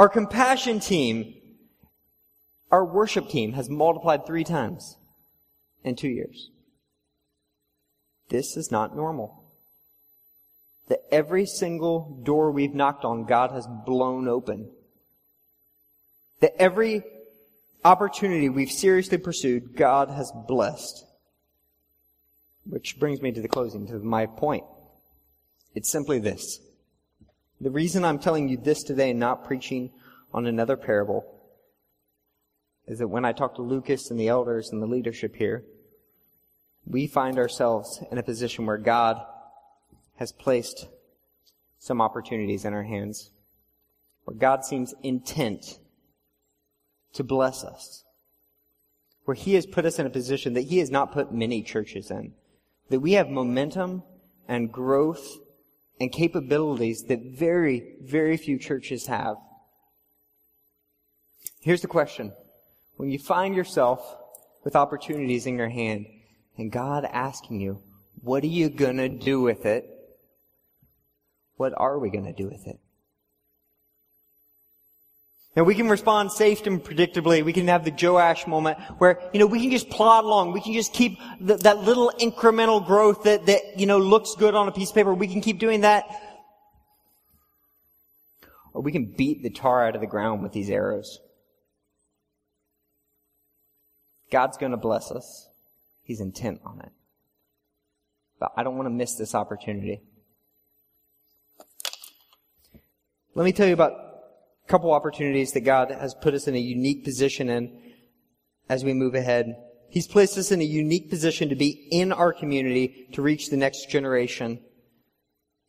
our 0.00 0.08
compassion 0.08 0.80
team, 0.80 1.34
our 2.70 2.86
worship 2.86 3.28
team 3.28 3.52
has 3.52 3.68
multiplied 3.68 4.24
three 4.24 4.44
times 4.44 4.96
in 5.84 5.94
two 5.94 6.08
years. 6.08 6.48
This 8.30 8.56
is 8.56 8.70
not 8.70 8.96
normal. 8.96 9.44
That 10.88 11.00
every 11.10 11.44
single 11.44 12.18
door 12.22 12.50
we've 12.50 12.74
knocked 12.74 13.04
on, 13.04 13.26
God 13.26 13.50
has 13.50 13.66
blown 13.84 14.26
open. 14.26 14.70
That 16.40 16.54
every 16.58 17.02
opportunity 17.84 18.48
we've 18.48 18.72
seriously 18.72 19.18
pursued, 19.18 19.76
God 19.76 20.08
has 20.08 20.32
blessed. 20.48 21.04
Which 22.64 22.98
brings 22.98 23.20
me 23.20 23.32
to 23.32 23.42
the 23.42 23.48
closing, 23.48 23.86
to 23.88 23.98
my 23.98 24.24
point. 24.24 24.64
It's 25.74 25.92
simply 25.92 26.20
this. 26.20 26.58
The 27.60 27.70
reason 27.70 28.04
I'm 28.04 28.18
telling 28.18 28.48
you 28.48 28.56
this 28.56 28.82
today 28.82 29.10
and 29.10 29.20
not 29.20 29.44
preaching 29.44 29.90
on 30.32 30.46
another 30.46 30.78
parable 30.78 31.24
is 32.86 32.98
that 33.00 33.08
when 33.08 33.26
I 33.26 33.32
talk 33.32 33.56
to 33.56 33.62
Lucas 33.62 34.10
and 34.10 34.18
the 34.18 34.28
elders 34.28 34.70
and 34.70 34.82
the 34.82 34.86
leadership 34.86 35.36
here, 35.36 35.64
we 36.86 37.06
find 37.06 37.38
ourselves 37.38 38.02
in 38.10 38.16
a 38.16 38.22
position 38.22 38.64
where 38.64 38.78
God 38.78 39.20
has 40.16 40.32
placed 40.32 40.86
some 41.78 42.00
opportunities 42.00 42.64
in 42.64 42.72
our 42.72 42.82
hands, 42.82 43.30
where 44.24 44.36
God 44.36 44.64
seems 44.64 44.94
intent 45.02 45.78
to 47.12 47.22
bless 47.22 47.62
us, 47.62 48.04
where 49.26 49.34
He 49.34 49.54
has 49.54 49.66
put 49.66 49.84
us 49.84 49.98
in 49.98 50.06
a 50.06 50.10
position 50.10 50.54
that 50.54 50.62
He 50.62 50.78
has 50.78 50.90
not 50.90 51.12
put 51.12 51.32
many 51.32 51.62
churches 51.62 52.10
in, 52.10 52.32
that 52.88 53.00
we 53.00 53.12
have 53.12 53.28
momentum 53.28 54.02
and 54.48 54.72
growth 54.72 55.40
and 56.00 56.10
capabilities 56.10 57.04
that 57.04 57.20
very, 57.20 57.96
very 58.02 58.38
few 58.38 58.58
churches 58.58 59.06
have. 59.06 59.36
Here's 61.60 61.82
the 61.82 61.88
question. 61.88 62.32
When 62.96 63.10
you 63.10 63.18
find 63.18 63.54
yourself 63.54 64.16
with 64.64 64.74
opportunities 64.74 65.46
in 65.46 65.58
your 65.58 65.68
hand 65.68 66.06
and 66.56 66.72
God 66.72 67.04
asking 67.04 67.60
you, 67.60 67.82
what 68.22 68.42
are 68.42 68.48
you 68.48 68.70
gonna 68.70 69.08
do 69.08 69.42
with 69.42 69.66
it? 69.66 69.86
What 71.56 71.74
are 71.76 71.98
we 71.98 72.10
gonna 72.10 72.32
do 72.32 72.48
with 72.48 72.66
it? 72.66 72.80
Now 75.56 75.64
we 75.64 75.74
can 75.74 75.88
respond 75.88 76.30
safe 76.30 76.64
and 76.66 76.82
predictably. 76.82 77.44
We 77.44 77.52
can 77.52 77.66
have 77.66 77.84
the 77.84 77.90
Joash 77.90 78.46
moment 78.46 78.78
where, 78.98 79.20
you 79.32 79.40
know, 79.40 79.46
we 79.46 79.60
can 79.60 79.70
just 79.70 79.90
plod 79.90 80.24
along. 80.24 80.52
We 80.52 80.60
can 80.60 80.72
just 80.72 80.92
keep 80.92 81.18
th- 81.44 81.60
that 81.60 81.78
little 81.78 82.12
incremental 82.20 82.86
growth 82.86 83.24
that, 83.24 83.46
that, 83.46 83.78
you 83.78 83.86
know, 83.86 83.98
looks 83.98 84.36
good 84.36 84.54
on 84.54 84.68
a 84.68 84.72
piece 84.72 84.90
of 84.90 84.94
paper. 84.94 85.12
We 85.12 85.26
can 85.26 85.40
keep 85.40 85.58
doing 85.58 85.80
that. 85.80 86.04
Or 88.72 88.82
we 88.82 88.92
can 88.92 89.06
beat 89.06 89.42
the 89.42 89.50
tar 89.50 89.86
out 89.86 89.96
of 89.96 90.00
the 90.00 90.06
ground 90.06 90.44
with 90.44 90.52
these 90.52 90.70
arrows. 90.70 91.18
God's 94.30 94.56
going 94.56 94.70
to 94.70 94.78
bless 94.78 95.10
us. 95.10 95.48
He's 96.04 96.20
intent 96.20 96.60
on 96.64 96.80
it. 96.80 96.92
But 98.38 98.52
I 98.56 98.62
don't 98.62 98.76
want 98.76 98.86
to 98.86 98.90
miss 98.90 99.16
this 99.16 99.34
opportunity. 99.34 100.00
Let 103.34 103.44
me 103.44 103.52
tell 103.52 103.66
you 103.66 103.74
about 103.74 104.09
couple 104.70 104.92
opportunities 104.92 105.52
that 105.52 105.62
God 105.62 105.90
has 105.90 106.14
put 106.14 106.32
us 106.32 106.46
in 106.46 106.54
a 106.54 106.58
unique 106.58 107.04
position 107.04 107.48
in 107.48 107.92
as 108.68 108.84
we 108.84 108.94
move 108.94 109.16
ahead. 109.16 109.56
He's 109.90 110.06
placed 110.06 110.38
us 110.38 110.52
in 110.52 110.60
a 110.60 110.64
unique 110.64 111.10
position 111.10 111.48
to 111.48 111.56
be 111.56 111.88
in 111.90 112.12
our 112.12 112.32
community 112.32 113.08
to 113.12 113.20
reach 113.20 113.50
the 113.50 113.56
next 113.56 113.90
generation. 113.90 114.60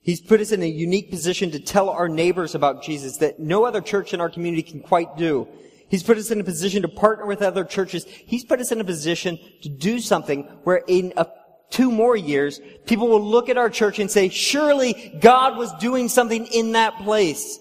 He's 0.01 0.21
put 0.21 0.39
us 0.39 0.51
in 0.51 0.61
a 0.61 0.67
unique 0.67 1.09
position 1.09 1.49
to 1.51 1.59
tell 1.59 1.89
our 1.89 2.07
neighbors 2.07 2.53
about 2.53 2.83
Jesus 2.83 3.17
that 3.17 3.39
no 3.39 3.65
other 3.65 3.81
church 3.81 4.13
in 4.13 4.21
our 4.21 4.29
community 4.29 4.61
can 4.61 4.81
quite 4.81 5.17
do. 5.17 5.47
He's 5.89 6.03
put 6.03 6.19
us 6.19 6.29
in 6.29 6.39
a 6.39 6.43
position 6.43 6.83
to 6.83 6.87
partner 6.87 7.25
with 7.25 7.41
other 7.41 7.65
churches. 7.65 8.05
He's 8.05 8.45
put 8.45 8.61
us 8.61 8.71
in 8.71 8.79
a 8.79 8.85
position 8.85 9.39
to 9.63 9.69
do 9.69 9.99
something 9.99 10.43
where 10.63 10.83
in 10.87 11.13
a, 11.17 11.25
two 11.71 11.91
more 11.91 12.15
years, 12.15 12.61
people 12.85 13.07
will 13.07 13.23
look 13.23 13.49
at 13.49 13.57
our 13.57 13.69
church 13.69 13.97
and 13.97 14.11
say, 14.11 14.29
surely 14.29 15.17
God 15.19 15.57
was 15.57 15.73
doing 15.79 16.07
something 16.07 16.45
in 16.47 16.73
that 16.73 16.97
place. 16.99 17.59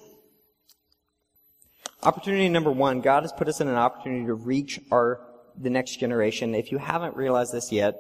Opportunity 2.03 2.49
number 2.49 2.71
one, 2.71 3.03
God 3.03 3.25
has 3.25 3.33
put 3.33 3.49
us 3.49 3.61
in 3.61 3.69
an 3.69 3.75
opportunity 3.75 4.25
to 4.25 4.35
reach 4.35 4.81
our, 4.91 5.21
the 5.61 5.69
next 5.69 6.01
generation. 6.01 6.55
If 6.55 6.73
you 6.73 6.79
haven't 6.79 7.15
realized 7.15 7.53
this 7.53 7.71
yet, 7.71 7.95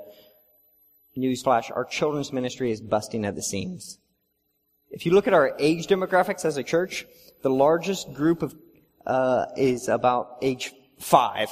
newsflash, 1.19 1.71
our 1.75 1.85
children's 1.85 2.33
ministry 2.33 2.71
is 2.71 2.81
busting 2.81 3.27
at 3.27 3.35
the 3.35 3.43
seams. 3.43 3.99
If 4.91 5.05
you 5.05 5.13
look 5.13 5.27
at 5.27 5.35
our 5.35 5.55
age 5.59 5.87
demographics 5.87 6.47
as 6.47 6.57
a 6.57 6.63
church, 6.63 7.05
the 7.43 7.51
largest 7.51 8.13
group 8.15 8.43
of 8.43 8.55
uh, 9.07 9.47
is 9.57 9.89
about 9.89 10.39
age 10.41 10.73
five. 10.99 11.51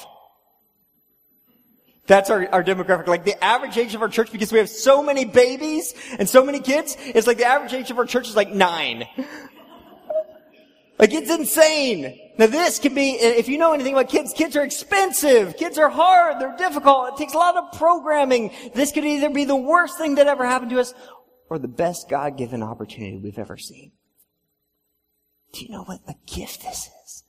That's 2.07 2.31
our, 2.31 2.49
our 2.49 2.65
demographic. 2.65 3.07
Like 3.07 3.25
the 3.25 3.43
average 3.45 3.77
age 3.77 3.95
of 3.95 4.01
our 4.01 4.09
church, 4.09 4.33
because 4.33 4.51
we 4.51 4.59
have 4.59 4.71
so 4.71 5.03
many 5.03 5.27
babies 5.27 5.95
and 6.19 6.27
so 6.27 6.43
many 6.43 6.61
kids, 6.61 6.97
it's 6.99 7.27
like 7.27 7.37
the 7.37 7.45
average 7.45 7.75
age 7.75 7.91
of 7.91 7.99
our 7.99 8.07
church 8.07 8.29
is 8.29 8.37
like 8.37 8.51
nine. 8.51 9.07
Like 10.99 11.13
it's 11.13 11.31
insane. 11.31 12.19
Now 12.39 12.47
this 12.47 12.79
can 12.79 12.95
be, 12.95 13.15
uh, 13.15 13.27
if 13.27 13.49
you 13.49 13.59
know 13.59 13.73
anything 13.73 13.95
about 13.95 14.09
kids, 14.09 14.33
kids 14.33 14.57
are 14.57 14.63
expensive. 14.63 15.57
Kids 15.57 15.79
are 15.79 15.89
hard. 15.89 16.41
They're 16.41 16.57
difficult. 16.57 17.09
It 17.11 17.17
takes 17.17 17.35
a 17.35 17.39
lot 17.39 17.57
of 17.57 17.79
programming. 17.79 18.53
This 18.75 18.93
could 18.93 19.05
either 19.05 19.31
be 19.31 19.45
the 19.45 19.57
worst 19.57 19.99
thing 19.99 20.17
that 20.17 20.27
ever 20.27 20.47
happened 20.47 20.71
to 20.71 20.81
us 20.81 20.95
or 21.51 21.59
the 21.59 21.69
best 21.69 22.09
God-given 22.09 22.63
opportunity 22.63 23.17
we've 23.17 23.39
ever 23.39 23.57
seen. 23.57 23.93
Do 25.53 25.65
you 25.65 25.71
know 25.71 25.85
what 25.85 26.01
a 26.07 26.15
gift 26.27 26.63
this 26.63 26.91
is? 27.05 27.25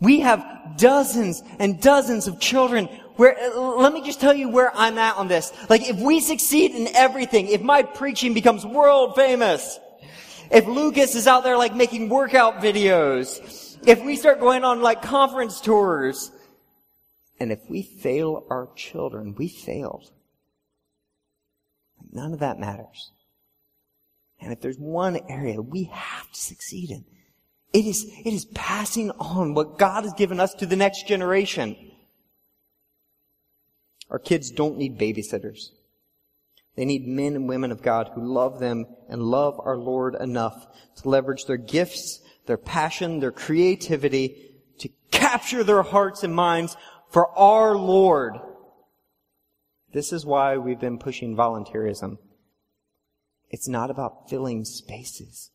We 0.00 0.20
have 0.20 0.44
dozens 0.76 1.42
and 1.58 1.80
dozens 1.80 2.28
of 2.28 2.40
children 2.40 2.86
where, 3.16 3.36
uh, 3.36 3.58
let 3.58 3.92
me 3.92 4.02
just 4.02 4.20
tell 4.20 4.34
you 4.34 4.48
where 4.48 4.70
I'm 4.74 4.98
at 4.98 5.16
on 5.16 5.26
this. 5.28 5.52
Like, 5.68 5.88
if 5.88 5.96
we 5.98 6.20
succeed 6.20 6.72
in 6.72 6.88
everything, 6.94 7.48
if 7.48 7.62
my 7.62 7.82
preaching 7.82 8.34
becomes 8.34 8.64
world 8.64 9.16
famous, 9.16 9.78
if 10.50 10.66
Lucas 10.66 11.14
is 11.14 11.26
out 11.26 11.44
there 11.44 11.56
like 11.56 11.74
making 11.74 12.08
workout 12.08 12.60
videos, 12.60 13.76
if 13.86 14.02
we 14.04 14.16
start 14.16 14.40
going 14.40 14.64
on 14.64 14.82
like 14.82 15.02
conference 15.02 15.60
tours, 15.60 16.30
and 17.40 17.52
if 17.52 17.60
we 17.68 17.82
fail 17.82 18.44
our 18.50 18.68
children, 18.74 19.34
we 19.36 19.48
failed. 19.48 20.10
None 22.10 22.32
of 22.32 22.40
that 22.40 22.58
matters. 22.58 23.12
And 24.40 24.52
if 24.52 24.60
there's 24.60 24.78
one 24.78 25.18
area 25.28 25.60
we 25.60 25.84
have 25.92 26.30
to 26.32 26.40
succeed 26.40 26.90
in, 26.90 27.04
It 27.72 27.84
is, 27.84 28.10
it 28.24 28.32
is 28.32 28.46
passing 28.46 29.10
on 29.12 29.54
what 29.54 29.78
God 29.78 30.04
has 30.04 30.14
given 30.14 30.40
us 30.40 30.54
to 30.54 30.66
the 30.66 30.76
next 30.76 31.06
generation. 31.06 31.76
Our 34.10 34.18
kids 34.18 34.50
don't 34.50 34.78
need 34.78 34.98
babysitters. 34.98 35.70
They 36.78 36.84
need 36.84 37.08
men 37.08 37.34
and 37.34 37.48
women 37.48 37.72
of 37.72 37.82
God 37.82 38.12
who 38.14 38.24
love 38.24 38.60
them 38.60 38.86
and 39.08 39.20
love 39.20 39.58
our 39.58 39.76
Lord 39.76 40.14
enough 40.14 40.64
to 41.02 41.08
leverage 41.08 41.44
their 41.44 41.56
gifts, 41.56 42.20
their 42.46 42.56
passion, 42.56 43.18
their 43.18 43.32
creativity 43.32 44.52
to 44.78 44.88
capture 45.10 45.64
their 45.64 45.82
hearts 45.82 46.22
and 46.22 46.32
minds 46.32 46.76
for 47.10 47.36
our 47.36 47.76
Lord. 47.76 48.36
This 49.92 50.12
is 50.12 50.24
why 50.24 50.56
we've 50.56 50.78
been 50.78 51.00
pushing 51.00 51.34
volunteerism. 51.34 52.18
It's 53.50 53.66
not 53.66 53.90
about 53.90 54.30
filling 54.30 54.64
spaces. 54.64 55.50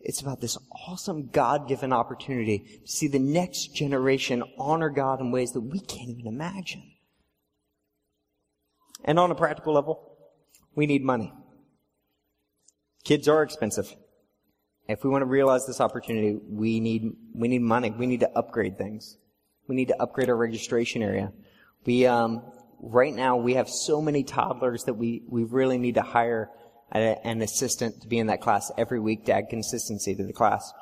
It's 0.00 0.20
about 0.20 0.42
this 0.42 0.58
awesome 0.86 1.28
God-given 1.28 1.94
opportunity 1.94 2.82
to 2.84 2.92
see 2.92 3.08
the 3.08 3.18
next 3.18 3.74
generation 3.74 4.42
honor 4.58 4.90
God 4.90 5.18
in 5.18 5.30
ways 5.30 5.52
that 5.52 5.62
we 5.62 5.80
can't 5.80 6.10
even 6.10 6.26
imagine. 6.26 6.82
And 9.02 9.18
on 9.18 9.30
a 9.30 9.34
practical 9.34 9.72
level, 9.72 10.10
we 10.74 10.86
need 10.86 11.04
money. 11.04 11.32
Kids 13.04 13.28
are 13.28 13.42
expensive. 13.42 13.94
If 14.88 15.04
we 15.04 15.10
want 15.10 15.22
to 15.22 15.26
realize 15.26 15.66
this 15.66 15.80
opportunity, 15.80 16.38
we 16.48 16.80
need, 16.80 17.12
we 17.34 17.48
need 17.48 17.62
money. 17.62 17.90
We 17.90 18.06
need 18.06 18.20
to 18.20 18.30
upgrade 18.30 18.78
things. 18.78 19.16
We 19.68 19.74
need 19.74 19.88
to 19.88 20.02
upgrade 20.02 20.28
our 20.28 20.36
registration 20.36 21.02
area. 21.02 21.32
We, 21.84 22.06
um, 22.06 22.42
right 22.80 23.14
now 23.14 23.36
we 23.36 23.54
have 23.54 23.68
so 23.68 24.02
many 24.02 24.24
toddlers 24.24 24.84
that 24.84 24.94
we, 24.94 25.22
we 25.28 25.44
really 25.44 25.78
need 25.78 25.94
to 25.94 26.02
hire 26.02 26.50
an 26.90 27.40
assistant 27.40 28.02
to 28.02 28.08
be 28.08 28.18
in 28.18 28.26
that 28.26 28.42
class 28.42 28.70
every 28.76 29.00
week 29.00 29.24
to 29.26 29.32
add 29.32 29.48
consistency 29.48 30.14
to 30.14 30.24
the 30.24 30.32
class. 30.32 30.72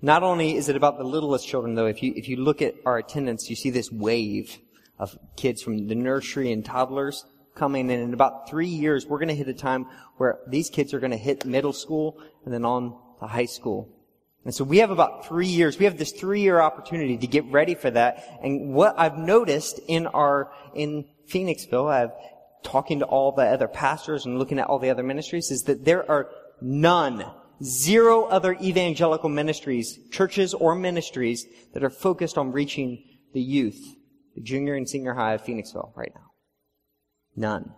Not 0.00 0.22
only 0.22 0.56
is 0.56 0.68
it 0.68 0.76
about 0.76 0.98
the 0.98 1.04
littlest 1.04 1.46
children 1.46 1.74
though, 1.74 1.86
if 1.86 2.02
you, 2.02 2.14
if 2.16 2.28
you 2.28 2.36
look 2.36 2.62
at 2.62 2.74
our 2.86 2.96
attendance, 2.96 3.50
you 3.50 3.56
see 3.56 3.70
this 3.70 3.90
wave 3.90 4.58
of 4.98 5.18
kids 5.36 5.62
from 5.62 5.88
the 5.88 5.94
nursery 5.94 6.52
and 6.52 6.64
toddlers 6.64 7.24
coming 7.56 7.90
in. 7.90 8.00
In 8.00 8.14
about 8.14 8.48
three 8.48 8.68
years, 8.68 9.06
we're 9.06 9.18
going 9.18 9.28
to 9.28 9.34
hit 9.34 9.48
a 9.48 9.54
time 9.54 9.86
where 10.16 10.38
these 10.46 10.70
kids 10.70 10.94
are 10.94 11.00
going 11.00 11.10
to 11.12 11.16
hit 11.16 11.44
middle 11.44 11.72
school 11.72 12.20
and 12.44 12.52
then 12.52 12.64
on 12.64 12.96
to 13.20 13.26
high 13.26 13.46
school. 13.46 13.92
And 14.44 14.54
so 14.54 14.62
we 14.62 14.78
have 14.78 14.90
about 14.90 15.26
three 15.26 15.48
years. 15.48 15.78
We 15.78 15.86
have 15.86 15.98
this 15.98 16.12
three-year 16.12 16.60
opportunity 16.60 17.18
to 17.18 17.26
get 17.26 17.44
ready 17.46 17.74
for 17.74 17.90
that. 17.90 18.38
And 18.42 18.72
what 18.74 18.94
I've 18.96 19.18
noticed 19.18 19.80
in 19.88 20.06
our, 20.06 20.52
in 20.74 21.06
Phoenixville, 21.28 21.90
I've 21.90 22.12
talking 22.62 23.00
to 23.00 23.04
all 23.04 23.32
the 23.32 23.42
other 23.42 23.68
pastors 23.68 24.26
and 24.26 24.38
looking 24.38 24.58
at 24.58 24.66
all 24.66 24.78
the 24.78 24.90
other 24.90 25.02
ministries 25.02 25.50
is 25.50 25.62
that 25.62 25.84
there 25.84 26.08
are 26.10 26.28
none, 26.60 27.24
zero 27.62 28.24
other 28.24 28.56
evangelical 28.60 29.28
ministries, 29.28 29.98
churches 30.10 30.54
or 30.54 30.74
ministries 30.74 31.46
that 31.74 31.82
are 31.84 31.90
focused 31.90 32.38
on 32.38 32.52
reaching 32.52 33.02
the 33.32 33.40
youth 33.40 33.96
the 34.36 34.42
junior 34.42 34.74
and 34.74 34.88
senior 34.88 35.14
high 35.14 35.32
of 35.32 35.42
Phoenixville 35.42 35.96
right 35.96 36.12
now? 36.14 36.25
None. 37.36 37.72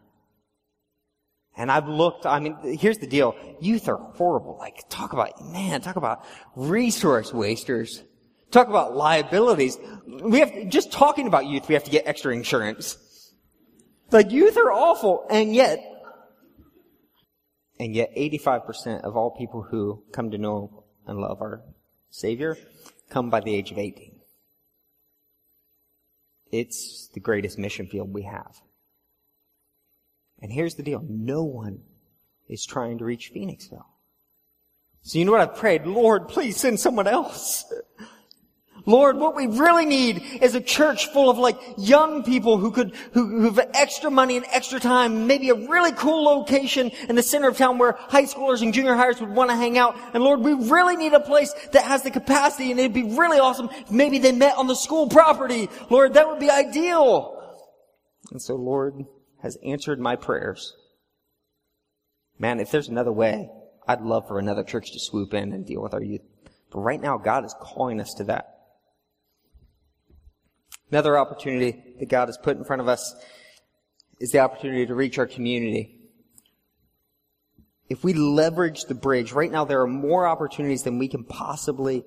And 1.56 1.72
I've 1.72 1.88
looked, 1.88 2.24
I 2.24 2.38
mean, 2.38 2.56
here's 2.78 2.98
the 2.98 3.08
deal. 3.08 3.34
Youth 3.60 3.88
are 3.88 3.96
horrible. 3.96 4.56
Like, 4.58 4.88
talk 4.88 5.12
about, 5.12 5.44
man, 5.44 5.80
talk 5.80 5.96
about 5.96 6.24
resource 6.54 7.32
wasters. 7.32 8.04
Talk 8.52 8.68
about 8.68 8.96
liabilities. 8.96 9.76
We 10.06 10.38
have, 10.38 10.68
just 10.68 10.92
talking 10.92 11.26
about 11.26 11.46
youth, 11.46 11.68
we 11.68 11.74
have 11.74 11.84
to 11.84 11.90
get 11.90 12.06
extra 12.06 12.32
insurance. 12.32 12.96
Like, 14.12 14.30
youth 14.30 14.56
are 14.56 14.72
awful, 14.72 15.26
and 15.28 15.54
yet, 15.54 15.80
and 17.78 17.94
yet 17.94 18.14
85% 18.16 19.02
of 19.02 19.16
all 19.16 19.36
people 19.36 19.62
who 19.62 20.04
come 20.12 20.30
to 20.30 20.38
know 20.38 20.84
and 21.06 21.18
love 21.18 21.42
our 21.42 21.62
Savior 22.10 22.56
come 23.10 23.30
by 23.30 23.40
the 23.40 23.54
age 23.54 23.72
of 23.72 23.78
18. 23.78 24.12
It's 26.52 27.10
the 27.12 27.20
greatest 27.20 27.58
mission 27.58 27.86
field 27.86 28.14
we 28.14 28.22
have. 28.22 28.60
And 30.40 30.52
here's 30.52 30.74
the 30.74 30.82
deal. 30.82 31.04
No 31.08 31.42
one 31.44 31.80
is 32.48 32.64
trying 32.64 32.98
to 32.98 33.04
reach 33.04 33.32
Phoenixville. 33.34 33.84
So 35.02 35.18
you 35.18 35.24
know 35.24 35.32
what 35.32 35.40
I've 35.40 35.56
prayed? 35.56 35.86
Lord, 35.86 36.28
please 36.28 36.56
send 36.58 36.78
someone 36.78 37.06
else. 37.06 37.64
Lord, 38.86 39.18
what 39.18 39.36
we 39.36 39.46
really 39.46 39.84
need 39.84 40.22
is 40.40 40.54
a 40.54 40.60
church 40.60 41.08
full 41.12 41.28
of 41.28 41.36
like 41.36 41.58
young 41.76 42.22
people 42.22 42.56
who 42.56 42.70
could, 42.70 42.94
who, 43.12 43.26
who 43.26 43.50
have 43.50 43.70
extra 43.74 44.10
money 44.10 44.36
and 44.38 44.46
extra 44.50 44.80
time, 44.80 45.26
maybe 45.26 45.50
a 45.50 45.54
really 45.54 45.92
cool 45.92 46.24
location 46.24 46.90
in 47.08 47.14
the 47.14 47.22
center 47.22 47.48
of 47.48 47.58
town 47.58 47.76
where 47.76 47.92
high 47.98 48.24
schoolers 48.24 48.62
and 48.62 48.72
junior 48.72 48.94
hires 48.94 49.20
would 49.20 49.28
want 49.28 49.50
to 49.50 49.56
hang 49.56 49.76
out. 49.76 49.94
And 50.14 50.22
Lord, 50.22 50.40
we 50.40 50.54
really 50.54 50.96
need 50.96 51.12
a 51.12 51.20
place 51.20 51.52
that 51.72 51.84
has 51.84 52.02
the 52.02 52.10
capacity 52.10 52.70
and 52.70 52.80
it'd 52.80 52.94
be 52.94 53.02
really 53.02 53.38
awesome 53.38 53.68
maybe 53.90 54.18
they 54.18 54.32
met 54.32 54.56
on 54.56 54.66
the 54.66 54.76
school 54.76 55.08
property. 55.08 55.68
Lord, 55.90 56.14
that 56.14 56.26
would 56.26 56.40
be 56.40 56.50
ideal. 56.50 57.60
And 58.30 58.40
so 58.40 58.54
Lord 58.54 59.04
has 59.42 59.56
answered 59.64 60.00
my 60.00 60.16
prayers. 60.16 60.74
Man, 62.38 62.60
if 62.60 62.70
there's 62.70 62.88
another 62.88 63.12
way, 63.12 63.50
I'd 63.86 64.02
love 64.02 64.28
for 64.28 64.38
another 64.38 64.62
church 64.62 64.92
to 64.92 65.00
swoop 65.00 65.34
in 65.34 65.52
and 65.52 65.66
deal 65.66 65.82
with 65.82 65.94
our 65.94 66.02
youth. 66.02 66.22
But 66.70 66.80
right 66.80 67.00
now, 67.00 67.16
God 67.18 67.44
is 67.44 67.54
calling 67.60 68.00
us 68.00 68.14
to 68.14 68.24
that. 68.24 68.58
Another 70.90 71.18
opportunity 71.18 71.82
that 71.98 72.08
God 72.08 72.28
has 72.28 72.38
put 72.38 72.56
in 72.56 72.64
front 72.64 72.82
of 72.82 72.88
us 72.88 73.14
is 74.20 74.30
the 74.30 74.40
opportunity 74.40 74.86
to 74.86 74.94
reach 74.94 75.18
our 75.18 75.26
community. 75.26 75.94
If 77.88 78.04
we 78.04 78.12
leverage 78.12 78.84
the 78.84 78.94
bridge, 78.94 79.32
right 79.32 79.50
now 79.50 79.64
there 79.64 79.80
are 79.80 79.86
more 79.86 80.26
opportunities 80.26 80.82
than 80.82 80.98
we 80.98 81.08
can 81.08 81.24
possibly, 81.24 82.04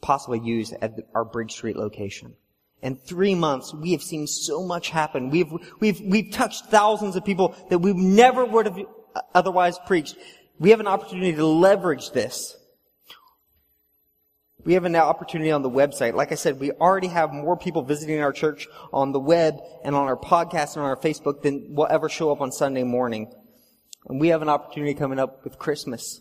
possibly 0.00 0.40
use 0.40 0.72
at 0.72 0.94
our 1.14 1.24
Bridge 1.24 1.52
Street 1.52 1.76
location. 1.76 2.34
In 2.82 2.96
three 2.96 3.36
months, 3.36 3.72
we 3.72 3.92
have 3.92 4.02
seen 4.02 4.26
so 4.26 4.64
much 4.64 4.90
happen. 4.90 5.30
We've, 5.30 5.52
we've, 5.78 6.00
we've 6.00 6.32
touched 6.32 6.66
thousands 6.66 7.14
of 7.14 7.24
people 7.24 7.54
that 7.70 7.78
we 7.78 7.92
never 7.92 8.44
would 8.44 8.66
have 8.66 8.78
otherwise 9.34 9.78
preached. 9.86 10.16
We 10.58 10.70
have 10.70 10.80
an 10.80 10.88
opportunity 10.88 11.32
to 11.34 11.46
leverage 11.46 12.10
this. 12.10 12.56
We 14.64 14.74
have 14.74 14.84
an 14.84 14.94
opportunity 14.94 15.50
on 15.50 15.62
the 15.62 15.70
website. 15.70 16.14
Like 16.14 16.30
I 16.32 16.36
said, 16.36 16.60
we 16.60 16.70
already 16.72 17.08
have 17.08 17.32
more 17.32 17.56
people 17.56 17.82
visiting 17.82 18.20
our 18.20 18.32
church 18.32 18.68
on 18.92 19.12
the 19.12 19.18
web 19.18 19.58
and 19.84 19.94
on 19.94 20.06
our 20.06 20.16
podcast 20.16 20.76
and 20.76 20.84
on 20.84 20.90
our 20.90 20.96
Facebook 20.96 21.42
than 21.42 21.74
will 21.74 21.88
ever 21.90 22.08
show 22.08 22.30
up 22.30 22.40
on 22.40 22.52
Sunday 22.52 22.84
morning. 22.84 23.32
And 24.08 24.20
we 24.20 24.28
have 24.28 24.42
an 24.42 24.48
opportunity 24.48 24.94
coming 24.94 25.18
up 25.18 25.44
with 25.44 25.58
Christmas. 25.58 26.20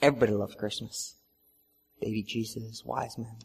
Everybody 0.00 0.32
loves 0.32 0.54
Christmas. 0.54 1.14
Baby 2.00 2.22
Jesus, 2.22 2.82
wise 2.84 3.18
men. 3.18 3.36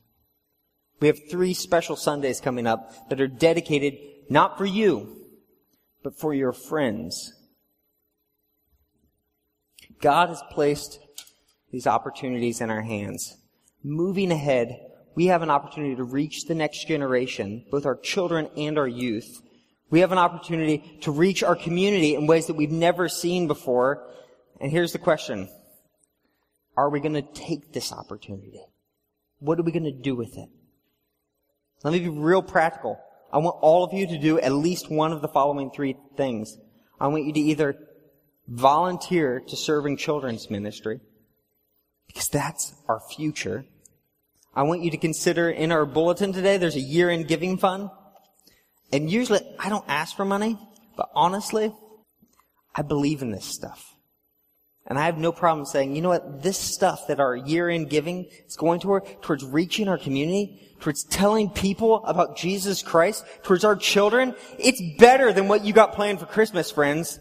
We 0.99 1.07
have 1.07 1.29
three 1.29 1.53
special 1.53 1.95
Sundays 1.95 2.39
coming 2.39 2.67
up 2.67 3.09
that 3.09 3.19
are 3.19 3.27
dedicated 3.27 3.97
not 4.29 4.57
for 4.57 4.65
you, 4.65 5.17
but 6.03 6.17
for 6.17 6.33
your 6.33 6.53
friends. 6.53 7.33
God 10.01 10.29
has 10.29 10.41
placed 10.51 10.99
these 11.71 11.87
opportunities 11.87 12.61
in 12.61 12.69
our 12.69 12.81
hands. 12.81 13.37
Moving 13.83 14.31
ahead, 14.31 14.79
we 15.15 15.27
have 15.27 15.41
an 15.41 15.49
opportunity 15.49 15.95
to 15.95 16.03
reach 16.03 16.45
the 16.45 16.55
next 16.55 16.87
generation, 16.87 17.65
both 17.71 17.85
our 17.85 17.95
children 17.95 18.49
and 18.57 18.77
our 18.77 18.87
youth. 18.87 19.41
We 19.89 19.99
have 19.99 20.11
an 20.11 20.17
opportunity 20.17 20.99
to 21.01 21.11
reach 21.11 21.43
our 21.43 21.55
community 21.55 22.15
in 22.15 22.27
ways 22.27 22.47
that 22.47 22.55
we've 22.55 22.71
never 22.71 23.07
seen 23.09 23.47
before. 23.47 24.07
And 24.59 24.71
here's 24.71 24.91
the 24.91 24.99
question. 24.99 25.49
Are 26.75 26.89
we 26.89 26.99
going 26.99 27.13
to 27.13 27.21
take 27.21 27.73
this 27.73 27.91
opportunity? 27.91 28.61
What 29.39 29.59
are 29.59 29.63
we 29.63 29.71
going 29.71 29.83
to 29.83 29.91
do 29.91 30.15
with 30.15 30.37
it? 30.37 30.49
Let 31.84 31.91
me 31.93 31.99
be 31.99 32.09
real 32.09 32.41
practical. 32.41 32.99
I 33.31 33.39
want 33.39 33.57
all 33.61 33.84
of 33.84 33.93
you 33.93 34.07
to 34.07 34.17
do 34.17 34.39
at 34.39 34.53
least 34.53 34.89
one 34.89 35.11
of 35.11 35.21
the 35.21 35.27
following 35.27 35.71
three 35.71 35.97
things. 36.15 36.57
I 36.99 37.07
want 37.07 37.25
you 37.25 37.34
to 37.34 37.39
either 37.39 37.75
volunteer 38.47 39.41
to 39.47 39.55
serving 39.55 39.97
children's 39.97 40.49
ministry 40.49 40.99
because 42.07 42.27
that's 42.27 42.73
our 42.88 43.01
future. 43.15 43.65
I 44.55 44.63
want 44.63 44.84
you 44.84 44.91
to 44.91 44.97
consider 44.97 45.49
in 45.49 45.71
our 45.71 45.86
bulletin 45.86 46.31
today, 46.31 46.57
there's 46.57 46.75
a 46.75 46.81
year 46.81 47.09
in 47.09 47.23
giving 47.23 47.57
fund. 47.57 47.89
And 48.91 49.09
usually 49.09 49.41
I 49.57 49.69
don't 49.69 49.86
ask 49.88 50.15
for 50.15 50.25
money, 50.25 50.57
but 50.95 51.09
honestly, 51.15 51.73
I 52.75 52.84
believe 52.84 53.21
in 53.21 53.31
this 53.31 53.45
stuff. 53.45 53.92
And 54.86 54.99
I 54.99 55.05
have 55.05 55.17
no 55.17 55.31
problem 55.31 55.65
saying, 55.65 55.95
you 55.95 56.01
know 56.01 56.09
what, 56.09 56.43
this 56.43 56.57
stuff 56.57 57.07
that 57.07 57.19
our 57.19 57.36
year-end 57.36 57.89
giving 57.89 58.25
is 58.45 58.57
going 58.57 58.81
toward, 58.81 59.21
towards 59.21 59.45
reaching 59.45 59.88
our 59.88 59.97
community, 59.97 60.75
towards 60.81 61.05
telling 61.05 61.49
people 61.49 62.03
about 62.05 62.36
Jesus 62.36 62.81
Christ, 62.81 63.23
towards 63.43 63.63
our 63.63 63.77
children, 63.77 64.36
it's 64.59 64.81
better 64.97 65.31
than 65.31 65.47
what 65.47 65.63
you 65.63 65.71
got 65.71 65.93
planned 65.93 66.19
for 66.19 66.25
Christmas, 66.25 66.69
friends. 66.69 67.19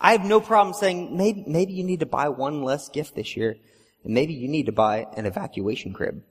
I 0.00 0.12
have 0.12 0.24
no 0.24 0.40
problem 0.40 0.74
saying 0.74 1.16
maybe, 1.16 1.42
maybe 1.48 1.72
you 1.72 1.82
need 1.82 2.00
to 2.00 2.06
buy 2.06 2.28
one 2.28 2.62
less 2.62 2.88
gift 2.90 3.16
this 3.16 3.36
year, 3.36 3.56
and 4.04 4.14
maybe 4.14 4.34
you 4.34 4.46
need 4.46 4.66
to 4.66 4.72
buy 4.72 5.06
an 5.16 5.26
evacuation 5.26 5.92
crib. 5.92 6.22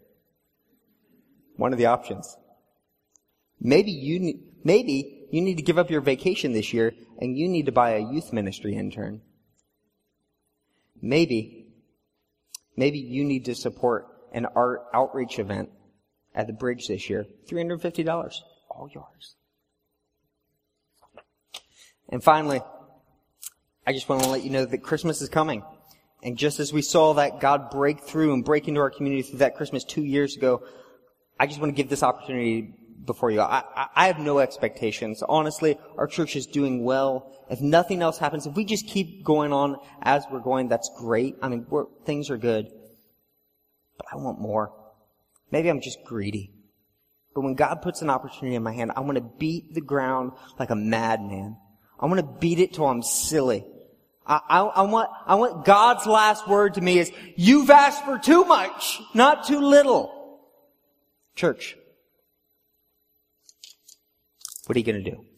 One 1.57 1.73
of 1.73 1.77
the 1.77 1.87
options. 1.87 2.37
Maybe 3.59 3.91
you 3.91 4.39
maybe 4.63 5.27
you 5.31 5.41
need 5.41 5.57
to 5.57 5.63
give 5.63 5.77
up 5.77 5.89
your 5.89 6.01
vacation 6.01 6.53
this 6.53 6.73
year 6.73 6.93
and 7.19 7.37
you 7.37 7.47
need 7.47 7.65
to 7.65 7.71
buy 7.71 7.91
a 7.91 7.99
youth 7.99 8.33
ministry 8.33 8.75
intern. 8.75 9.21
Maybe 11.01 11.65
Maybe 12.77 12.99
you 12.99 13.23
need 13.23 13.45
to 13.45 13.55
support 13.55 14.07
an 14.33 14.45
art 14.55 14.81
outreach 14.93 15.39
event 15.39 15.69
at 16.33 16.47
the 16.47 16.53
bridge 16.53 16.87
this 16.87 17.09
year. 17.09 17.25
$350. 17.49 18.35
All 18.69 18.89
yours. 18.93 19.35
And 22.09 22.23
finally, 22.23 22.61
I 23.87 23.93
just 23.93 24.09
want 24.09 24.23
to 24.23 24.29
let 24.29 24.43
you 24.43 24.49
know 24.49 24.65
that 24.65 24.79
Christmas 24.79 25.21
is 25.21 25.29
coming. 25.29 25.63
And 26.21 26.37
just 26.37 26.59
as 26.59 26.73
we 26.73 26.81
saw 26.81 27.13
that 27.13 27.39
God 27.39 27.69
break 27.69 28.01
through 28.01 28.33
and 28.33 28.43
break 28.43 28.67
into 28.67 28.81
our 28.81 28.89
community 28.89 29.21
through 29.21 29.39
that 29.39 29.55
Christmas 29.55 29.83
two 29.83 30.03
years 30.03 30.35
ago, 30.35 30.63
I 31.39 31.47
just 31.47 31.59
want 31.59 31.75
to 31.75 31.75
give 31.75 31.89
this 31.89 32.03
opportunity 32.03 32.73
before 33.03 33.31
you. 33.31 33.41
I, 33.41 33.63
I, 33.75 33.87
I 33.95 34.07
have 34.07 34.19
no 34.19 34.39
expectations. 34.39 35.23
Honestly, 35.27 35.77
our 35.97 36.07
church 36.07 36.35
is 36.35 36.45
doing 36.45 36.83
well. 36.83 37.31
If 37.49 37.61
nothing 37.61 38.01
else 38.01 38.17
happens, 38.17 38.47
if 38.47 38.55
we 38.55 38.65
just 38.65 38.87
keep 38.87 39.23
going 39.23 39.53
on 39.53 39.77
as 40.01 40.25
we're 40.31 40.39
going, 40.39 40.69
that's 40.69 40.89
great. 40.97 41.35
I 41.41 41.49
mean, 41.49 41.65
things 42.05 42.29
are 42.29 42.37
good. 42.37 42.67
But 43.97 44.07
I 44.11 44.17
want 44.17 44.39
more. 44.39 44.71
Maybe 45.51 45.69
I'm 45.69 45.81
just 45.81 46.03
greedy. 46.03 46.51
But 47.33 47.41
when 47.41 47.55
God 47.55 47.81
puts 47.81 48.01
an 48.01 48.09
opportunity 48.09 48.55
in 48.55 48.63
my 48.63 48.71
hand, 48.71 48.93
I 48.95 49.01
want 49.01 49.17
to 49.17 49.21
beat 49.37 49.73
the 49.73 49.81
ground 49.81 50.31
like 50.57 50.69
a 50.69 50.75
madman. 50.75 51.57
I 51.99 52.05
want 52.05 52.19
to 52.19 52.39
beat 52.39 52.59
it 52.59 52.73
till 52.73 52.87
I'm 52.87 53.03
silly. 53.03 53.65
I, 54.25 54.39
I, 54.47 54.59
I, 54.61 54.81
want, 54.83 55.09
I 55.25 55.35
want 55.35 55.65
God's 55.65 56.05
last 56.05 56.47
word 56.47 56.75
to 56.75 56.81
me 56.81 56.97
is, 56.97 57.11
you've 57.35 57.69
asked 57.69 58.05
for 58.05 58.17
too 58.17 58.45
much, 58.45 59.01
not 59.13 59.45
too 59.45 59.59
little. 59.59 60.39
Church, 61.35 61.77
what 64.65 64.75
are 64.75 64.79
you 64.79 64.85
going 64.85 65.03
to 65.03 65.11
do? 65.11 65.34